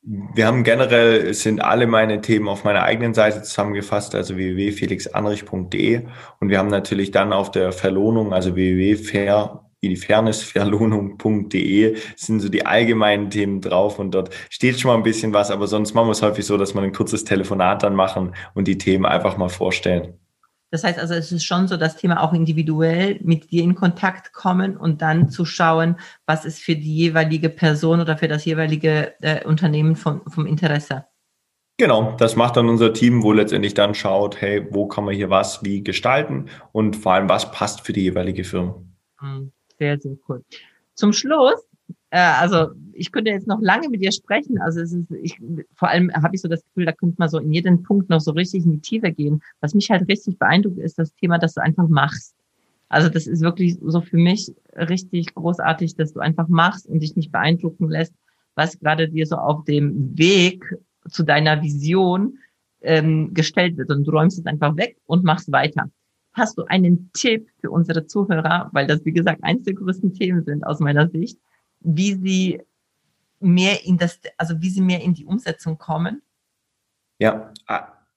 Wir 0.00 0.46
haben 0.46 0.64
generell, 0.64 1.34
sind 1.34 1.60
alle 1.60 1.86
meine 1.86 2.22
Themen 2.22 2.48
auf 2.48 2.64
meiner 2.64 2.82
eigenen 2.82 3.12
Seite 3.12 3.42
zusammengefasst, 3.42 4.14
also 4.14 4.36
www.felixanrich.de 4.36 6.06
und 6.40 6.48
wir 6.48 6.58
haben 6.58 6.68
natürlich 6.68 7.10
dann 7.10 7.34
auf 7.34 7.50
der 7.50 7.72
Verlohnung, 7.72 8.32
also 8.32 8.54
www.fair 8.54 9.67
wie 9.80 9.88
die 9.88 9.96
fairnessverlohnung.de 9.96 11.96
sind 12.16 12.40
so 12.40 12.48
die 12.48 12.66
allgemeinen 12.66 13.30
Themen 13.30 13.60
drauf 13.60 13.98
und 13.98 14.12
dort 14.12 14.30
steht 14.50 14.80
schon 14.80 14.90
mal 14.90 14.96
ein 14.96 15.02
bisschen 15.02 15.32
was, 15.32 15.50
aber 15.50 15.66
sonst 15.66 15.94
machen 15.94 16.08
wir 16.08 16.12
es 16.12 16.22
häufig 16.22 16.44
so, 16.44 16.56
dass 16.56 16.74
wir 16.74 16.82
ein 16.82 16.92
kurzes 16.92 17.24
Telefonat 17.24 17.82
dann 17.82 17.94
machen 17.94 18.34
und 18.54 18.68
die 18.68 18.78
Themen 18.78 19.06
einfach 19.06 19.36
mal 19.36 19.48
vorstellen. 19.48 20.14
Das 20.70 20.84
heißt 20.84 20.98
also, 20.98 21.14
es 21.14 21.32
ist 21.32 21.44
schon 21.44 21.66
so, 21.66 21.78
das 21.78 21.96
Thema 21.96 22.22
auch 22.22 22.34
individuell 22.34 23.18
mit 23.22 23.50
dir 23.50 23.62
in 23.62 23.74
Kontakt 23.74 24.34
kommen 24.34 24.76
und 24.76 25.00
dann 25.00 25.30
zu 25.30 25.46
schauen, 25.46 25.96
was 26.26 26.44
ist 26.44 26.60
für 26.60 26.76
die 26.76 26.94
jeweilige 26.94 27.48
Person 27.48 28.00
oder 28.00 28.18
für 28.18 28.28
das 28.28 28.44
jeweilige 28.44 29.14
äh, 29.22 29.46
Unternehmen 29.46 29.96
vom, 29.96 30.20
vom 30.28 30.44
Interesse. 30.44 31.06
Genau, 31.78 32.16
das 32.18 32.36
macht 32.36 32.56
dann 32.56 32.68
unser 32.68 32.92
Team, 32.92 33.22
wo 33.22 33.32
letztendlich 33.32 33.72
dann 33.72 33.94
schaut, 33.94 34.40
hey, 34.40 34.66
wo 34.70 34.88
kann 34.88 35.04
man 35.04 35.14
hier 35.14 35.30
was 35.30 35.62
wie 35.62 35.84
gestalten 35.84 36.46
und 36.72 36.96
vor 36.96 37.12
allem, 37.12 37.28
was 37.28 37.52
passt 37.52 37.82
für 37.82 37.92
die 37.92 38.02
jeweilige 38.02 38.44
Firma. 38.44 38.82
Mhm. 39.22 39.52
Sehr, 39.78 39.98
sehr 39.98 40.16
cool. 40.28 40.44
Zum 40.94 41.12
Schluss, 41.12 41.68
äh, 42.10 42.18
also 42.18 42.68
ich 42.92 43.12
könnte 43.12 43.30
jetzt 43.30 43.46
noch 43.46 43.60
lange 43.60 43.88
mit 43.88 44.02
dir 44.02 44.12
sprechen. 44.12 44.58
Also 44.60 44.80
es 44.80 44.92
ist, 44.92 45.10
ich, 45.22 45.38
vor 45.74 45.88
allem 45.88 46.12
habe 46.12 46.34
ich 46.34 46.40
so 46.40 46.48
das 46.48 46.64
Gefühl, 46.64 46.86
da 46.86 46.92
könnte 46.92 47.16
man 47.18 47.28
so 47.28 47.38
in 47.38 47.52
jeden 47.52 47.82
Punkt 47.82 48.08
noch 48.08 48.20
so 48.20 48.32
richtig 48.32 48.64
in 48.64 48.72
die 48.72 48.80
Tiefe 48.80 49.12
gehen. 49.12 49.40
Was 49.60 49.74
mich 49.74 49.90
halt 49.90 50.08
richtig 50.08 50.38
beeindruckt, 50.38 50.78
ist 50.78 50.98
das 50.98 51.14
Thema, 51.14 51.38
dass 51.38 51.54
du 51.54 51.62
einfach 51.62 51.88
machst. 51.88 52.34
Also 52.88 53.08
das 53.08 53.26
ist 53.26 53.42
wirklich 53.42 53.78
so 53.82 54.00
für 54.00 54.16
mich 54.16 54.54
richtig 54.74 55.34
großartig, 55.34 55.94
dass 55.96 56.14
du 56.14 56.20
einfach 56.20 56.48
machst 56.48 56.86
und 56.86 57.00
dich 57.00 57.16
nicht 57.16 57.30
beeindrucken 57.30 57.90
lässt, 57.90 58.14
was 58.54 58.78
gerade 58.78 59.08
dir 59.08 59.26
so 59.26 59.36
auf 59.36 59.64
dem 59.64 60.16
Weg 60.18 60.64
zu 61.08 61.22
deiner 61.22 61.62
Vision 61.62 62.38
ähm, 62.80 63.34
gestellt 63.34 63.76
wird. 63.76 63.90
Und 63.90 64.04
du 64.04 64.10
räumst 64.10 64.38
es 64.38 64.46
einfach 64.46 64.76
weg 64.76 64.96
und 65.06 65.24
machst 65.24 65.52
weiter. 65.52 65.90
Hast 66.32 66.58
du 66.58 66.64
einen 66.64 67.10
Tipp 67.12 67.48
für 67.60 67.70
unsere 67.70 68.06
Zuhörer, 68.06 68.68
weil 68.72 68.86
das, 68.86 69.04
wie 69.04 69.12
gesagt, 69.12 69.42
eines 69.42 69.64
der 69.64 69.74
größten 69.74 70.14
Themen 70.14 70.44
sind 70.44 70.64
aus 70.64 70.80
meiner 70.80 71.08
Sicht, 71.08 71.38
wie 71.80 72.14
sie 72.14 72.62
mehr 73.40 73.84
in 73.84 73.98
das, 73.98 74.20
also 74.36 74.60
wie 74.60 74.70
sie 74.70 74.80
mehr 74.80 75.02
in 75.02 75.14
die 75.14 75.24
Umsetzung 75.24 75.78
kommen? 75.78 76.22
Ja, 77.18 77.52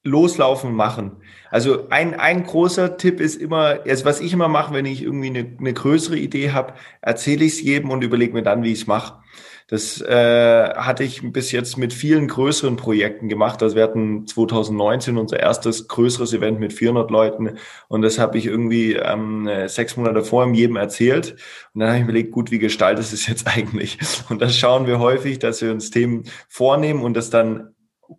loslaufen 0.04 0.74
machen. 0.74 1.18
Also 1.50 1.90
ein, 1.90 2.20
ein 2.20 2.44
großer 2.44 2.98
Tipp 2.98 3.20
ist 3.20 3.36
immer, 3.36 3.80
also 3.86 4.06
was 4.06 4.20
ich 4.20 4.34
immer 4.34 4.48
mache, 4.48 4.74
wenn 4.74 4.86
ich 4.86 5.04
irgendwie 5.04 5.28
eine, 5.28 5.58
eine 5.60 5.74
größere 5.74 6.18
Idee 6.18 6.52
habe, 6.52 6.74
erzähle 7.02 7.46
ich 7.46 7.54
es 7.54 7.62
jedem 7.62 7.92
und 7.92 8.04
überlege 8.04 8.34
mir 8.34 8.44
dann, 8.44 8.64
wie 8.64 8.72
ich 8.72 8.82
es 8.82 8.88
mache. 8.88 9.22
Das 9.72 10.02
äh, 10.02 10.70
hatte 10.76 11.06
ich 11.06 11.22
bis 11.32 11.54
jetzt 11.54 11.78
mit 11.78 11.94
vielen 11.94 12.28
größeren 12.28 12.76
Projekten 12.76 13.30
gemacht. 13.30 13.64
Also 13.64 13.78
wir 13.78 13.84
hatten 13.84 14.28
2019 14.28 15.18
unser 15.18 15.40
erstes 15.40 15.88
größeres 15.88 16.34
Event 16.34 16.60
mit 16.60 16.74
400 16.74 17.10
Leuten 17.10 17.52
und 17.88 18.02
das 18.02 18.20
habe 18.20 18.38
ich 18.38 18.48
irgendwie 18.48 18.96
ähm, 18.96 19.50
sechs 19.68 19.96
Monate 19.96 20.26
vor 20.26 20.46
jedem 20.52 20.76
erzählt. 20.76 21.38
Und 21.74 21.80
dann 21.80 21.88
habe 21.88 22.00
ich 22.00 22.04
mir 22.04 22.10
überlegt, 22.10 22.32
gut, 22.34 22.52
wie 22.52 22.60
gestaltet 22.60 23.06
es 23.14 23.26
jetzt 23.26 23.48
eigentlich? 23.56 23.98
Und 24.30 24.42
das 24.42 24.58
schauen 24.58 24.88
wir 24.88 25.00
häufig, 25.00 25.40
dass 25.40 25.62
wir 25.62 25.72
uns 25.72 25.90
Themen 25.90 26.26
vornehmen 26.50 27.02
und 27.02 27.14
das 27.14 27.30
dann 27.30 27.74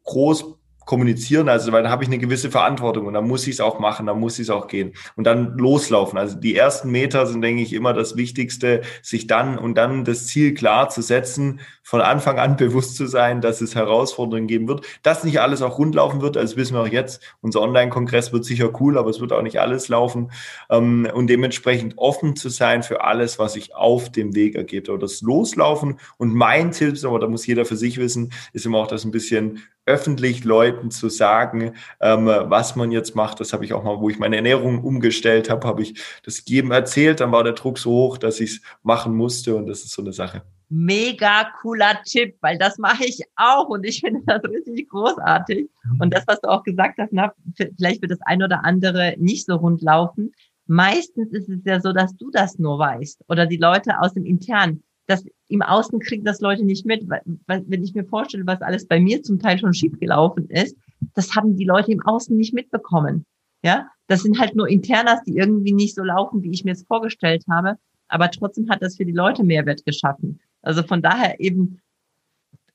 groß 0.05 0.62
kommunizieren, 0.85 1.49
also 1.49 1.73
weil 1.73 1.83
dann 1.83 1.92
habe 1.92 2.05
ich 2.05 2.09
eine 2.09 2.18
gewisse 2.18 2.51
Verantwortung 2.51 3.07
und 3.07 3.14
dann 3.14 3.27
muss 3.27 3.47
ich 3.47 3.55
es 3.55 3.61
auch 3.61 3.79
machen, 3.79 4.07
dann 4.07 4.21
muss 4.21 4.38
ich 4.38 4.47
es 4.47 4.51
auch 4.51 4.68
gehen. 4.68 4.92
Und 5.16 5.25
dann 5.25 5.57
loslaufen. 5.59 6.18
Also 6.18 6.37
die 6.37 6.57
ersten 6.57 6.90
Meter 6.90 7.27
sind, 7.27 7.42
denke 7.42 7.62
ich, 7.62 7.73
immer 7.73 7.92
das 7.92 8.16
Wichtigste, 8.16 8.83
sich 9.03 9.27
dann 9.27 9.59
und 9.59 9.77
dann 9.77 10.05
das 10.05 10.27
Ziel 10.27 10.55
klar 10.55 10.88
zu 10.88 11.03
setzen, 11.03 11.61
von 11.83 12.01
Anfang 12.01 12.38
an 12.38 12.57
bewusst 12.62 12.97
zu 12.97 13.07
sein, 13.07 13.40
dass 13.40 13.61
es 13.61 13.75
Herausforderungen 13.75 14.47
geben 14.47 14.68
wird, 14.68 14.85
dass 15.03 15.25
nicht 15.25 15.40
alles 15.40 15.62
auch 15.62 15.79
rund 15.79 15.95
laufen 15.95 16.21
wird, 16.21 16.37
also 16.37 16.57
wissen 16.57 16.75
wir 16.75 16.83
auch 16.83 16.87
jetzt, 16.87 17.23
unser 17.40 17.61
Online-Kongress 17.61 18.33
wird 18.33 18.45
sicher 18.45 18.71
cool, 18.81 18.99
aber 18.99 19.11
es 19.11 19.21
wird 19.21 19.33
auch 19.33 19.42
nicht 19.42 19.61
alles 19.61 19.88
laufen. 19.88 20.31
Ähm, 20.71 21.09
und 21.12 21.29
dementsprechend 21.29 21.99
offen 21.99 22.37
zu 22.37 22.49
sein 22.49 22.83
für 22.83 23.05
alles, 23.05 23.38
was 23.38 23.55
sich 23.55 23.75
auf 23.75 24.11
dem 24.11 24.35
Weg 24.35 24.55
ergibt. 24.55 24.88
Oder 24.88 25.01
das 25.01 25.21
Loslaufen 25.23 25.99
und 26.18 26.35
mein 26.35 26.71
Tipp, 26.71 26.92
aber 27.05 27.18
da 27.18 27.29
muss 27.29 27.47
jeder 27.47 27.64
für 27.64 27.77
sich 27.77 27.99
wissen, 27.99 28.33
ist 28.53 28.66
immer 28.66 28.79
auch 28.79 28.87
das 28.87 29.05
ein 29.05 29.11
bisschen 29.11 29.62
öffentlich 29.87 30.45
Leuten 30.45 30.90
zu 30.90 31.09
sagen, 31.09 31.75
ähm, 32.01 32.27
was 32.27 32.77
man 32.77 32.92
jetzt 32.92 33.16
macht. 33.16 33.40
Das 33.40 33.53
habe 33.53 33.64
ich 33.64 33.73
auch 33.73 33.83
mal, 33.83 34.01
wo 34.01 34.09
ich 34.09 34.18
meine 34.18 34.37
Ernährung 34.37 34.83
umgestellt 34.83 35.51
habe, 35.51 35.66
habe 35.66 35.83
ich 35.83 36.01
das 36.25 36.42
jedem 36.47 36.71
erzählt. 36.71 37.21
Dann 37.21 37.33
war 37.33 37.42
der 37.42 37.55
Druck 37.55 37.79
so 37.79 37.90
hoch, 37.90 38.18
dass 38.18 38.40
ich 38.40 38.51
es 38.51 38.62
machen 38.83 39.16
musste 39.16 39.57
und 39.57 39.66
das 39.66 39.85
ist 39.85 39.92
so 39.92 40.03
eine 40.03 40.12
Sache. 40.12 40.42
Mega 40.68 41.51
cooler 41.61 42.01
Tipp, 42.05 42.37
weil 42.40 42.57
das 42.57 42.79
mache 42.79 43.05
ich 43.05 43.21
auch 43.37 43.68
und 43.68 43.85
ich 43.85 44.01
finde 44.01 44.23
das 44.27 44.42
richtig 44.45 44.88
großartig. 44.88 45.68
Und 45.99 46.14
das, 46.14 46.25
was 46.27 46.40
du 46.40 46.49
auch 46.49 46.62
gesagt 46.62 46.99
hast, 46.99 47.12
na, 47.12 47.33
vielleicht 47.55 48.01
wird 48.01 48.12
das 48.12 48.23
ein 48.25 48.42
oder 48.42 48.64
andere 48.64 49.14
nicht 49.18 49.47
so 49.47 49.57
rund 49.57 49.83
laufen. 49.83 50.33
Meistens 50.66 51.33
ist 51.33 51.49
es 51.49 51.61
ja 51.64 51.81
so, 51.81 51.92
dass 51.92 52.16
du 52.16 52.31
das 52.31 52.59
nur 52.59 52.79
weißt 52.79 53.25
oder 53.29 53.47
die 53.47 53.57
Leute 53.57 54.01
aus 54.01 54.14
dem 54.14 54.25
Internen 54.25 54.83
das 55.07 55.25
im 55.53 55.62
Außen 55.62 56.01
kriegen 56.01 56.25
das 56.25 56.41
Leute 56.41 56.65
nicht 56.65 56.87
mit. 56.87 57.07
Wenn 57.09 57.83
ich 57.83 57.95
mir 57.95 58.05
vorstelle, 58.05 58.47
was 58.47 58.62
alles 58.62 58.87
bei 58.87 58.99
mir 58.99 59.23
zum 59.23 59.38
Teil 59.38 59.59
schon 59.59 59.75
schiefgelaufen 59.75 60.49
ist, 60.49 60.77
das 61.15 61.35
haben 61.37 61.57
die 61.57 61.65
Leute 61.65 61.93
im 61.93 62.01
Außen 62.03 62.37
nicht 62.37 62.55
mitbekommen. 62.55 63.27
Ja, 63.62 63.88
das 64.09 64.23
sind 64.23 64.41
halt 64.41 64.57
nur 64.57 64.69
Internas, 64.69 65.23
die 65.25 65.37
irgendwie 65.37 65.73
nicht 65.73 65.95
so 65.95 66.03
laufen, 66.03 66.43
wie 66.43 66.51
ich 66.51 66.65
mir 66.65 66.73
es 66.73 66.85
vorgestellt 66.85 67.45
habe. 67.49 67.77
Aber 68.09 68.31
trotzdem 68.31 68.69
hat 68.71 68.83
das 68.83 68.97
für 68.97 69.05
die 69.05 69.12
Leute 69.12 69.45
Mehrwert 69.45 69.85
geschaffen. 69.85 70.41
Also 70.62 70.83
von 70.83 71.03
daher 71.03 71.38
eben, 71.38 71.81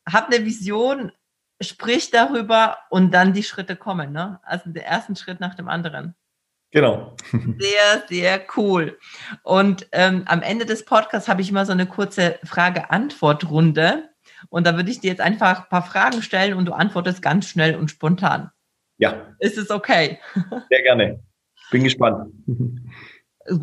hab 0.07 0.31
eine 0.31 0.45
Vision, 0.45 1.11
sprich 1.61 2.11
darüber 2.11 2.77
und 2.89 3.13
dann 3.13 3.33
die 3.33 3.43
Schritte 3.43 3.75
kommen. 3.75 4.13
Ne? 4.13 4.39
Also 4.43 4.69
der 4.69 4.85
ersten 4.85 5.15
Schritt 5.15 5.39
nach 5.39 5.55
dem 5.55 5.67
anderen. 5.67 6.15
Genau. 6.71 7.15
Sehr, 7.31 8.03
sehr 8.07 8.45
cool. 8.55 8.97
Und 9.43 9.87
ähm, 9.91 10.23
am 10.25 10.41
Ende 10.41 10.65
des 10.65 10.85
Podcasts 10.85 11.29
habe 11.29 11.41
ich 11.41 11.49
immer 11.49 11.65
so 11.65 11.71
eine 11.71 11.85
kurze 11.85 12.39
Frage-Antwort-Runde. 12.43 14.09
Und 14.49 14.67
da 14.67 14.75
würde 14.75 14.91
ich 14.91 14.99
dir 14.99 15.09
jetzt 15.09 15.21
einfach 15.21 15.63
ein 15.63 15.69
paar 15.69 15.83
Fragen 15.83 16.21
stellen 16.21 16.53
und 16.53 16.65
du 16.65 16.73
antwortest 16.73 17.21
ganz 17.21 17.47
schnell 17.47 17.75
und 17.75 17.89
spontan. 17.89 18.51
Ja. 18.97 19.35
Ist 19.39 19.57
es 19.57 19.69
okay? 19.69 20.19
Sehr 20.69 20.81
gerne. 20.83 21.23
Bin 21.71 21.83
gespannt. 21.83 22.33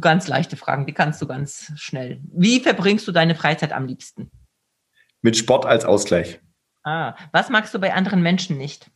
Ganz 0.01 0.29
leichte 0.29 0.57
Fragen, 0.57 0.87
die 0.87 0.95
kannst 0.95 1.21
du 1.21 1.27
ganz 1.27 1.73
schnell. 1.77 2.21
Wie 2.33 2.61
verbringst 2.61 3.07
du 3.07 3.13
deine 3.13 3.35
Freizeit 3.35 3.73
am 3.73 3.87
liebsten? 3.87 4.31
Mit 5.21 5.37
Sport 5.37 5.67
als 5.67 5.85
Ausgleich. 5.85 6.41
Ah, 6.85 7.17
was 7.33 7.51
magst 7.51 7.75
du 7.75 7.79
bei 7.79 7.93
anderen 7.95 8.23
Menschen 8.23 8.59
nicht? 8.59 8.91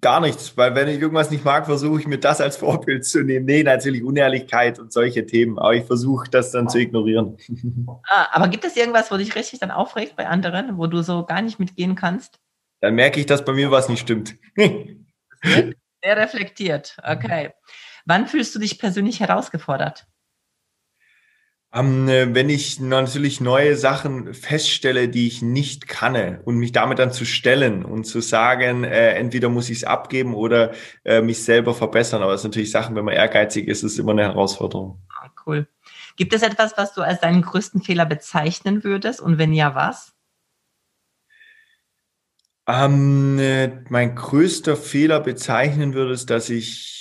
Gar 0.00 0.20
nichts, 0.20 0.56
weil 0.56 0.74
wenn 0.74 0.88
ich 0.88 1.00
irgendwas 1.00 1.30
nicht 1.30 1.44
mag, 1.44 1.66
versuche 1.66 2.00
ich 2.00 2.06
mir 2.06 2.18
das 2.18 2.40
als 2.40 2.56
Vorbild 2.56 3.04
zu 3.04 3.22
nehmen. 3.22 3.46
Nee, 3.46 3.62
natürlich 3.62 4.04
Unehrlichkeit 4.04 4.78
und 4.78 4.92
solche 4.92 5.26
Themen, 5.26 5.58
aber 5.58 5.74
ich 5.74 5.84
versuche 5.84 6.28
das 6.30 6.50
dann 6.52 6.68
zu 6.68 6.78
ignorieren. 6.78 7.36
Ah, 8.08 8.28
aber 8.32 8.48
gibt 8.48 8.64
es 8.64 8.76
irgendwas, 8.76 9.10
wo 9.10 9.16
dich 9.16 9.34
richtig 9.34 9.58
dann 9.58 9.70
aufregt 9.70 10.16
bei 10.16 10.26
anderen, 10.26 10.78
wo 10.78 10.86
du 10.86 11.02
so 11.02 11.24
gar 11.24 11.42
nicht 11.42 11.58
mitgehen 11.58 11.94
kannst? 11.94 12.38
Dann 12.80 12.94
merke 12.94 13.20
ich, 13.20 13.26
dass 13.26 13.44
bei 13.44 13.52
mir 13.52 13.70
was 13.70 13.88
nicht 13.88 14.00
stimmt. 14.00 14.36
Sehr 14.56 14.96
reflektiert, 16.04 16.96
okay. 17.02 17.52
Wann 18.04 18.26
fühlst 18.26 18.54
du 18.54 18.58
dich 18.58 18.78
persönlich 18.78 19.20
herausgefordert? 19.20 20.06
Ähm, 21.76 22.06
wenn 22.06 22.48
ich 22.48 22.80
natürlich 22.80 23.42
neue 23.42 23.76
Sachen 23.76 24.32
feststelle, 24.32 25.10
die 25.10 25.26
ich 25.26 25.42
nicht 25.42 25.86
kann 25.86 26.40
und 26.40 26.56
mich 26.56 26.72
damit 26.72 26.98
dann 26.98 27.12
zu 27.12 27.26
stellen 27.26 27.84
und 27.84 28.04
zu 28.04 28.22
sagen, 28.22 28.84
äh, 28.84 29.10
entweder 29.10 29.50
muss 29.50 29.68
ich 29.68 29.78
es 29.78 29.84
abgeben 29.84 30.34
oder 30.34 30.72
äh, 31.04 31.20
mich 31.20 31.44
selber 31.44 31.74
verbessern. 31.74 32.22
Aber 32.22 32.32
es 32.32 32.40
sind 32.40 32.52
natürlich 32.52 32.70
Sachen, 32.70 32.96
wenn 32.96 33.04
man 33.04 33.14
ehrgeizig 33.14 33.68
ist, 33.68 33.82
ist 33.82 33.98
immer 33.98 34.12
eine 34.12 34.22
Herausforderung. 34.22 35.02
Ah, 35.20 35.28
cool. 35.46 35.68
Gibt 36.16 36.32
es 36.32 36.40
etwas, 36.40 36.78
was 36.78 36.94
du 36.94 37.02
als 37.02 37.20
deinen 37.20 37.42
größten 37.42 37.82
Fehler 37.82 38.06
bezeichnen 38.06 38.82
würdest? 38.82 39.20
Und 39.20 39.36
wenn 39.36 39.52
ja, 39.52 39.74
was? 39.74 40.14
Ähm, 42.66 43.38
äh, 43.38 43.82
mein 43.90 44.16
größter 44.16 44.76
Fehler 44.76 45.20
bezeichnen 45.20 45.92
würde, 45.92 46.14
ist, 46.14 46.30
dass 46.30 46.48
ich 46.48 46.95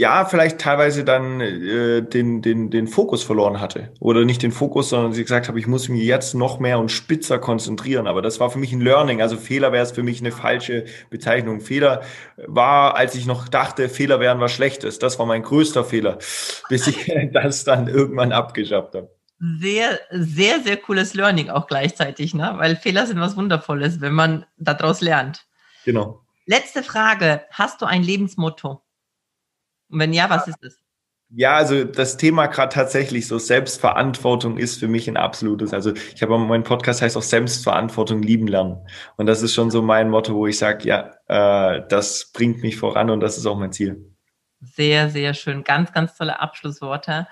ja, 0.00 0.24
vielleicht 0.24 0.58
teilweise 0.58 1.04
dann 1.04 1.42
äh, 1.42 2.00
den, 2.00 2.40
den, 2.40 2.70
den 2.70 2.88
Fokus 2.88 3.22
verloren 3.22 3.60
hatte. 3.60 3.92
Oder 4.00 4.24
nicht 4.24 4.42
den 4.42 4.50
Fokus, 4.50 4.88
sondern 4.88 5.12
sie 5.12 5.22
gesagt 5.22 5.46
habe, 5.46 5.58
ich 5.60 5.66
muss 5.66 5.90
mich 5.90 6.04
jetzt 6.04 6.34
noch 6.34 6.58
mehr 6.58 6.78
und 6.78 6.90
spitzer 6.90 7.38
konzentrieren. 7.38 8.06
Aber 8.06 8.22
das 8.22 8.40
war 8.40 8.48
für 8.48 8.58
mich 8.58 8.72
ein 8.72 8.80
Learning. 8.80 9.20
Also 9.20 9.36
Fehler 9.36 9.72
wäre 9.72 9.84
es 9.84 9.92
für 9.92 10.02
mich 10.02 10.20
eine 10.20 10.32
falsche 10.32 10.86
Bezeichnung. 11.10 11.60
Fehler 11.60 12.00
war, 12.38 12.96
als 12.96 13.14
ich 13.14 13.26
noch 13.26 13.46
dachte, 13.48 13.90
Fehler 13.90 14.20
wären 14.20 14.40
was 14.40 14.52
Schlechtes. 14.52 14.98
Das 14.98 15.18
war 15.18 15.26
mein 15.26 15.42
größter 15.42 15.84
Fehler, 15.84 16.16
bis 16.70 16.86
ich 16.86 17.12
das 17.34 17.64
dann 17.64 17.86
irgendwann 17.86 18.32
abgeschafft 18.32 18.94
habe. 18.94 19.10
Sehr, 19.38 20.00
sehr, 20.12 20.60
sehr 20.60 20.78
cooles 20.78 21.12
Learning 21.12 21.50
auch 21.50 21.66
gleichzeitig, 21.66 22.32
ne? 22.32 22.54
Weil 22.56 22.76
Fehler 22.76 23.06
sind 23.06 23.20
was 23.20 23.36
Wundervolles, 23.36 24.00
wenn 24.00 24.14
man 24.14 24.46
daraus 24.56 25.02
lernt. 25.02 25.44
Genau. 25.84 26.22
Letzte 26.46 26.82
Frage. 26.82 27.42
Hast 27.50 27.82
du 27.82 27.84
ein 27.84 28.02
Lebensmotto? 28.02 28.80
Und 29.90 29.98
wenn 29.98 30.12
ja, 30.12 30.30
was 30.30 30.48
ist 30.48 30.62
es? 30.62 30.78
Ja, 31.32 31.54
also 31.54 31.84
das 31.84 32.16
Thema 32.16 32.46
gerade 32.46 32.74
tatsächlich 32.74 33.28
so 33.28 33.38
Selbstverantwortung 33.38 34.58
ist 34.58 34.80
für 34.80 34.88
mich 34.88 35.06
ein 35.08 35.16
absolutes. 35.16 35.72
Also 35.72 35.92
ich 35.92 36.22
habe 36.22 36.36
mein 36.38 36.64
Podcast 36.64 37.02
heißt 37.02 37.16
auch 37.16 37.22
Selbstverantwortung 37.22 38.20
lieben 38.20 38.48
lernen 38.48 38.78
und 39.16 39.26
das 39.26 39.40
ist 39.40 39.54
schon 39.54 39.70
so 39.70 39.80
mein 39.80 40.10
Motto, 40.10 40.34
wo 40.34 40.48
ich 40.48 40.58
sage, 40.58 40.88
ja, 40.88 41.12
äh, 41.28 41.82
das 41.88 42.32
bringt 42.32 42.62
mich 42.62 42.76
voran 42.76 43.10
und 43.10 43.20
das 43.20 43.38
ist 43.38 43.46
auch 43.46 43.56
mein 43.56 43.72
Ziel. 43.72 44.12
Sehr, 44.60 45.08
sehr 45.08 45.32
schön, 45.34 45.62
ganz, 45.62 45.92
ganz 45.92 46.16
tolle 46.16 46.40
Abschlussworte. 46.40 47.28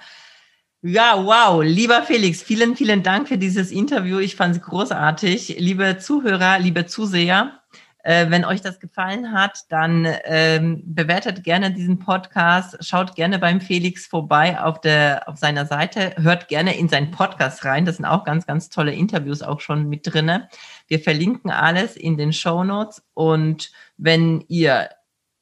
Ja, 0.81 1.25
wow, 1.25 1.61
lieber 1.65 2.03
Felix, 2.03 2.41
vielen, 2.41 2.77
vielen 2.77 3.03
Dank 3.03 3.27
für 3.27 3.37
dieses 3.37 3.73
Interview. 3.73 4.21
Ich 4.21 4.37
fand 4.37 4.55
es 4.55 4.63
großartig. 4.63 5.57
Liebe 5.59 5.99
Zuhörer, 5.99 6.61
liebe 6.61 6.87
Zuseher, 6.87 7.63
äh, 8.05 8.31
wenn 8.31 8.45
euch 8.45 8.61
das 8.61 8.81
gefallen 8.81 9.33
hat, 9.33 9.65
dann 9.71 10.07
ähm, 10.25 10.83
bewertet 10.85 11.43
gerne 11.43 11.73
diesen 11.73 11.99
Podcast, 11.99 12.77
schaut 12.85 13.17
gerne 13.17 13.39
beim 13.39 13.61
Felix 13.61 14.07
vorbei 14.07 14.61
auf 14.61 14.81
der 14.81 15.29
auf 15.29 15.39
seiner 15.39 15.67
Seite, 15.67 16.15
hört 16.17 16.49
gerne 16.49 16.77
in 16.77 16.89
seinen 16.89 17.11
Podcast 17.11 17.65
rein. 17.65 17.85
Das 17.85 17.97
sind 17.97 18.05
auch 18.05 18.25
ganz 18.25 18.47
ganz 18.47 18.69
tolle 18.69 18.95
Interviews 18.95 19.43
auch 19.43 19.61
schon 19.61 19.89
mit 19.89 20.07
drinne. 20.07 20.49
Wir 20.87 21.01
verlinken 21.01 21.51
alles 21.51 21.97
in 21.97 22.17
den 22.17 22.33
Show 22.33 22.65
Notes 22.65 23.03
und 23.15 23.73
wenn 23.97 24.45
ihr 24.49 24.91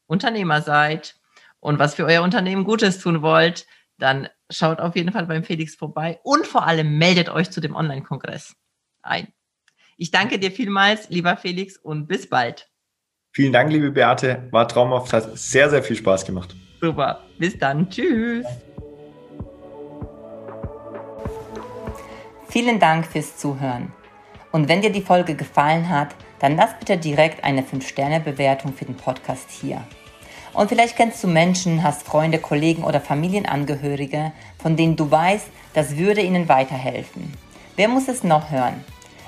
Unternehmer 0.07 0.62
seid 0.62 1.16
und 1.61 1.79
was 1.79 1.95
für 1.95 2.05
euer 2.05 2.23
Unternehmen 2.23 2.64
Gutes 2.64 2.99
tun 2.99 3.23
wollt, 3.23 3.66
dann 3.99 4.29
schaut 4.51 4.81
auf 4.81 4.97
jeden 4.97 5.12
Fall 5.12 5.27
beim 5.27 5.45
Felix 5.45 5.75
vorbei 5.75 6.21
und 6.23 6.47
vor 6.47 6.66
allem 6.66 6.99
meldet 6.99 7.29
euch 7.29 7.51
zu 7.51 7.61
dem 7.61 7.75
Online-Kongress 7.75 8.55
ein. 9.03 9.29
Ich 9.99 10.11
danke 10.11 10.39
dir 10.39 10.51
vielmals, 10.51 11.09
lieber 11.09 11.39
Felix, 11.39 11.79
und 11.79 12.07
bis 12.07 12.29
bald. 12.29 12.69
Vielen 13.33 13.55
Dank, 13.55 13.73
liebe 13.73 13.91
Beate. 13.91 14.47
War 14.51 14.69
traumhaft, 14.69 15.11
hat 15.15 15.39
sehr, 15.39 15.71
sehr 15.71 15.83
viel 15.83 15.97
Spaß 15.97 16.27
gemacht. 16.27 16.55
Super. 16.83 17.23
Bis 17.39 17.59
dann. 17.59 17.89
Tschüss. 17.89 18.45
Vielen 22.51 22.79
Dank 22.79 23.07
fürs 23.07 23.39
Zuhören. 23.39 23.91
Und 24.53 24.69
wenn 24.69 24.83
dir 24.83 24.93
die 24.93 25.01
Folge 25.01 25.35
gefallen 25.35 25.89
hat, 25.89 26.15
dann 26.41 26.57
lass 26.57 26.79
bitte 26.79 26.99
direkt 26.99 27.43
eine 27.43 27.63
5-Sterne-Bewertung 27.63 28.75
für 28.75 28.85
den 28.85 28.97
Podcast 28.97 29.51
hier. 29.51 29.83
Und 30.53 30.69
vielleicht 30.69 30.97
kennst 30.97 31.25
du 31.25 31.29
Menschen, 31.29 31.83
hast 31.83 32.07
Freunde, 32.07 32.39
Kollegen 32.39 32.85
oder 32.85 33.01
Familienangehörige, 33.01 34.33
von 34.59 34.77
denen 34.77 34.97
du 34.97 35.11
weißt, 35.11 35.49
das 35.73 35.97
würde 35.97 36.21
ihnen 36.21 36.51
weiterhelfen. 36.51 37.33
Wer 37.77 37.89
muss 37.89 38.09
es 38.09 38.25
noch 38.25 38.51
hören? 38.51 38.85